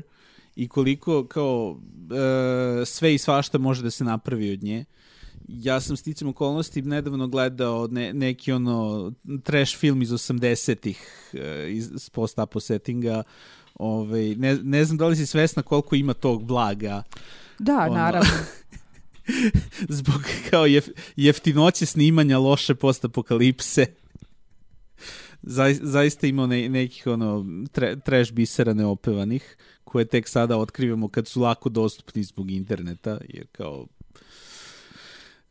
i 0.56 0.68
koliko 0.68 1.26
kao 1.26 1.76
e, 2.80 2.84
sve 2.86 3.14
i 3.14 3.18
svašta 3.18 3.58
može 3.58 3.82
da 3.82 3.90
se 3.90 4.04
napravi 4.04 4.52
od 4.52 4.62
nje. 4.62 4.84
Ja 5.48 5.80
sam 5.80 5.96
sticam 5.96 6.28
okolnosti 6.28 6.82
nedavno 6.82 7.28
gledao 7.28 7.88
ne, 7.90 8.12
neki 8.12 8.52
ono 8.52 9.12
trash 9.42 9.78
film 9.78 10.02
iz 10.02 10.10
80-ih 10.10 11.30
e, 11.34 11.66
iz 11.70 12.10
post-apo 12.10 12.60
settinga. 12.60 13.22
Ovaj, 13.74 14.34
ne, 14.34 14.58
ne 14.62 14.84
znam 14.84 14.98
da 14.98 15.06
li 15.06 15.16
si 15.16 15.26
svesna 15.26 15.62
koliko 15.62 15.94
ima 15.94 16.14
tog 16.14 16.44
blaga 16.44 17.02
Da, 17.58 17.78
Ono. 17.78 17.94
naravno. 17.94 18.30
zbog 19.98 20.22
kao 20.50 20.66
jef, 20.66 20.88
jeftinoće 21.16 21.86
snimanja 21.86 22.38
loše 22.38 22.74
postapokalipse. 22.74 23.86
Zai, 25.42 25.74
zaista 25.74 26.26
imao 26.26 26.46
ne, 26.46 26.68
nekih 26.68 27.06
ono 27.06 27.46
tre, 27.72 27.96
trash 28.00 28.32
bisera 28.32 28.74
neopevanih 28.74 29.56
koje 29.84 30.04
tek 30.04 30.28
sada 30.28 30.56
otkrivamo 30.56 31.08
kad 31.08 31.28
su 31.28 31.40
lako 31.40 31.68
dostupni 31.68 32.22
zbog 32.22 32.50
interneta 32.50 33.18
jer 33.28 33.46
kao 33.52 33.86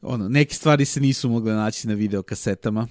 ono, 0.02 0.30
neke 0.30 0.56
stvari 0.56 0.86
se 0.86 1.00
nisu 1.00 1.30
mogle 1.30 1.54
naći 1.54 1.88
na 1.88 1.94
videokasetama 1.94 2.88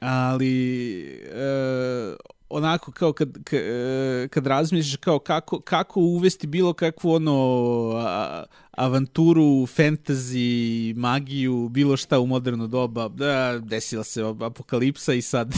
ali 0.00 1.04
e, 1.34 2.16
onako 2.48 2.92
kao 2.92 3.12
kad, 3.12 3.44
ka, 3.44 3.56
e, 3.56 4.28
kad 4.30 4.46
razmišljaš 4.46 4.96
kao 4.96 5.18
kako, 5.18 5.60
kako 5.60 6.00
uvesti 6.00 6.46
bilo 6.46 6.72
kakvu 6.72 7.10
ono 7.10 7.92
a, 7.96 8.44
avanturu, 8.70 9.66
fantasy, 9.66 10.94
magiju, 10.96 11.68
bilo 11.68 11.96
šta 11.96 12.20
u 12.20 12.26
moderno 12.26 12.66
doba, 12.66 13.08
da, 13.08 13.58
desila 13.58 14.04
se 14.04 14.22
apokalipsa 14.22 15.14
i 15.14 15.22
sad 15.22 15.54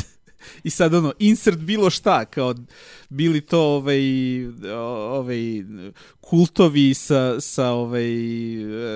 i 0.65 0.71
sad 0.71 0.95
ono 0.95 1.13
insert 1.19 1.59
bilo 1.59 1.91
šta 1.91 2.25
kao 2.25 2.55
bili 3.09 3.41
to 3.41 3.61
ovaj 3.61 4.01
ovaj 5.19 5.65
kultovi 6.21 6.95
sa 6.95 7.41
sa 7.41 7.71
ovaj 7.71 8.09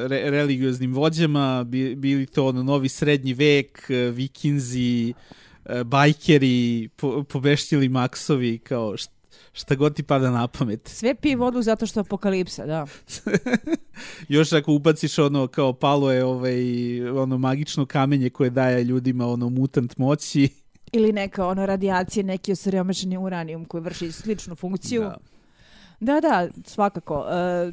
re, 0.09 0.31
religioznim 0.31 0.95
vođama 0.95 1.65
bi- 1.65 1.95
bili 1.95 2.27
to 2.27 2.47
ono 2.47 2.63
novi 2.63 2.89
srednji 2.89 3.35
vek 3.35 3.91
vikinzi 4.13 5.15
e, 5.65 5.85
bajkeri 5.85 6.89
po, 6.97 7.25
pobeštili 7.25 7.89
maksovi 7.89 8.59
kao 8.59 8.97
šta, 8.97 9.13
šta 9.53 9.75
god 9.75 9.95
ti 9.95 10.03
pada 10.03 10.31
na 10.31 10.47
pamet 10.47 10.89
Sve 10.89 11.15
pije 11.15 11.37
vodu 11.37 11.63
zato 11.63 11.87
što 11.87 12.01
je 12.01 12.03
apokalipsa, 12.03 12.67
da. 12.67 12.87
još 14.29 14.53
ako 14.53 14.73
ubaciš 14.73 15.19
ono 15.19 15.47
kao 15.47 15.73
palo 15.73 16.13
je 16.13 16.25
ovaj 16.25 16.63
ono 17.09 17.39
magično 17.39 17.87
kamenje 17.87 18.31
koje 18.31 18.51
daje 18.51 18.85
ljudima 18.85 19.27
ono 19.27 19.49
mutant 19.49 19.97
moći 19.97 20.49
Ili 20.93 21.13
neka 21.13 21.47
ono 21.47 21.67
radijacije, 21.67 22.25
neki 22.25 22.53
osiromašeni 22.53 23.19
uranijum 23.19 23.65
koji 23.65 23.83
vrši 23.83 24.13
sličnu 24.13 24.55
funkciju. 24.55 25.03
Da. 25.03 25.17
Da, 26.01 26.21
da, 26.21 26.49
svakako. 26.67 27.27
E, 27.31 27.73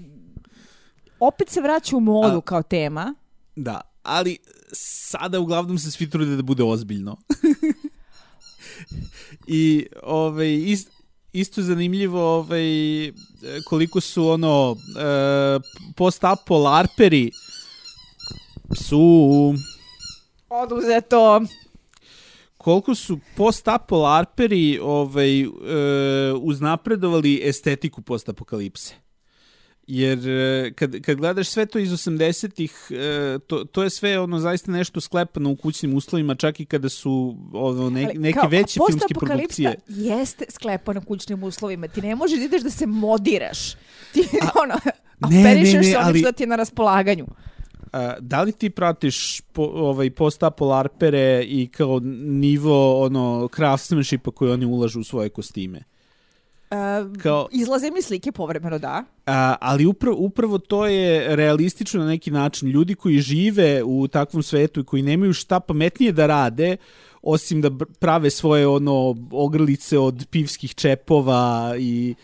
opet 1.19 1.49
se 1.49 1.61
vraća 1.61 1.97
u 1.97 1.99
modu 1.99 2.37
A- 2.37 2.41
kao 2.41 2.63
tema. 2.63 3.15
Da, 3.55 3.81
ali 4.03 4.37
sada 4.73 5.39
uglavnom 5.39 5.77
se 5.77 5.91
svi 5.91 6.09
trude 6.09 6.35
da 6.35 6.41
bude 6.43 6.63
ozbiljno. 6.63 7.17
I 9.47 9.85
ovaj, 10.03 10.53
ist, 10.53 10.89
isto 11.33 11.61
zanimljivo 11.61 12.35
ovaj, 12.37 12.61
koliko 13.65 14.01
su 14.01 14.27
ono 14.27 14.75
e, 14.99 15.59
post-apo 15.95 16.57
larperi 16.57 17.31
su 18.75 19.53
Oduzeto. 20.49 21.41
Koliko 22.59 22.95
su 22.95 23.19
post-apo 23.35 23.97
larperi 23.97 24.79
ovaj, 24.81 25.41
e, 25.41 25.47
uznapredovali 26.33 27.41
estetiku 27.43 28.01
post-apokalipse. 28.01 28.93
Jer 29.87 30.29
e, 30.29 30.71
kad, 30.73 31.01
kad 31.01 31.17
gledaš 31.17 31.47
sve 31.47 31.65
to 31.65 31.79
iz 31.79 31.89
80-ih, 31.91 32.87
e, 32.91 33.39
to, 33.39 33.63
to 33.63 33.83
je 33.83 33.89
sve 33.89 34.19
ono 34.19 34.39
zaista 34.39 34.71
nešto 34.71 35.01
sklepano 35.01 35.51
u 35.51 35.55
kućnim 35.55 35.93
uslovima, 35.95 36.35
čak 36.35 36.59
i 36.59 36.65
kada 36.65 36.89
su 36.89 37.13
ono, 37.53 37.89
ne, 37.89 38.05
Ali 38.05 38.19
neke 38.19 38.39
kao, 38.39 38.49
veće 38.49 38.79
filmske 38.89 39.13
produkcije. 39.15 39.75
jeste 39.87 40.45
sklepano 40.49 41.01
kućnim 41.01 41.43
uslovima. 41.43 41.87
Ti 41.87 42.01
ne 42.01 42.15
možeš 42.15 42.39
da 42.39 42.45
ideš 42.45 42.61
da 42.61 42.69
se 42.69 42.85
modiraš. 42.85 43.73
Ti 44.13 44.23
ono, 44.63 44.75
Ne, 45.31 45.39
operišeš 45.41 45.73
ne, 45.75 45.81
ne, 45.81 45.97
onim 45.97 46.07
ali- 46.07 46.19
što 46.19 46.31
ti 46.31 46.43
je 46.43 46.47
na 46.47 46.55
raspolaganju. 46.55 47.25
Da 48.19 48.41
li 48.41 48.51
ti 48.51 48.69
pratiš 48.69 49.41
po, 49.41 49.63
ovaj 49.63 50.09
post-apo 50.09 50.65
larpere 50.65 51.43
i 51.47 51.67
kao 51.67 51.99
nivo 52.25 53.05
ono 53.05 53.49
craftsmanshipa 53.55 54.31
koji 54.31 54.51
oni 54.51 54.65
ulažu 54.65 54.99
u 54.99 55.03
svoje 55.03 55.29
kostime? 55.29 55.83
Uh, 56.71 57.21
Kao- 57.21 57.47
Izlaze 57.51 57.91
mi 57.91 58.01
slike 58.01 58.31
povremeno, 58.31 58.79
da. 58.79 59.03
A, 59.25 59.55
ali 59.61 59.85
upravo, 59.85 60.17
upravo 60.19 60.57
to 60.57 60.85
je 60.85 61.35
realistično 61.35 61.99
na 61.99 62.07
neki 62.07 62.31
način. 62.31 62.69
Ljudi 62.69 62.95
koji 62.95 63.19
žive 63.19 63.83
u 63.83 64.07
takvom 64.07 64.43
svetu 64.43 64.79
i 64.79 64.83
koji 64.83 65.01
nemaju 65.01 65.33
šta 65.33 65.59
pametnije 65.59 66.11
da 66.11 66.27
rade, 66.27 66.77
osim 67.21 67.61
da 67.61 67.71
prave 67.99 68.29
svoje 68.29 68.67
ono 68.67 69.15
ogrlice 69.31 69.97
od 69.97 70.27
pivskih 70.31 70.75
čepova 70.75 71.75
i 71.79 72.15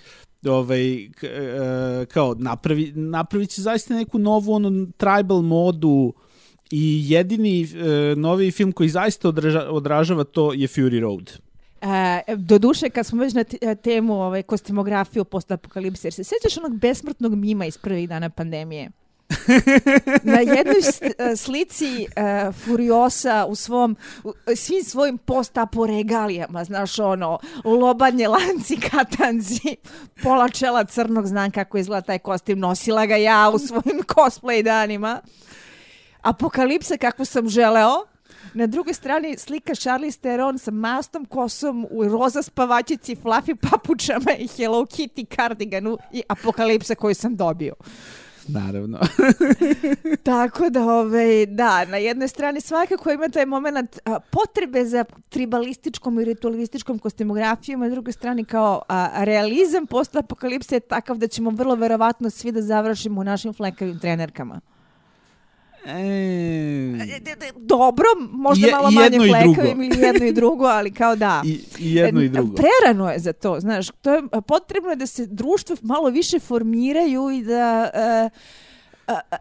ovaj 0.51 1.03
e, 1.03 1.09
kao 2.05 2.35
napravi 2.39 2.91
napravit 2.95 3.49
će 3.49 3.61
zaista 3.61 3.93
neku 3.93 4.19
novu 4.19 4.53
ono 4.53 4.87
tribal 4.97 5.41
modu 5.41 6.13
i 6.71 7.05
jedini 7.11 7.63
e, 7.63 8.15
novi 8.15 8.51
film 8.51 8.71
koji 8.71 8.89
zaista 8.89 9.29
odraža, 9.29 9.69
odražava 9.69 10.23
to 10.23 10.53
je 10.53 10.67
Fury 10.67 10.99
Road. 11.01 11.31
E, 11.81 12.35
do 12.35 12.59
duše, 12.59 12.89
kad 12.89 13.05
smo 13.05 13.21
već 13.21 13.33
na 13.33 13.43
te- 13.43 13.75
temu 13.75 14.13
ovaj, 14.13 14.43
kostimografiju 14.43 15.25
postapokalipse, 15.25 16.07
jer 16.07 16.13
se 16.13 16.23
sjećaš 16.23 16.57
onog 16.57 16.79
besmrtnog 16.79 17.35
mima 17.35 17.65
iz 17.65 17.77
prvih 17.77 18.09
dana 18.09 18.29
pandemije? 18.29 18.91
Na 20.23 20.39
jednoj 20.39 20.81
e, 21.17 21.35
slici 21.35 22.07
e, 22.15 22.51
Furiosa 22.51 23.45
u 23.49 23.55
svom 23.55 23.95
u, 24.23 24.33
svim 24.55 24.83
svojim 24.83 25.17
postapo 25.17 25.87
regalijama, 25.87 26.63
znaš 26.63 26.99
ono, 26.99 27.39
lobanje 27.63 28.27
lanci 28.27 28.77
katanzi, 28.91 29.75
pola 30.23 30.49
čela 30.49 30.83
crnog, 30.83 31.27
znam 31.27 31.51
kako 31.51 31.77
izgleda 31.77 32.01
taj 32.01 32.19
kostim, 32.19 32.59
nosila 32.59 33.05
ga 33.05 33.15
ja 33.15 33.51
u 33.53 33.59
svojim 33.59 34.01
cosplay 34.15 34.63
danima. 34.63 35.21
Apokalipsa 36.21 36.97
kakvu 36.97 37.25
sam 37.25 37.49
želeo, 37.49 38.05
na 38.53 38.67
drugoj 38.67 38.93
strani 38.93 39.37
slika 39.37 39.75
Charlize 39.75 40.19
Theron 40.19 40.59
sa 40.59 40.71
mastom 40.71 41.25
kosom 41.25 41.87
u 41.91 42.03
roza 42.03 42.41
spavačici, 42.41 43.15
fluffy 43.15 43.55
papučama 43.55 44.31
i 44.37 44.47
Hello 44.47 44.85
Kitty 44.85 45.35
kardiganu 45.35 45.97
i 46.11 46.23
apokalipsa 46.29 46.95
koju 46.95 47.15
sam 47.15 47.35
dobio. 47.35 47.73
Naravno. 48.47 48.99
Tako 50.23 50.69
da, 50.69 50.83
ovaj, 50.83 51.45
da, 51.45 51.85
na 51.85 51.97
jednoj 51.97 52.27
strani 52.27 52.61
svakako 52.61 53.11
ima 53.11 53.29
taj 53.29 53.45
moment 53.45 53.99
a, 54.05 54.19
potrebe 54.19 54.85
za 54.85 55.05
tribalističkom 55.29 56.19
i 56.19 56.25
ritualističkom 56.25 56.99
kostimografijom, 56.99 57.81
a 57.81 57.85
na 57.85 57.91
drugoj 57.91 58.13
strani 58.13 58.45
kao 58.45 58.81
a, 58.87 59.23
realizam 59.23 59.87
post-apokalipse 59.87 60.75
je 60.75 60.79
takav 60.79 61.17
da 61.17 61.27
ćemo 61.27 61.49
vrlo 61.49 61.75
verovatno 61.75 62.29
svi 62.29 62.51
da 62.51 62.61
završimo 62.61 63.21
u 63.21 63.23
našim 63.23 63.53
flekavim 63.53 63.99
trenerkama. 63.99 64.61
E, 65.87 65.91
Dobro, 67.57 68.05
možda 68.31 68.67
Je- 68.67 68.71
malo 68.71 68.91
manje 68.91 69.17
flekavim 69.19 69.83
ili 69.83 69.99
jedno 69.99 70.25
i 70.25 70.33
drugo, 70.33 70.65
ali 70.65 70.91
kao 70.91 71.15
da. 71.15 71.41
I, 71.45 71.59
I 71.79 71.95
jedno 71.95 72.21
i 72.21 72.25
E, 72.25 72.29
drugo. 72.29 72.55
Prerano 72.55 73.11
je 73.11 73.19
za 73.19 73.33
to, 73.33 73.59
znaš, 73.59 73.87
to 73.91 74.13
je 74.13 74.21
potrebno 74.47 74.89
je 74.89 74.95
da 74.95 75.07
se 75.07 75.25
društvo 75.25 75.75
malo 75.81 76.09
više 76.09 76.39
formiraju 76.39 77.29
i 77.31 77.43
da 77.43 77.91
a, 77.93 78.29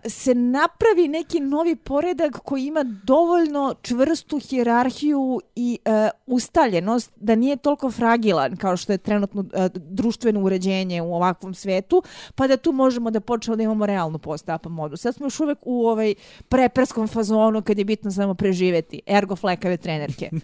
se 0.09 0.35
napravi 0.35 1.09
neki 1.09 1.41
novi 1.41 1.77
poredak 1.77 2.39
koji 2.45 2.67
ima 2.67 2.83
dovoljno 2.83 3.75
čvrstu 3.83 4.39
hijerarhiju 4.39 5.41
i 5.57 5.79
e, 5.85 6.11
ustaljenost 6.27 7.13
da 7.17 7.35
nije 7.35 7.57
toliko 7.57 7.91
fragilan 7.91 8.57
kao 8.57 8.77
što 8.77 8.93
je 8.93 8.99
trenutno 8.99 9.45
e, 9.53 9.69
društveno 9.75 10.41
uređenje 10.41 11.03
u 11.03 11.15
ovakvom 11.15 11.55
svetu, 11.55 12.03
pa 12.35 12.47
da 12.47 12.57
tu 12.57 12.73
možemo 12.73 13.11
da 13.11 13.21
počnemo 13.21 13.57
da 13.57 13.63
imamo 13.63 13.87
realnu 13.87 14.19
post-apa 14.19 14.69
modu. 14.69 14.97
Sad 14.97 15.15
smo 15.15 15.27
još 15.27 15.41
uvek 15.41 15.59
u 15.63 15.87
ovaj 15.87 16.15
preperskom 16.49 17.09
fazonu 17.09 17.63
kad 17.63 17.79
je 17.79 17.85
bitno 17.85 18.11
samo 18.11 18.35
preživeti. 18.35 19.01
Ergo 19.07 19.37
flekave 19.37 19.77
trenerke. 19.77 20.31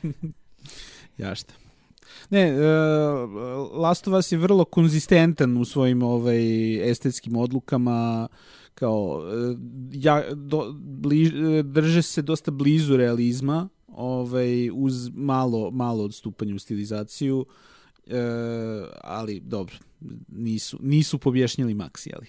Ja 1.18 1.34
šta. 1.34 1.52
Ne, 2.30 2.52
uh, 2.52 2.60
Last 3.72 4.08
of 4.08 4.14
Us 4.14 4.32
je 4.32 4.38
vrlo 4.38 4.64
konzistentan 4.64 5.56
u 5.56 5.64
svojim 5.64 6.02
ovaj, 6.02 6.90
estetskim 6.90 7.36
odlukama, 7.36 8.28
kao, 8.80 9.22
e, 9.28 9.56
ja, 9.92 10.34
do, 10.34 10.72
bliž, 10.78 11.28
e, 11.28 11.62
drže 11.62 12.02
se 12.02 12.22
dosta 12.22 12.50
blizu 12.50 12.96
realizma, 12.96 13.68
ovaj, 13.86 14.70
uz 14.72 15.10
malo, 15.14 15.70
malo 15.70 16.04
odstupanje 16.04 16.54
u 16.54 16.58
stilizaciju, 16.58 17.46
e, 18.06 18.16
ali 19.04 19.40
dobro, 19.40 19.76
nisu, 20.28 20.78
nisu 20.82 21.18
pobješnjili 21.18 21.74
Max, 21.74 22.06
jeli? 22.06 22.26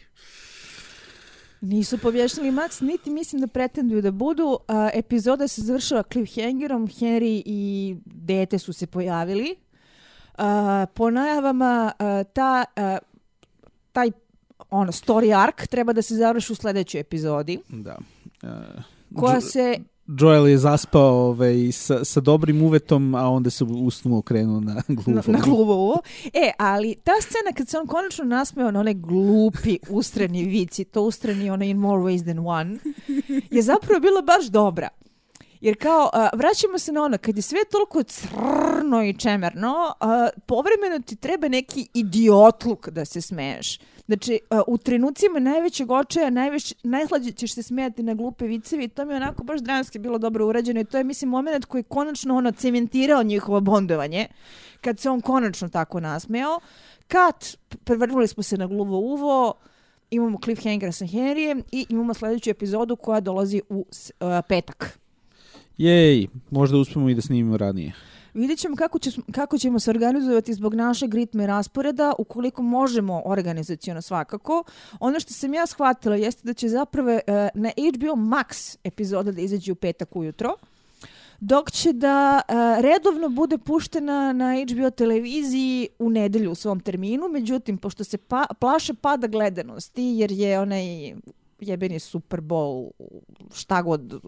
Nisu 1.62 1.98
pobješnjali 1.98 2.52
Max, 2.52 2.82
niti 2.82 3.10
mislim 3.10 3.42
da 3.42 3.48
pretenduju 3.48 4.02
da 4.02 4.12
budu. 4.12 4.58
A, 4.68 4.90
epizoda 4.94 5.48
se 5.48 5.62
završava 5.62 6.04
cliffhangerom, 6.04 6.88
Henry 6.88 7.42
i 7.46 7.96
dete 8.06 8.60
su 8.60 8.74
se 8.74 8.88
pojavili. 8.88 9.56
A, 10.38 10.86
po 10.96 11.12
najavama 11.12 11.92
a, 12.00 12.24
ta, 12.24 12.66
taj 13.92 14.12
ono, 14.70 14.92
story 14.92 15.38
arc 15.38 15.68
treba 15.68 15.94
da 15.94 16.02
se 16.02 16.16
završi 16.16 16.54
u 16.54 16.56
sledećoj 16.56 17.02
epizodi, 17.02 17.60
Da. 17.70 17.98
E, 18.44 18.48
koja 19.16 19.36
Jo- 19.36 19.42
se 19.42 19.78
Joel 20.10 20.48
je 20.48 20.58
zaspao 20.58 21.30
ovaj, 21.30 21.72
sa, 21.72 22.06
sa 22.06 22.20
dobrim 22.20 22.62
uvetom, 22.62 23.16
a 23.16 23.30
onda 23.30 23.50
se 23.50 23.64
usnuo 23.64 24.22
krenuo 24.22 24.60
na 24.60 24.82
gluvo. 24.88 25.22
na, 25.28 25.34
na 25.34 25.40
gluvo 25.40 26.02
E, 26.26 26.52
ali 26.58 26.96
ta 26.96 27.12
scena 27.22 27.56
kad 27.58 27.68
se 27.70 27.78
on 27.78 27.88
konačno 27.88 28.26
nasmeo 28.26 28.72
na 28.72 28.80
onaj 28.80 28.94
glupi 28.94 29.80
ustrani 29.90 30.44
vici, 30.44 30.84
to 30.84 31.02
ustrani 31.02 31.50
onaj 31.50 31.68
in 31.68 31.78
more 31.78 32.04
ways 32.04 32.24
than 32.24 32.40
one, 32.40 32.78
je 33.52 33.62
zapravo 33.62 34.00
bila 34.00 34.22
baš 34.22 34.46
dobra. 34.46 34.88
Jer 35.62 35.78
kao, 35.78 36.10
a, 36.14 36.30
vraćamo 36.34 36.78
se 36.78 36.92
na 36.92 37.04
ono, 37.04 37.18
kad 37.18 37.36
je 37.36 37.42
sve 37.42 37.60
toliko 37.72 38.04
crno 38.04 39.04
i 39.04 39.14
čemerno, 39.14 39.74
a, 40.00 40.30
povremeno 40.46 41.00
ti 41.00 41.16
treba 41.16 41.48
neki 41.48 41.88
idiotluk 41.94 42.90
da 42.90 43.06
se 43.06 43.22
smeješ. 43.22 43.80
Znači, 44.06 44.40
a, 44.50 44.62
u 44.68 44.78
trenucima 44.78 45.40
najvećeg 45.40 45.92
očaja, 45.92 46.30
najveć, 46.30 46.76
najslađe 46.84 47.32
ćeš 47.32 47.54
se 47.54 47.64
smijati 47.64 48.04
na 48.04 48.14
glupe 48.14 48.48
vicevi 48.48 48.84
i 48.84 48.88
to 48.88 49.06
mi 49.06 49.14
je 49.14 49.18
onako 49.18 49.44
baš 49.44 49.62
dramski 49.62 50.00
bilo 50.00 50.18
dobro 50.18 50.48
urađeno 50.48 50.82
i 50.82 50.86
to 50.86 50.98
je, 50.98 51.04
mislim, 51.04 51.30
moment 51.30 51.66
koji 51.66 51.80
je 51.80 51.84
konačno 51.84 52.36
ono 52.38 52.52
cementirao 52.52 53.24
njihovo 53.24 53.60
bondovanje, 53.60 54.28
kad 54.82 55.00
se 55.00 55.10
on 55.10 55.22
konačno 55.22 55.70
tako 55.70 56.00
nasmejao. 56.00 56.60
Kat, 57.08 57.58
prevrnuli 57.84 58.28
smo 58.28 58.44
se 58.44 58.58
na 58.58 58.68
gluvo 58.68 58.98
uvo, 58.98 59.54
imamo 60.12 60.40
cliffhanger 60.44 60.94
sa 60.94 61.06
Henryjem 61.06 61.64
i 61.72 61.86
imamo 61.90 62.14
sledeću 62.14 62.50
epizodu 62.50 62.96
koja 62.96 63.20
dolazi 63.20 63.62
u 63.70 63.86
a, 64.20 64.42
petak. 64.42 65.00
Jej, 65.78 66.28
možda 66.50 66.78
uspemo 66.78 67.10
i 67.10 67.16
da 67.16 67.22
snimimo 67.22 67.58
ranije. 67.58 67.94
Vidjet 68.34 68.60
ćemo 68.60 68.76
kako, 68.76 69.00
će, 69.00 69.12
kako 69.32 69.58
ćemo 69.58 69.80
se 69.80 69.90
organizovati 69.90 70.54
zbog 70.54 70.74
našeg 70.74 71.14
ritma 71.14 71.44
i 71.44 71.48
rasporeda, 71.48 72.14
ukoliko 72.18 72.62
možemo 72.62 73.22
organizacijono 73.26 74.02
svakako. 74.02 74.64
Ono 75.00 75.20
što 75.20 75.34
sam 75.34 75.54
ja 75.54 75.66
shvatila 75.66 76.16
jeste 76.16 76.42
da 76.44 76.54
će 76.54 76.70
zapravo 76.70 77.10
e, 77.10 77.22
na 77.54 77.70
HBO 77.70 78.16
Max 78.16 78.78
epizoda 78.84 79.32
da 79.32 79.42
izađe 79.42 79.72
u 79.72 79.76
petak 79.76 80.16
ujutro, 80.16 80.56
dok 81.40 81.72
će 81.72 81.94
da 81.94 82.42
e, 82.48 82.54
redovno 82.82 83.30
bude 83.30 83.58
puštena 83.58 84.34
na 84.34 84.54
HBO 84.72 84.90
televiziji 84.90 85.88
u 86.00 86.10
nedelju 86.10 86.52
u 86.52 86.56
svom 86.56 86.80
terminu, 86.80 87.28
međutim, 87.28 87.78
pošto 87.78 88.04
se 88.04 88.18
pa, 88.18 88.46
plaše 88.60 88.94
pada 88.94 89.28
gledanosti, 89.28 90.04
jer 90.04 90.32
je 90.32 90.60
onaj 90.60 91.14
jebeni 91.62 92.00
Super 92.00 92.42
Bowl, 92.42 92.92
šta 93.54 93.82
god, 93.82 94.22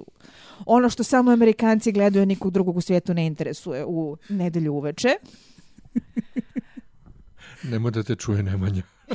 ono 0.65 0.89
što 0.89 1.03
samo 1.03 1.31
Amerikanci 1.31 1.91
gledaju, 1.91 2.25
nikog 2.25 2.51
drugog 2.51 2.77
u 2.77 2.81
svijetu 2.81 3.13
ne 3.13 3.25
interesuje 3.25 3.85
u 3.85 4.17
nedelju 4.29 4.73
uveče. 4.73 5.09
Nemoj 7.71 7.91
da 7.91 8.03
te 8.03 8.15
čuje 8.15 8.43
Nemanja. 8.43 8.81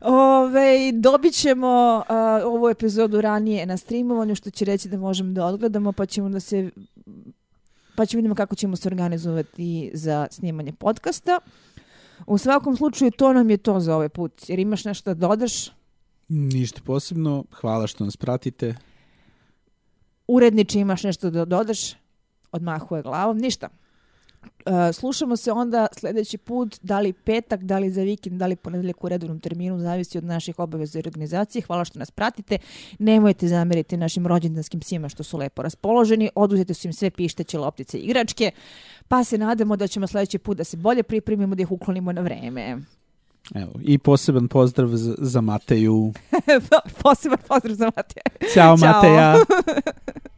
Ove, 0.00 0.92
dobit 0.92 1.34
ćemo 1.34 2.02
a, 2.08 2.40
ovu 2.44 2.68
epizodu 2.68 3.20
ranije 3.20 3.66
na 3.66 3.76
streamovanju, 3.76 4.34
što 4.34 4.50
će 4.50 4.64
reći 4.64 4.88
da 4.88 4.98
možemo 4.98 5.32
da 5.32 5.46
odgledamo, 5.46 5.92
pa 5.92 6.06
ćemo 6.06 6.28
da 6.28 6.40
se 6.40 6.70
pa 7.98 8.06
ćemo 8.06 8.18
vidimo 8.18 8.34
kako 8.34 8.54
ćemo 8.54 8.76
se 8.76 8.88
organizovati 8.88 9.90
za 9.94 10.26
snimanje 10.30 10.72
podcasta. 10.72 11.38
U 12.26 12.38
svakom 12.38 12.76
slučaju 12.76 13.10
to 13.10 13.32
nam 13.32 13.50
je 13.50 13.56
to 13.56 13.80
za 13.80 13.94
ovaj 13.94 14.08
put. 14.08 14.48
Jer 14.48 14.58
imaš 14.58 14.84
nešto 14.84 15.14
da 15.14 15.28
dodaš? 15.28 15.70
Ništa 16.28 16.80
posebno, 16.84 17.44
hvala 17.52 17.86
što 17.86 18.04
nas 18.04 18.16
pratite. 18.16 18.74
Uredniče 20.28 20.80
imaš 20.80 21.02
nešto 21.02 21.30
da 21.30 21.44
dodaš? 21.44 21.94
Odmahuje 22.52 23.02
glavom. 23.02 23.38
Ništa. 23.38 23.68
E, 24.66 24.92
slušamo 24.92 25.36
se 25.36 25.52
onda 25.52 25.86
sledeći 25.92 26.38
put, 26.38 26.78
da 26.82 27.00
li 27.00 27.12
petak, 27.12 27.62
da 27.62 27.78
li 27.78 27.90
za 27.90 28.02
vikend, 28.02 28.38
da 28.38 28.46
li 28.46 28.56
ponedeljak 28.56 29.04
u 29.04 29.08
redovnom 29.08 29.40
terminu, 29.40 29.78
zavisi 29.78 30.18
od 30.18 30.24
naših 30.24 30.58
obaveza 30.58 30.98
i 30.98 31.02
organizacije. 31.06 31.62
Hvala 31.62 31.84
što 31.84 31.98
nas 31.98 32.10
pratite. 32.10 32.58
Nemojte 32.98 33.48
zameriti 33.48 33.96
našim 33.96 34.26
rođendanskim 34.26 34.80
psima 34.80 35.08
što 35.08 35.22
su 35.22 35.38
lepo 35.38 35.62
raspoloženi. 35.62 36.30
Oduzete 36.34 36.74
su 36.74 36.86
im 36.86 36.92
sve 36.92 37.10
pišteće, 37.10 37.58
loptice 37.58 37.98
i 37.98 38.02
igračke. 38.02 38.50
Pa 39.08 39.24
se 39.24 39.38
nadamo 39.38 39.76
da 39.76 39.86
ćemo 39.86 40.06
sledeći 40.06 40.38
put 40.38 40.56
da 40.56 40.64
se 40.64 40.76
bolje 40.76 41.02
pripremimo, 41.02 41.54
da 41.54 41.62
ih 41.62 41.72
uklonimo 41.72 42.12
na 42.12 42.20
vreme. 42.20 42.78
Evo, 43.54 43.72
I 43.82 43.98
poseban 43.98 44.48
pozdrav 44.48 44.88
za, 44.88 45.14
za 45.18 45.40
Mateju. 45.40 46.12
Poseban 47.02 47.38
pozdrav 47.48 47.74
za 47.74 47.90
Mateja. 47.96 48.52
Ćao, 48.54 48.76
Ćao. 48.76 48.92
Mateja. 48.92 49.36